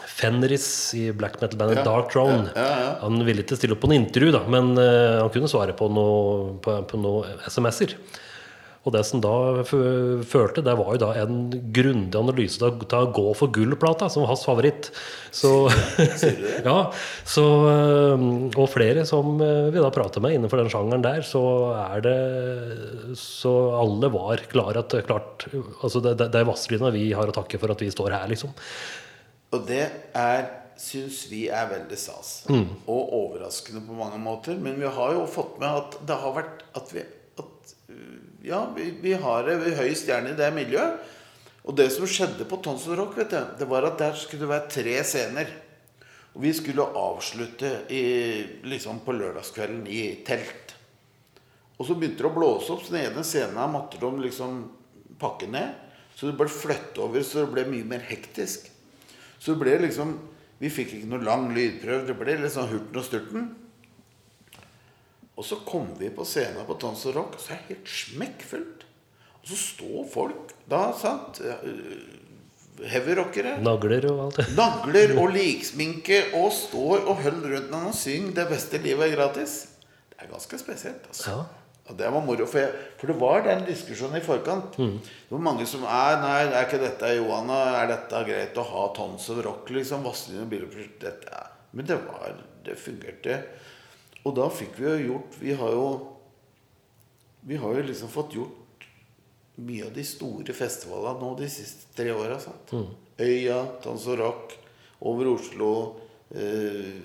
Fenris 0.10 0.68
i 0.97 1.08
black 1.16 1.39
metal-bandet 1.41 1.82
Ja, 1.82 1.86
Dark 1.88 2.12
Throne. 2.14 2.51
ja, 2.56 2.68
ja. 2.84 2.91
Han 3.06 3.24
ville 3.26 3.43
ikke 3.45 3.58
stille 3.60 3.78
opp 3.78 3.84
på 3.86 3.91
noe 3.91 4.01
intervju, 4.01 4.34
da, 4.36 4.43
men 4.51 4.74
uh, 4.80 5.22
han 5.24 5.32
kunne 5.34 5.51
svare 5.51 5.76
på 5.78 5.89
noe, 5.93 6.54
på, 6.64 6.80
på 6.89 6.99
noe 7.01 7.38
SMS-er. 7.47 7.97
Og 8.84 8.91
det 8.91 9.06
som 9.08 9.22
da 9.24 9.64
førte, 9.64 10.60
det 10.60 10.74
var 10.76 10.89
jo 10.91 10.99
da 10.99 11.12
en 11.22 11.45
grundig 11.72 12.18
analyse 12.20 12.60
å- 12.60 12.74
gå 13.16 13.24
for 13.39 13.47
gullplata, 13.56 14.10
som 14.12 14.26
var 14.26 14.34
hans 14.34 14.43
favoritt. 14.43 14.89
Så, 15.32 15.70
ja, 16.68 16.91
så, 17.24 17.45
eh, 17.72 18.26
og 18.60 18.68
flere 18.74 19.06
som 19.08 19.39
eh, 19.39 19.70
vi 19.72 19.80
da 19.80 19.88
prater 19.95 20.20
med 20.20 20.36
innenfor 20.36 20.60
den 20.60 20.72
sjangeren 20.74 21.06
der, 21.06 21.24
så 21.24 21.43
er 21.80 22.04
det 22.04 22.18
Så 23.16 23.54
alle 23.80 24.12
var 24.12 24.43
klare 24.51 24.84
at 24.84 24.97
klart 25.08 25.47
altså 25.80 26.04
det, 26.04 26.18
det, 26.20 26.28
det 26.34 26.41
er 26.43 26.51
Vazelina 26.51 26.91
vi 26.91 27.08
har 27.16 27.32
å 27.32 27.36
takke 27.39 27.62
for 27.62 27.72
at 27.72 27.80
vi 27.86 27.91
står 27.93 28.18
her, 28.18 28.28
liksom. 28.36 28.51
Og 29.54 29.66
det 29.70 29.86
er 30.18 30.45
syns 30.80 31.24
vi 31.30 31.45
er 31.54 31.70
veldig 31.70 31.97
stas. 31.99 32.32
Og 32.89 33.14
overraskende 33.14 33.84
på 33.86 33.97
mange 33.97 34.20
måter. 34.22 34.58
Men 34.60 34.80
vi 34.82 34.89
har 34.89 35.14
jo 35.14 35.26
fått 35.30 35.60
med 35.62 35.70
at 35.70 35.97
det 36.08 36.20
har 36.24 36.36
vært 36.36 36.64
at 36.80 36.93
vi 36.95 37.04
at, 37.43 37.76
uh, 37.89 38.22
Ja, 38.43 38.66
vi, 38.76 38.89
vi 38.99 39.14
har 39.16 39.47
en 39.47 39.62
høy 39.78 39.93
stjerne 39.95 40.34
i 40.34 40.39
det 40.39 40.49
miljøet. 40.56 41.12
Og 41.64 41.78
det 41.80 41.88
som 41.95 42.04
skjedde 42.10 42.43
på 42.49 42.58
Tonsson 42.60 42.97
Rock, 42.99 43.16
vet 43.16 43.32
du, 43.32 43.39
det 43.62 43.68
var 43.72 43.86
at 43.88 44.01
der 44.01 44.18
skulle 44.20 44.43
det 44.43 44.51
være 44.51 44.72
tre 44.74 44.97
scener. 45.08 45.54
Og 46.34 46.41
vi 46.43 46.51
skulle 46.58 46.84
avslutte 46.84 47.70
i, 47.93 48.04
liksom 48.68 48.99
på 49.06 49.16
lørdagskvelden 49.16 49.86
i 49.88 50.01
telt. 50.28 50.74
Og 51.78 51.88
så 51.88 51.95
begynte 51.95 52.20
det 52.20 52.28
å 52.28 52.36
blåse 52.36 52.74
opp, 52.74 52.84
så 52.84 52.97
den 52.97 53.06
ene 53.06 53.24
scenen 53.24 53.72
måtte 53.72 54.01
de 54.01 54.12
liksom 54.26 54.60
pakke 55.22 55.47
ned. 55.47 55.80
Så 56.18 56.28
det 56.28 56.36
ble 56.41 56.49
flyttet 56.51 56.99
over, 57.01 57.24
så 57.24 57.45
det 57.45 57.54
ble 57.54 57.64
mye 57.70 57.88
mer 57.95 58.04
hektisk. 58.10 58.72
Så 59.43 59.51
det 59.51 59.59
ble 59.59 59.75
liksom 59.83 60.15
Vi 60.63 60.69
fikk 60.71 60.93
ikke 60.95 61.09
noe 61.11 61.25
lang 61.25 61.49
lydprøve. 61.51 62.05
Det 62.07 62.15
ble 62.15 62.37
litt 62.39 62.53
sånn 62.53 62.69
hurten 62.69 62.99
og 63.01 63.03
sturten. 63.03 63.49
Og 65.35 65.43
så 65.43 65.57
kom 65.67 65.89
vi 65.99 66.07
på 66.13 66.23
scenen 66.29 66.63
på 66.67 66.77
Tons 66.79 67.01
og 67.09 67.15
Rock, 67.17 67.35
og 67.35 67.41
så 67.41 67.55
er 67.55 67.57
det 67.63 67.73
helt 67.73 67.89
smekkfullt. 67.89 68.85
Og 69.41 69.49
så 69.49 69.57
står 69.59 70.05
folk 70.13 70.53
da, 70.71 70.85
sant 70.95 71.41
Heavyrockere. 72.83 73.57
Nagler 73.65 74.07
og 74.11 74.21
alt 74.27 74.39
det. 74.39 74.45
Nagler 74.57 75.15
og 75.19 75.33
liksminke 75.37 76.21
og 76.39 76.47
står 76.55 77.03
og 77.03 77.19
holder 77.25 77.57
rundt 77.57 77.73
den 77.73 77.89
og 77.89 77.97
synger 77.97 78.31
'Det 78.37 78.47
beste 78.49 78.81
livet 78.85 79.09
er 79.09 79.17
gratis'. 79.17 79.57
Det 80.09 80.17
er 80.19 80.31
ganske 80.31 80.57
spesielt. 80.59 81.03
altså. 81.07 81.31
Ja. 81.31 81.62
Og 81.91 81.97
det 81.99 82.07
var 82.13 82.23
moro, 82.23 82.45
for, 82.47 82.61
jeg, 82.63 82.71
for 82.97 83.11
det 83.11 83.15
var 83.19 83.41
den 83.43 83.65
diskusjonen 83.67 84.15
i 84.15 84.23
forkant. 84.23 84.77
Det 84.79 85.31
var 85.34 85.41
mange 85.43 85.65
som 85.67 85.81
er 85.84 86.21
Nei, 86.21 86.38
er 86.47 86.63
ikke 86.63 86.79
dette 86.79 87.09
Johanna, 87.17 87.57
er 87.81 87.89
dette 87.91 88.21
greit 88.29 88.55
å 88.61 88.63
ha 88.69 88.86
tons 88.95 89.25
of 89.34 89.41
rock, 89.43 89.67
liksom? 89.75 90.05
Vazelina 90.07 90.45
Bilopprosjekt 90.47 91.01
dette 91.03 91.27
er- 91.27 91.49
Men 91.73 91.86
det 91.86 91.97
var 92.05 92.38
Det 92.63 92.77
fungerte. 92.79 93.41
Og 94.23 94.36
da 94.38 94.47
fikk 94.47 94.77
vi 94.79 94.86
jo 94.86 95.13
gjort 95.13 95.36
Vi 95.41 95.53
har 95.59 95.71
jo 95.75 95.88
Vi 97.45 97.57
har 97.59 97.73
jo 97.75 97.81
liksom 97.84 98.07
fått 98.09 98.34
gjort 98.38 98.88
mye 99.57 99.86
av 99.86 99.91
de 99.93 100.03
store 100.03 100.53
festivalene 100.55 101.19
nå 101.19 101.36
de 101.38 101.47
siste 101.51 101.91
tre 101.95 102.09
åra. 102.15 102.39
Øya, 103.19 103.59
Tons 103.84 104.07
of 104.07 104.17
Rock, 104.17 104.55
over 105.01 105.27
Oslo 105.36 105.99
eh, 106.34 107.01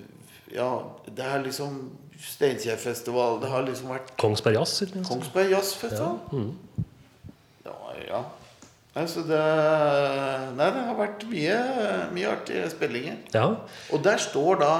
Ja, 0.55 0.95
det 1.05 1.19
er 1.25 1.43
liksom 1.43 1.89
Steinkjerfestival. 2.19 3.39
Det 3.41 3.49
har 3.51 3.63
liksom 3.67 3.93
vært 3.93 4.11
Kongsberg 4.19 4.57
Jazz. 4.59 4.83
Kongsberg 5.07 5.53
Jazzfestival. 5.53 6.19
mm. 6.33 6.85
Ja, 7.65 7.75
ja. 8.09 8.21
Altså 8.99 9.21
det 9.23 9.39
Nei, 10.57 10.67
det 10.75 10.81
har 10.87 10.95
vært 10.97 11.23
mye, 11.29 11.57
mye 12.15 12.31
artige 12.33 12.65
spillinger. 12.73 13.19
Ja. 13.35 13.45
Og 13.93 14.01
der 14.03 14.17
står 14.19 14.59
da 14.63 14.71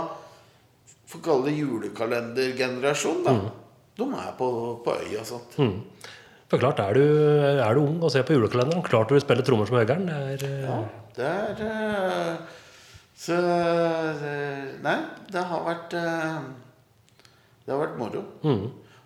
For 1.10 1.22
å 1.22 1.26
kalle 1.26 1.48
det 1.50 1.56
julekalendergenerasjon, 1.58 3.24
da. 3.26 3.34
De 4.00 4.06
er 4.14 4.32
på, 4.38 4.48
på 4.86 4.94
øya. 5.08 5.24
Sant? 5.28 5.56
Mm. 5.58 5.80
For 6.50 6.62
klart, 6.62 6.80
er 6.82 6.98
du, 6.98 7.04
er 7.62 7.74
du 7.78 7.82
ung 7.84 7.98
og 8.06 8.12
ser 8.14 8.24
på 8.26 8.34
julekalenderen, 8.36 8.84
klart 8.86 9.10
du 9.10 9.16
vil 9.16 9.22
spille 9.24 9.44
trommer 9.46 9.70
som 9.70 9.78
høgeren. 9.80 10.06
Det 10.10 10.50
er, 10.50 10.64
Ja, 10.66 10.78
det 11.18 11.30
er 11.30 11.64
eh, 11.66 12.58
Så 13.20 13.36
eh, 13.38 14.70
Nei, 14.86 14.96
det 15.34 15.44
har 15.50 15.66
vært 15.68 15.94
eh, 16.00 16.40
Det 17.70 17.76
har 17.76 17.84
vært 17.84 18.00
moro. 18.02 18.24
mm. 18.42 18.64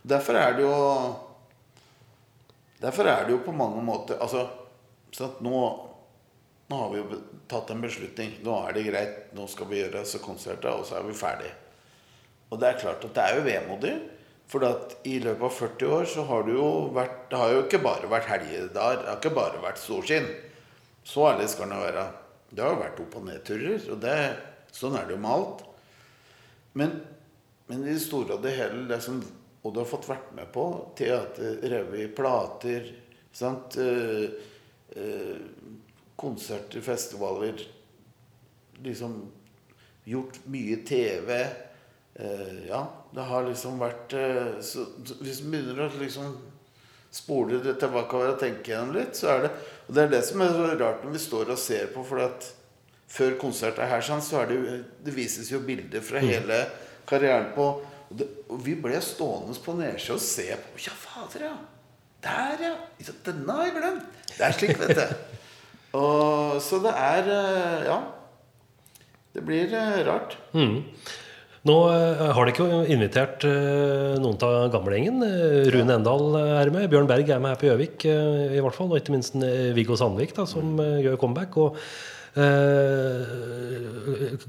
Derfor 0.07 0.35
er 0.39 0.53
det 0.55 0.63
jo 0.63 0.75
Derfor 2.79 3.07
er 3.07 3.25
det 3.25 3.33
jo 3.35 3.41
på 3.43 3.51
mange 3.55 3.83
måter 3.83 4.19
Altså 4.23 4.45
nå, 5.43 5.59
nå 6.71 6.77
har 6.79 6.89
vi 6.93 7.01
jo 7.01 7.19
tatt 7.51 7.69
en 7.69 7.83
beslutning. 7.83 8.31
Nå 8.41 8.55
er 8.65 8.73
det 8.73 8.85
greit. 8.87 9.17
Nå 9.37 9.43
skal 9.51 9.67
vi 9.69 9.81
gjøre 9.83 10.05
så 10.09 10.17
konserter, 10.23 10.71
og 10.73 10.87
så 10.87 10.95
er 10.97 11.03
vi 11.05 11.13
ferdig. 11.13 11.51
Og 12.49 12.57
det 12.61 12.69
er 12.71 12.79
klart 12.81 13.03
at 13.05 13.13
det 13.13 13.25
er 13.27 13.35
jo 13.37 13.43
vemodig. 13.45 13.91
For 14.49 14.65
at 14.65 14.95
i 15.05 15.19
løpet 15.21 15.45
av 15.45 15.53
40 15.59 15.93
år 15.99 16.07
så 16.09 16.25
har 16.31 16.47
det 16.47 16.55
jo 16.55 16.69
vært 16.95 17.19
Det 17.29 17.39
har 17.43 17.53
jo 17.53 17.61
ikke 17.65 17.83
bare 17.83 18.09
vært 18.09 18.31
helgedager. 18.31 19.03
Det 19.03 19.11
har 19.11 19.19
ikke 19.19 19.35
bare 19.37 19.61
vært 19.61 19.83
storskinn. 19.83 20.27
Så 21.05 21.27
ærlig 21.29 21.51
skal 21.53 21.69
det 21.75 21.83
være. 21.83 22.07
Det 22.49 22.63
har 22.65 22.73
jo 22.73 22.81
vært 22.81 23.03
opp- 23.05 23.19
og 23.19 23.27
nedturer. 23.29 23.85
Og 23.93 24.01
det, 24.01 24.17
sånn 24.73 24.97
er 24.97 25.05
det 25.05 25.13
jo 25.13 25.21
med 25.27 25.35
alt. 25.35 25.63
Men, 26.73 26.97
men 27.67 27.85
i 27.85 27.93
det 27.93 28.03
store 28.03 28.37
og 28.37 28.43
det 28.43 28.55
hele 28.57 28.87
det 28.89 28.99
som 29.03 29.21
du 29.63 29.79
har 29.79 29.87
fått 29.87 30.09
vært 30.09 30.33
med 30.35 30.49
på, 30.51 30.65
teater, 30.99 31.61
revy, 31.71 32.07
plater 32.15 32.89
sant? 33.33 33.77
Eh, 33.79 34.25
eh, 34.99 35.37
konserter, 36.19 36.81
festivaler 36.81 37.63
Liksom 38.83 39.31
gjort 40.03 40.39
mye 40.51 40.75
TV. 40.85 41.31
Eh, 42.15 42.67
ja, 42.67 42.81
det 43.11 43.21
har 43.29 43.45
liksom 43.47 43.79
vært 43.79 44.13
eh, 44.13 44.59
så, 44.61 44.85
så 45.05 45.15
Hvis 45.21 45.39
du 45.41 45.47
begynner 45.49 45.85
å 45.85 46.01
liksom 46.01 46.35
spole 47.13 47.61
det 47.63 47.77
tilbake 47.81 48.19
og 48.19 48.41
tenke 48.41 48.73
gjennom 48.73 48.93
litt, 48.97 49.15
så 49.17 49.31
er 49.33 49.45
det 49.45 49.53
Og 49.87 49.95
det 49.95 50.03
er 50.03 50.11
det 50.11 50.21
som 50.27 50.43
er 50.43 50.53
så 50.53 50.67
rart 50.81 51.05
når 51.05 51.15
vi 51.15 51.23
står 51.23 51.53
og 51.53 51.61
ser 51.61 51.89
på, 51.93 52.03
for 52.05 52.25
at 52.25 52.49
før 53.13 53.37
konsert 53.41 53.77
er 53.77 53.91
her, 53.91 54.01
så 54.01 54.41
er 54.41 54.49
det, 54.49 54.77
det 55.05 55.13
vises 55.13 55.51
jo 55.51 55.59
bilder 55.61 56.01
fra 56.01 56.21
hele 56.23 56.63
karrieren 57.09 57.51
på 57.55 57.67
og, 57.73 58.17
det, 58.19 58.27
og 58.51 58.59
vi 58.65 58.75
ble 58.77 58.99
stående 59.01 59.55
på 59.63 59.75
nedsida 59.77 60.17
og 60.17 60.21
se 60.21 60.45
på 60.53 60.83
Ja, 60.85 60.93
fader, 61.05 61.47
ja. 61.49 61.55
Der, 62.23 62.61
ja. 62.63 62.75
Denne 63.25 63.55
har 63.57 63.65
jeg 63.67 63.75
glemt. 63.75 64.21
Det 64.31 64.45
er 64.47 64.53
slik, 64.55 64.77
vet 64.79 64.95
du. 64.95 65.31
Og, 65.99 66.55
så 66.63 66.79
det 66.81 66.93
er 66.97 67.27
eh, 67.29 67.83
Ja. 67.89 67.97
Det 69.33 69.41
blir 69.45 69.67
rart. 69.73 70.37
rart. 70.53 71.13
Nå 71.63 71.75
eh, 71.89 72.23
har 72.35 72.45
de 72.45 72.51
ikke 72.51 72.65
invitert 72.91 73.45
eh, 73.47 74.17
noen 74.19 74.35
av 74.43 74.65
gamlegjengen. 74.73 75.21
Eh, 75.23 75.69
Rune 75.71 75.95
Endal 75.95 76.35
er 76.41 76.71
med, 76.75 76.89
Bjørn 76.91 77.07
Berg 77.07 77.29
er 77.31 77.39
med 77.39 77.53
her 77.53 77.59
på 77.61 77.69
Gjøvik, 77.69 78.03
eh, 78.11 78.57
i 78.57 78.63
hvert 78.63 78.75
fall. 78.75 78.91
Og 78.91 78.99
ikke 78.99 79.15
minst 79.15 79.37
eh, 79.39 79.69
Viggo 79.77 79.95
Sandvik, 79.99 80.35
da, 80.35 80.43
som 80.49 80.75
eh, 80.83 80.99
gjør 81.05 81.15
comeback. 81.21 81.55
Og, 81.63 81.77
eh, 81.79 82.12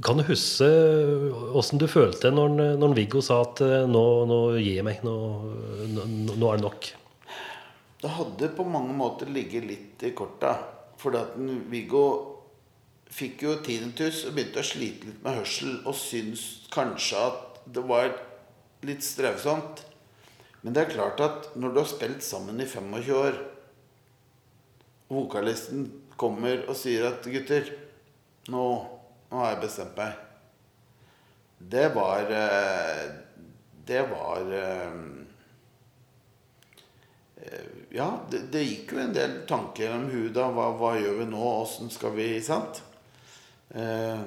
kan 0.05 0.17
du 0.17 0.25
huske 0.25 0.69
åssen 1.53 1.79
du 1.81 1.87
følte 1.91 2.31
når, 2.33 2.77
når 2.81 2.95
Viggo 2.97 3.21
sa 3.25 3.43
at 3.45 3.61
eh, 3.65 3.85
nå, 3.89 4.05
nå 4.29 4.39
jeg 4.57 4.85
meg, 4.87 5.03
nå, 5.05 5.15
nå, 5.93 6.07
nå 6.33 6.49
er 6.51 6.61
det 6.61 6.65
nok? 6.65 6.89
Det 8.05 8.13
hadde 8.19 8.53
på 8.57 8.65
mange 8.69 8.95
måter 8.97 9.31
ligget 9.33 9.65
litt 9.69 10.05
i 10.05 10.13
korta. 10.17 10.57
Fordi 11.01 11.21
at 11.21 11.37
Viggo 11.73 12.05
fikk 13.15 13.45
jo 13.47 13.55
tinnitus 13.65 14.25
og 14.27 14.35
begynte 14.37 14.61
å 14.61 14.67
slite 14.67 15.09
litt 15.09 15.25
med 15.25 15.39
hørsel 15.41 15.79
og 15.85 15.97
syntes 15.97 16.45
kanskje 16.75 17.21
at 17.21 17.61
det 17.75 17.85
var 17.89 18.13
litt 18.85 19.05
strevsomt. 19.05 19.85
Men 20.65 20.77
det 20.77 20.85
er 20.85 20.95
klart 20.95 21.21
at 21.25 21.51
når 21.61 21.73
du 21.73 21.81
har 21.83 21.91
spilt 21.91 22.25
sammen 22.25 22.61
i 22.61 22.69
25 22.69 23.13
år, 23.17 23.41
vokalisten 25.13 25.87
kommer 26.21 26.65
og 26.69 26.77
sier 26.79 27.09
at 27.11 27.27
'gutter, 27.27 27.73
nå, 28.53 28.65
nå 29.31 29.43
har 29.43 29.55
jeg 29.55 29.65
bestemt 29.67 29.97
meg', 29.99 30.21
det 31.59 31.89
var 31.95 32.31
eh, 32.31 33.05
Det 33.87 34.03
var 34.11 34.53
eh, 34.53 34.91
ja, 37.91 38.09
det, 38.31 38.39
det 38.53 38.65
gikk 38.65 38.93
jo 38.95 39.01
en 39.03 39.15
del 39.15 39.35
tanker 39.49 39.93
om 39.95 40.09
huet 40.11 40.33
da. 40.35 40.49
Hva, 40.51 40.71
hva 40.79 40.95
gjør 40.99 41.21
vi 41.21 41.27
nå? 41.31 41.43
Åssen 41.63 41.93
skal 41.93 42.15
vi 42.17 42.29
Sant? 42.43 42.81
Eh, 43.71 44.25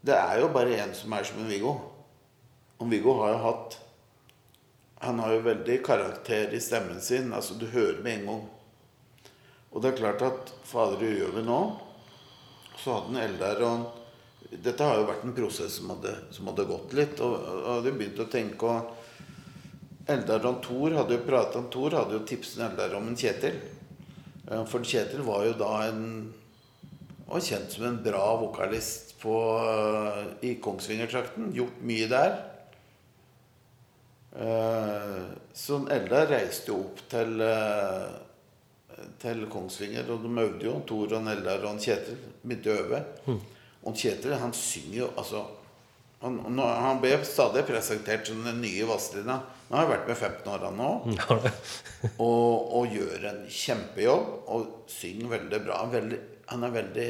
det 0.00 0.16
er 0.16 0.40
jo 0.40 0.50
bare 0.52 0.78
én 0.80 0.94
som 0.96 1.12
er 1.12 1.26
som 1.26 1.40
en 1.42 1.50
Viggo. 1.50 1.74
Og 2.80 2.90
Viggo 2.90 3.16
har 3.20 3.34
jo 3.34 3.40
hatt 3.44 3.78
Han 5.00 5.18
har 5.20 5.32
jo 5.32 5.44
veldig 5.46 5.78
karakter 5.84 6.52
i 6.52 6.60
stemmen 6.60 7.00
sin. 7.00 7.32
Altså, 7.32 7.54
du 7.56 7.66
hører 7.72 8.02
med 8.04 8.18
en 8.18 8.26
gang. 8.26 8.42
Og 9.70 9.82
det 9.82 9.92
er 9.92 10.00
klart 10.00 10.22
at 10.26 10.52
Fader, 10.66 11.04
gjør 11.04 11.36
vi 11.38 11.46
nå? 11.46 11.60
Så 12.80 12.96
hadde 12.96 13.12
han 13.12 13.22
Eldar 13.24 13.64
og 13.68 13.88
Dette 14.50 14.82
har 14.82 14.96
jo 14.98 15.06
vært 15.06 15.22
en 15.22 15.34
prosess 15.36 15.76
som 15.78 15.92
hadde, 15.92 16.10
som 16.34 16.48
hadde 16.50 16.64
gått 16.66 16.94
litt. 16.98 17.20
Og, 17.22 17.36
og 17.38 17.68
hadde 17.76 17.92
begynt 17.94 18.22
å 18.24 18.26
tenke 18.32 18.66
og 18.66 18.96
Eldar 20.10 20.46
og 20.48 20.58
Thor 20.64 20.96
hadde 20.96 21.14
jo 21.14 21.26
pratet 21.26 21.58
om 21.60 21.68
Thor 21.70 21.94
hadde 21.94 22.16
jo 22.16 22.24
tipset 22.26 22.64
Eldar 22.66 22.96
om 22.98 23.06
en 23.12 23.18
Kjetil. 23.20 23.60
Eh, 24.48 24.64
For 24.66 24.82
Kjetil 24.82 25.22
var 25.26 25.44
jo 25.46 25.54
da 25.60 25.70
en 25.86 26.02
var 27.30 27.44
kjent 27.46 27.76
som 27.76 27.84
en 27.86 28.00
bra 28.02 28.24
vokalist 28.40 29.14
på, 29.20 29.36
eh, 29.62 30.48
i 30.48 30.56
Kongsvinger-trakten. 30.64 31.52
Gjort 31.54 31.84
mye 31.86 32.08
der. 32.10 32.32
Eh, 34.34 35.22
Så 35.54 35.78
Eldar 35.90 36.26
reiste 36.26 36.72
jo 36.72 36.80
opp 36.80 37.04
til, 37.12 37.38
til 39.22 39.46
Kongsvinger, 39.52 40.10
og 40.12 40.24
de 40.24 40.34
øvde 40.42 40.66
jo. 40.66 40.74
Thor 40.88 41.16
og 41.18 41.24
Neldar 41.26 41.64
og 41.68 41.80
Kjetil 41.80 42.18
begynte 42.42 42.72
å 42.72 42.82
øve. 42.84 43.00
Og 43.88 43.96
Kjetil 43.96 44.36
han 44.40 44.52
synger 44.56 44.98
jo 44.98 45.10
altså 45.16 45.46
han, 46.20 46.36
han 46.60 46.98
ble 47.00 47.14
stadig 47.24 47.62
presentert 47.64 48.28
som 48.28 48.42
den 48.44 48.58
nye 48.60 48.84
Vazelina. 48.84 49.38
Nå 49.70 49.78
har 49.78 49.86
jeg 49.86 49.92
vært 49.94 50.10
med 50.10 50.18
15 50.18 50.50
år 50.52 50.66
han 50.66 50.76
nå. 50.76 50.90
Og, 52.26 52.74
og 52.76 52.92
gjør 52.92 53.24
en 53.30 53.40
kjempejobb 53.52 54.50
og 54.52 54.66
synger 54.88 55.32
veldig 55.34 55.60
bra. 55.64 55.78
Veldig, 55.92 56.18
han, 56.50 56.64
er 56.64 56.74
veldig, 56.74 57.08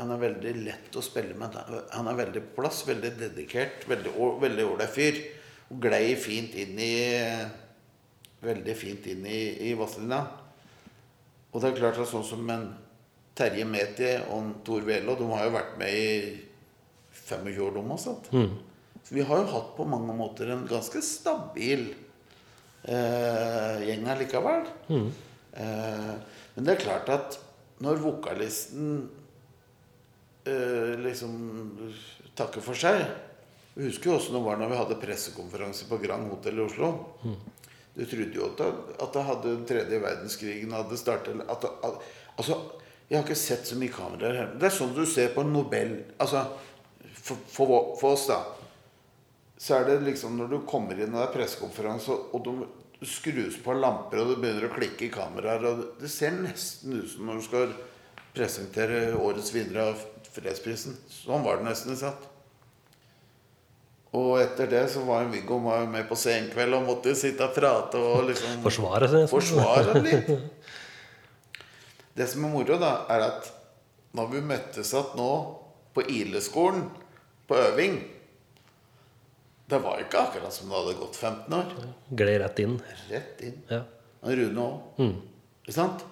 han 0.00 0.12
er 0.12 0.22
veldig 0.22 0.54
lett 0.66 0.96
å 0.96 1.04
spille 1.04 1.36
med. 1.38 1.56
Han 1.94 2.08
er 2.10 2.18
veldig 2.20 2.42
på 2.46 2.62
plass, 2.62 2.82
veldig 2.88 3.12
dedikert, 3.20 3.84
veldig 3.88 4.14
ålreit 4.68 4.92
fyr. 4.92 5.20
Og 5.72 5.80
glei 5.84 6.16
fint 6.20 6.56
inn 6.60 6.80
i 6.80 6.94
Veldig 8.44 8.74
fint 8.76 9.06
inn 9.08 9.22
i, 9.24 9.70
i 9.70 9.74
Vazelina. 9.78 10.18
Og 11.54 11.62
det 11.62 11.70
er 11.70 11.78
klart 11.78 12.00
at 12.02 12.10
sånn 12.10 12.26
som 12.26 12.48
en 12.50 12.66
Terje 13.38 13.64
Meti 13.66 14.10
og 14.34 14.60
Tor 14.66 14.84
Velo, 14.86 15.14
de 15.18 15.26
har 15.30 15.46
jo 15.46 15.54
vært 15.54 15.74
med 15.78 15.94
i 15.94 16.10
25 17.24 17.60
år, 17.62 17.74
de 17.78 17.82
også. 17.94 18.14
Så 19.04 19.14
vi 19.14 19.24
har 19.26 19.42
jo 19.42 19.50
hatt 19.52 19.72
på 19.76 19.86
mange 19.86 20.14
måter 20.16 20.50
en 20.54 20.64
ganske 20.70 21.02
stabil 21.04 21.88
eh, 22.88 23.82
gjeng 23.88 24.06
allikevel. 24.14 24.66
Eh, 25.54 26.14
men 26.54 26.66
det 26.66 26.76
er 26.76 26.84
klart 26.84 27.10
at 27.12 27.38
når 27.84 28.00
vokalisten 28.02 28.94
eh, 30.46 30.94
liksom 31.02 31.34
takker 32.38 32.62
for 32.62 32.78
seg 32.78 33.02
Vi 33.74 33.88
husker 33.88 34.10
jo 34.12 34.16
også 34.16 34.34
det 34.34 34.42
var 34.44 34.58
når 34.60 34.70
vi 34.70 34.78
hadde 34.78 35.00
pressekonferanse 35.02 35.88
på 35.90 35.98
Grand 36.02 36.30
Hotel 36.30 36.58
i 36.60 36.64
Oslo. 36.64 36.90
Du 37.94 38.02
trodde 38.10 38.34
jo 38.34 38.48
at, 38.50 38.58
det- 38.58 39.24
hadde 39.28 39.50
den 39.52 39.66
tredje 39.68 40.00
verdenskrigen 40.02 40.72
hadde 40.74 40.98
startet 40.98 41.44
at, 41.48 41.64
at, 41.64 42.02
Altså, 42.34 42.56
jeg 43.08 43.18
har 43.20 43.24
ikke 43.28 43.38
sett 43.38 43.68
så 43.68 43.76
mye 43.78 43.92
kameraer 43.94 44.34
her. 44.40 44.54
Det 44.58 44.66
er 44.66 44.74
sånn 44.74 44.94
du 44.96 45.04
ser 45.06 45.28
på 45.36 45.44
Nobel 45.46 46.00
Altså, 46.18 46.40
for, 47.14 47.38
for, 47.46 47.74
for 48.00 48.16
oss, 48.16 48.26
da 48.26 48.40
så 49.64 49.78
er 49.78 49.86
det 49.88 50.00
liksom 50.04 50.34
når 50.36 50.50
du 50.50 50.56
kommer 50.68 50.98
inn 50.98 51.12
i 51.12 51.14
en 51.14 51.22
er 51.22 51.30
pressekonferanse, 51.32 52.12
og, 52.36 52.44
det 52.44 53.06
skrus 53.08 53.58
på 53.62 53.74
lamper, 53.78 54.20
og 54.20 54.32
det 54.32 54.38
begynner 54.42 54.66
å 54.68 54.74
klikke 54.74 55.06
i 55.06 55.12
kameraer 55.12 55.66
og 55.68 55.82
Det 56.00 56.10
ser 56.12 56.34
nesten 56.36 56.98
ut 56.98 57.10
som 57.10 57.28
når 57.28 57.40
du 57.40 57.46
skal 57.46 57.74
presentere 58.34 59.14
årets 59.14 59.52
vinner 59.54 59.92
av 59.92 60.04
fredsprisen. 60.34 60.96
Sånn 61.08 61.44
var 61.44 61.60
det 61.60 61.68
nesten. 61.68 61.96
sant? 61.96 62.30
Og 64.14 64.36
etter 64.38 64.68
det 64.70 64.84
så 64.92 65.02
var 65.08 65.26
Viggo 65.32 65.56
med 65.58 66.04
på 66.06 66.14
Senkveld 66.18 66.76
og 66.76 66.84
måtte 66.86 67.16
sitte 67.18 67.48
og 67.48 67.54
prate 67.56 67.98
og 67.98 68.28
liksom 68.28 68.60
Forsvare 68.62 69.08
seg. 69.10 69.24
forsvare 69.32 70.02
litt. 70.04 70.28
Det 72.14 72.28
som 72.30 72.44
er 72.46 72.52
moro, 72.52 72.76
da, 72.78 72.92
er 73.10 73.24
at 73.26 73.48
når 74.14 74.28
vi 74.30 74.42
møttes 74.46 74.92
igjen 74.94 75.16
nå 75.18 75.30
på 75.94 76.04
Ileskolen 76.10 76.84
på 77.48 77.56
øving 77.58 77.96
Det 79.66 79.78
var 79.82 79.98
ikke 80.04 80.20
akkurat 80.28 80.52
som 80.54 80.68
det 80.70 80.76
hadde 80.78 80.94
gått 81.00 81.16
15 81.16 81.54
år. 81.58 81.70
Gled 82.14 82.40
rett 82.44 82.58
inn. 82.62 82.74
Rett 83.10 83.40
inn. 83.48 83.58
Ja. 83.70 83.80
Og 84.22 84.34
Rune 84.38 84.66
òg. 84.68 85.06
Ikke 85.64 85.74
sant? 85.74 86.04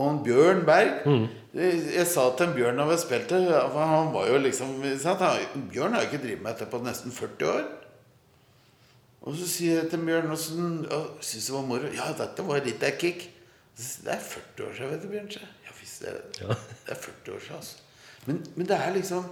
Og 0.00 0.08
en 0.08 0.22
Bjørn 0.24 0.62
Berg 0.64 1.02
jeg, 1.52 1.80
jeg 1.98 2.06
sa 2.08 2.22
til 2.36 2.46
en 2.48 2.54
Bjørn 2.56 2.78
da 2.80 2.86
vi 2.88 2.96
spilte 2.96 3.38
for 3.74 3.84
Han 3.90 4.12
var 4.14 4.28
jo 4.30 4.38
liksom? 4.40 4.70
Han, 4.80 5.66
Bjørn 5.72 5.92
har 5.92 6.02
jo 6.06 6.08
ikke 6.10 6.22
drevet 6.22 6.42
med 6.42 6.52
dette 6.54 6.70
på 6.72 6.80
nesten 6.82 7.12
40 7.12 7.48
år. 7.52 7.66
Og 9.22 9.36
så 9.38 9.46
sier 9.46 9.82
jeg 9.82 9.90
til 9.92 10.00
Bjørn 10.06 10.32
åssen 10.34 10.70
Syns 11.20 11.46
det 11.50 11.54
var 11.54 11.66
moro? 11.68 11.90
Ja, 11.94 12.08
dette 12.18 12.46
var 12.48 12.64
litt 12.64 12.82
av 12.88 12.96
kick. 12.98 13.26
Jeg, 13.76 13.90
Det 14.06 14.14
er 14.16 14.24
40 14.24 14.64
år 14.68 14.72
siden, 14.78 14.90
vet 14.94 15.02
du, 15.04 15.08
Bjørn. 15.12 15.28
Ja 15.66 15.76
visst 15.82 16.02
det 16.02 16.14
Ja. 16.40 16.48
det. 16.48 16.56
er 16.88 16.94
40 17.04 17.34
år 17.36 17.40
siden, 17.44 17.56
altså. 17.56 17.76
Men, 18.26 18.42
men 18.56 18.66
det 18.66 18.76
er 18.80 18.92
liksom 18.96 19.28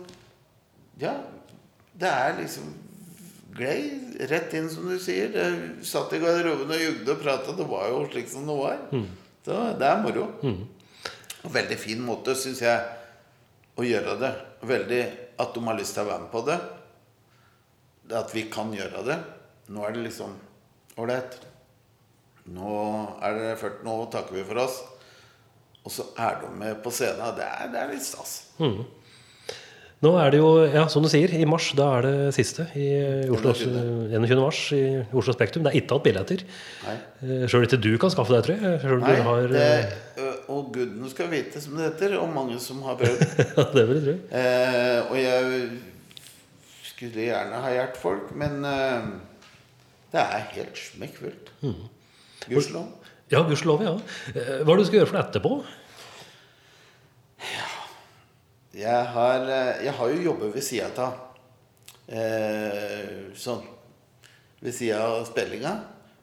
Ja, 1.00 1.14
det 2.00 2.08
er 2.10 2.36
liksom 2.42 2.70
Glei 3.56 3.80
rett 4.30 4.52
inn, 4.54 4.68
som 4.70 4.84
du 4.86 4.94
sier. 5.02 5.32
Det 5.34 5.84
satt 5.88 6.12
i 6.14 6.20
garderoben 6.22 6.70
og 6.70 6.78
jugde 6.84 7.10
og 7.16 7.18
prata. 7.24 7.50
Det 7.58 7.66
var 7.66 7.88
jo 7.90 8.04
slik 8.12 8.28
som 8.30 8.46
det 8.46 8.54
var. 8.60 8.78
Så 9.44 9.56
det 9.80 9.86
er 9.88 10.02
moro. 10.02 10.26
Og 11.44 11.52
veldig 11.54 11.78
fin 11.80 12.00
måte, 12.04 12.34
syns 12.36 12.60
jeg, 12.60 12.80
å 13.80 13.86
gjøre 13.86 14.18
det. 14.20 14.32
Veldig 14.68 15.00
at 15.40 15.54
de 15.56 15.62
har 15.64 15.78
lyst 15.78 15.94
til 15.96 16.04
å 16.04 16.10
være 16.10 16.24
med 16.26 16.32
på 16.34 16.42
det. 16.50 16.58
At 18.20 18.34
vi 18.34 18.42
kan 18.52 18.72
gjøre 18.74 19.04
det. 19.06 19.16
Nå 19.70 19.84
er 19.86 19.94
det 19.96 20.02
liksom 20.08 20.34
ålreit. 21.00 21.38
Nå 22.50 22.70
er 23.22 23.36
det 23.38 23.50
40, 23.60 23.84
nå 23.86 23.94
takker 24.12 24.34
vi 24.36 24.44
for 24.48 24.60
oss. 24.66 24.80
Og 25.86 25.92
så 25.94 26.04
er 26.20 26.40
de 26.42 26.50
med 26.60 26.80
på 26.84 26.92
scenen. 26.92 27.32
Det 27.38 27.46
er, 27.46 27.68
det 27.72 27.80
er 27.80 27.92
litt 27.94 28.04
stas. 28.04 28.40
Nå 30.00 30.14
er 30.16 30.30
det 30.32 30.38
jo, 30.40 30.50
ja, 30.64 30.86
som 30.88 31.04
du 31.04 31.10
sier, 31.12 31.28
i 31.36 31.44
mars, 31.44 31.66
da 31.76 31.86
er 31.98 32.06
det 32.06 32.12
siste 32.32 32.64
i 32.72 32.86
Oslo, 33.28 33.52
21. 33.52 34.30
mars 34.40 34.60
i 34.72 34.78
Oslo 35.12 35.34
Spektrum. 35.36 35.66
Det 35.66 35.74
er 35.74 35.76
ikke 35.82 35.98
hatt 35.98 36.06
billetter. 36.06 36.44
Eh, 36.88 37.42
Sjøl 37.52 37.66
ikke 37.66 37.76
du 37.84 37.90
kan 38.00 38.12
skaffe 38.14 38.32
deg, 38.32 38.46
tror 38.46 38.56
jeg. 38.64 38.78
Selv 38.80 39.02
Nei, 39.04 39.12
du 39.18 39.26
har 39.26 39.50
det, 39.52 39.66
eh, 40.16 40.38
og 40.54 40.70
gudene 40.72 41.10
skal 41.12 41.28
vite, 41.34 41.60
som 41.60 41.76
det 41.76 41.90
heter, 41.90 42.14
og 42.16 42.32
mange 42.32 42.56
som 42.64 42.80
har 42.86 42.96
prøvd. 42.96 43.26
Ja, 43.58 43.66
det 43.76 43.84
vil 43.90 43.98
jeg 44.00 44.06
tro. 44.06 44.14
Eh, 44.40 45.10
og 45.10 45.20
jeg 45.20 45.68
skulle 46.94 47.26
gjerne 47.28 47.60
ha 47.66 47.74
hjulpet 47.76 48.00
folk, 48.06 48.32
men 48.40 48.56
eh, 48.70 49.12
det 50.16 50.24
er 50.24 50.48
helt 50.56 50.80
smekkfullt. 50.80 51.52
Gudskjelov. 52.48 52.88
Ja, 53.36 53.44
gudskjelov, 53.44 53.84
ja. 53.84 53.92
Eh, 54.32 54.64
Hva 54.64 54.72
er 54.72 54.80
det 54.80 54.80
du 54.80 54.88
skal 54.88 55.02
gjøre 55.02 55.12
for 55.12 55.20
det 55.20 55.26
etterpå? 55.28 55.52
Jeg 58.70 59.04
har, 59.14 59.40
eh, 59.50 59.84
jeg 59.84 59.92
har 59.98 60.08
jo 60.08 60.22
jobbet 60.22 60.54
ved 60.54 60.62
sida 60.62 60.90
av. 61.02 61.14
Eh, 62.06 63.34
sånn 63.34 63.64
ved 64.60 64.74
sida 64.74 65.00
av 65.02 65.24
spillinga. 65.26 65.72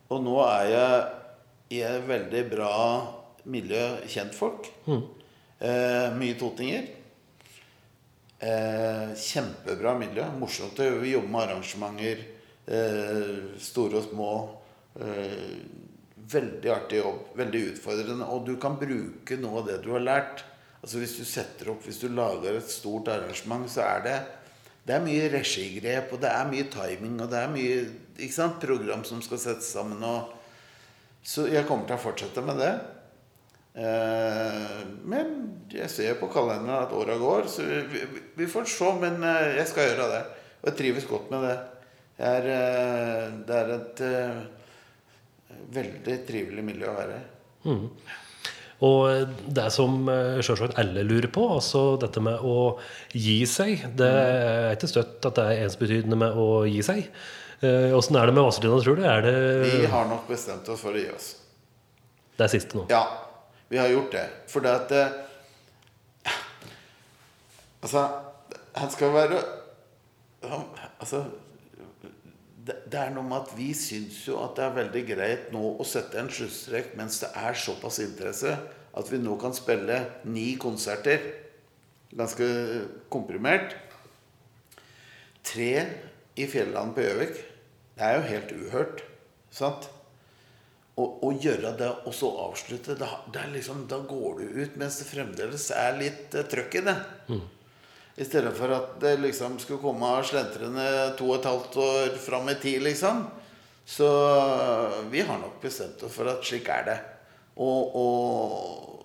Og 0.09 0.23
nå 0.23 0.37
er 0.45 0.69
jeg 0.71 1.01
i 1.75 1.81
et 1.83 2.07
veldig 2.07 2.49
bra 2.49 2.71
miljø 3.51 3.97
kjentfolk. 4.07 4.71
Eh, 5.59 6.07
mye 6.15 6.39
totinger. 6.39 6.87
Eh, 8.39 9.11
kjempebra 9.11 9.97
miljø. 9.99 10.23
Morsomt 10.39 10.79
å 10.79 11.03
jobbe 11.03 11.27
med 11.27 11.49
arrangementer. 11.49 12.17
Eh, 12.67 13.57
store 13.59 13.97
og 13.97 14.07
små. 14.07 14.31
Eh, 15.01 15.57
veldig 16.31 16.71
artig 16.71 17.03
jobb. 17.03 17.35
Veldig 17.35 17.73
utfordrende. 17.73 18.29
Og 18.29 18.45
du 18.45 18.55
kan 18.55 18.77
bruke 18.79 19.37
noe 19.37 19.59
av 19.59 19.67
det 19.67 19.83
du 19.83 19.91
har 19.91 19.99
lært. 19.99 20.43
Altså 20.87 21.01
Hvis 21.01 21.17
du 21.19 21.25
setter 21.27 21.73
opp, 21.73 21.81
hvis 21.83 21.99
du 21.99 22.07
lager 22.15 22.55
et 22.55 22.69
stort 22.71 23.09
arrangement, 23.11 23.65
så 23.67 23.83
er 23.83 24.03
det 24.05 24.17
det 24.87 24.95
er 24.95 25.01
mye 25.03 25.25
regigrep, 25.27 26.13
og 26.15 26.21
det 26.23 26.29
er 26.31 26.45
mye 26.47 26.65
timing, 26.71 27.17
og 27.19 27.27
det 27.27 27.39
er 27.41 27.49
mye 27.51 27.79
ikke 28.15 28.31
sant, 28.31 28.61
program 28.61 29.01
som 29.03 29.19
skal 29.19 29.41
settes 29.43 29.67
sammen. 29.75 29.99
Og, 29.99 30.29
så 31.27 31.43
jeg 31.51 31.67
kommer 31.67 31.89
til 31.89 31.97
å 31.97 32.03
fortsette 32.05 32.43
med 32.47 32.61
det. 32.63 32.69
Eh, 33.83 34.77
men 35.11 35.33
jeg 35.75 35.91
ser 35.91 36.15
på 36.21 36.29
kalenderen 36.31 36.85
at 36.85 36.95
åra 36.95 37.17
går, 37.19 37.49
så 37.51 37.65
vi, 37.91 38.05
vi 38.39 38.47
får 38.47 38.69
se. 38.71 38.93
Men 39.03 39.19
eh, 39.27 39.57
jeg 39.59 39.67
skal 39.73 39.89
gjøre 39.89 40.07
det. 40.13 40.21
Og 40.61 40.69
jeg 40.71 40.77
trives 40.79 41.09
godt 41.09 41.33
med 41.35 41.43
det. 41.49 41.57
Er, 42.31 42.47
eh, 42.55 43.25
det 43.43 43.59
er 43.59 43.73
et 43.75 44.05
uh, 44.07 44.39
veldig 45.75 46.15
trivelig 46.31 46.63
miljø 46.71 46.87
å 46.93 46.95
være 46.95 47.19
i. 47.19 47.27
Og 48.85 49.31
det 49.57 49.71
som 49.73 50.03
sjølsagt 50.05 50.45
selvsagt 50.45 50.79
alle 50.81 51.01
lurer 51.07 51.31
på, 51.33 51.47
altså 51.55 51.95
dette 52.01 52.21
med 52.21 52.43
å 52.45 52.77
gi 53.09 53.39
seg 53.49 53.87
Det 53.97 54.09
er 54.11 54.75
ikke 54.75 54.89
støtt 54.91 55.25
at 55.25 55.39
det 55.39 55.45
er 55.49 55.63
ensbetydende 55.65 56.19
med 56.19 56.37
å 56.37 56.61
gi 56.69 56.83
seg. 56.85 57.07
Eh, 57.65 57.89
Åssen 57.97 58.19
er 58.19 58.29
det 58.29 58.35
med 58.37 58.45
Vazelina, 58.45 58.77
tror 58.83 58.99
du? 58.99 59.01
Er 59.09 59.23
det 59.25 59.33
Vi 59.79 59.85
har 59.89 60.05
nok 60.11 60.27
bestemt 60.29 60.67
oss 60.69 60.83
for 60.85 60.93
å 60.93 61.01
gi 61.01 61.09
oss. 61.09 61.31
det 62.37 62.45
er 62.45 62.53
siste 62.53 62.77
nå? 62.77 62.85
Ja, 62.93 63.01
vi 63.71 63.79
har 63.81 63.89
gjort 63.89 64.11
det. 64.13 64.27
For 64.51 64.61
det 64.61 64.75
at 64.83 64.93
eh, 64.93 65.23
Altså, 67.81 68.03
han 68.77 68.89
skal 68.93 69.13
være 69.13 69.41
Altså 70.99 71.23
det, 72.67 72.99
er 72.99 73.11
noe 73.15 73.25
med 73.27 73.45
at 73.45 73.53
vi 73.57 73.71
syns 73.77 74.19
jo 74.27 74.39
at 74.43 74.57
det 74.57 74.65
er 74.65 74.77
veldig 74.77 75.03
greit 75.07 75.51
nå 75.55 75.63
å 75.79 75.87
sette 75.87 76.19
en 76.19 76.31
sluttstrek 76.31 76.93
mens 76.99 77.21
det 77.23 77.31
er 77.39 77.57
såpass 77.57 78.01
interesse 78.03 78.53
at 78.97 79.11
vi 79.11 79.19
nå 79.21 79.35
kan 79.39 79.53
spille 79.55 79.99
ni 80.25 80.55
konserter. 80.59 81.21
Ganske 82.17 82.47
komprimert. 83.13 83.75
Tre 85.45 85.71
i 86.37 86.47
Fjelland 86.49 86.95
på 86.95 87.05
Gjøvik. 87.05 87.37
Det 87.97 88.07
er 88.07 88.17
jo 88.17 88.25
helt 88.31 88.55
uhørt. 88.57 89.03
Sant? 89.53 89.89
Å, 90.97 91.29
gjøre 91.29 91.75
det 91.77 91.91
og 92.09 92.13
så 92.17 92.31
avslutte, 92.47 92.95
da, 92.97 93.21
liksom, 93.53 93.83
da 93.89 93.99
går 94.09 94.39
du 94.39 94.55
ut 94.63 94.79
mens 94.81 94.97
det 94.97 95.05
fremdeles 95.11 95.67
er 95.69 95.93
litt 95.99 96.33
uh, 96.33 96.41
trøkk 96.49 96.79
i 96.79 96.81
det. 96.87 96.95
I 98.17 98.25
stedet 98.25 98.53
for 98.57 98.73
at 98.73 98.95
det 99.01 99.17
liksom 99.21 99.59
skulle 99.61 99.81
komme 99.81 100.09
slentrende 100.25 100.87
to 101.19 101.27
og 101.29 101.35
et 101.37 101.45
halvt 101.45 101.77
år 101.83 102.15
fram 102.17 102.49
i 102.49 102.55
tid, 102.57 102.81
liksom. 102.81 103.27
Så 103.85 104.07
vi 105.11 105.21
har 105.21 105.37
nok 105.37 105.61
bestemt 105.61 106.01
oss 106.03 106.15
for 106.17 106.27
at 106.31 106.41
slik 106.43 106.67
er 106.73 106.83
det. 106.89 106.97
Og, 107.61 107.95
og 107.95 108.97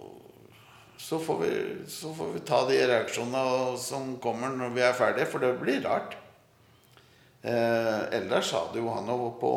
så, 0.97 1.21
får 1.21 1.39
vi, 1.45 1.53
så 1.93 2.15
får 2.17 2.33
vi 2.33 2.43
ta 2.49 2.65
de 2.69 2.81
reaksjonene 2.89 3.77
som 3.79 4.17
kommer 4.23 4.57
når 4.57 4.75
vi 4.75 4.83
er 4.89 4.97
ferdige, 4.97 5.29
for 5.29 5.45
det 5.45 5.55
blir 5.61 5.85
rart. 5.85 6.17
Eh, 7.43 8.03
ellers 8.17 8.49
sa 8.49 8.65
det 8.73 8.81
jo 8.81 8.91
han 8.97 9.11
på, 9.41 9.53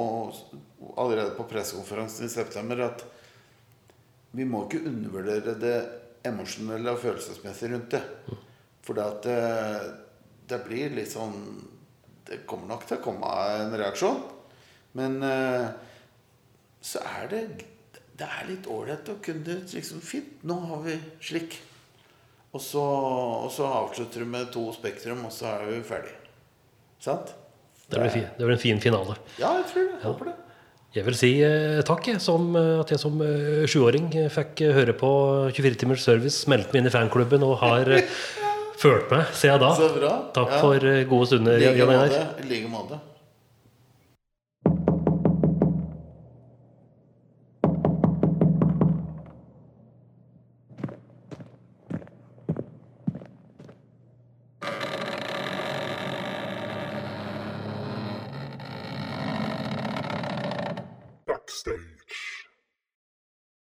allerede 0.98 1.36
på 1.38 1.48
pressekonferansen 1.48 2.26
i 2.28 2.34
september 2.34 2.82
at 2.90 3.06
vi 4.36 4.44
må 4.46 4.66
ikke 4.66 4.84
undervurdere 4.90 5.54
det 5.62 5.78
emosjonelle 6.26 6.92
og 6.92 7.00
følelsesmessige 7.04 7.72
rundt 7.72 7.96
det. 7.96 8.04
For 8.86 8.98
det, 8.98 9.38
det, 10.50 10.60
blir 10.68 10.94
litt 10.94 11.10
sånn 11.10 11.38
Det 12.26 12.44
kommer 12.50 12.76
nok 12.76 12.86
til 12.86 13.00
å 13.00 13.04
komme 13.06 13.30
en 13.60 13.74
reaksjon. 13.80 14.20
Men 14.98 15.18
eh, 15.26 15.70
så 16.86 17.02
er 17.18 17.32
det 17.32 17.46
Det 18.16 18.28
er 18.28 18.50
litt 18.50 18.70
ålreit 18.72 19.10
å 19.12 19.18
kunne 19.24 19.62
liksom 19.66 20.04
Fint, 20.06 20.44
nå 20.48 20.60
har 20.70 20.86
vi 20.86 21.00
slik. 21.20 21.58
Og 22.56 22.62
så, 22.64 22.84
og 22.84 23.50
så 23.52 23.68
avslutter 23.82 24.24
du 24.24 24.30
med 24.32 24.48
to 24.54 24.70
Spektrum, 24.72 25.26
og 25.28 25.34
så 25.36 25.50
er 25.58 25.66
vi 25.74 25.82
ferdig. 25.84 26.14
Sant? 27.04 27.34
Det 27.92 28.00
blir, 28.00 28.30
det 28.38 28.40
blir 28.46 28.56
en 28.56 28.62
fin 28.62 28.80
finale. 28.82 29.18
Ja, 29.42 29.58
jeg 29.60 29.68
tror 29.74 29.90
det. 29.90 29.98
Håper 30.06 30.30
det. 30.30 30.36
Jeg 30.96 31.04
vil 31.10 31.18
si 31.20 31.30
eh, 31.44 31.82
takk, 31.84 32.08
som, 32.24 32.48
eh, 32.56 32.80
at 32.80 32.94
jeg 32.94 33.02
som 33.02 33.20
sjuåring 33.68 34.08
eh, 34.16 34.32
fikk 34.32 34.64
høre 34.78 34.96
på 34.96 35.12
24 35.52 35.82
timers 35.82 36.06
service, 36.08 36.48
meldte 36.48 36.72
meg 36.72 36.86
inn 36.86 36.88
i 36.88 36.94
fanklubben 36.94 37.44
og 37.44 37.58
har 37.60 37.92
eh, 37.98 38.08
følt 38.78 39.12
meg 39.12 39.26
siden 39.34 39.60
da. 39.60 39.74
Så 39.78 39.90
bra. 39.96 40.14
Takk 40.36 40.52
Ja. 40.52 40.62
for 40.62 40.76
eh, 40.86 41.04
gode 41.10 41.28
stunder, 41.28 41.58
I 41.58 42.48
like 42.50 42.68
måte. 42.72 43.00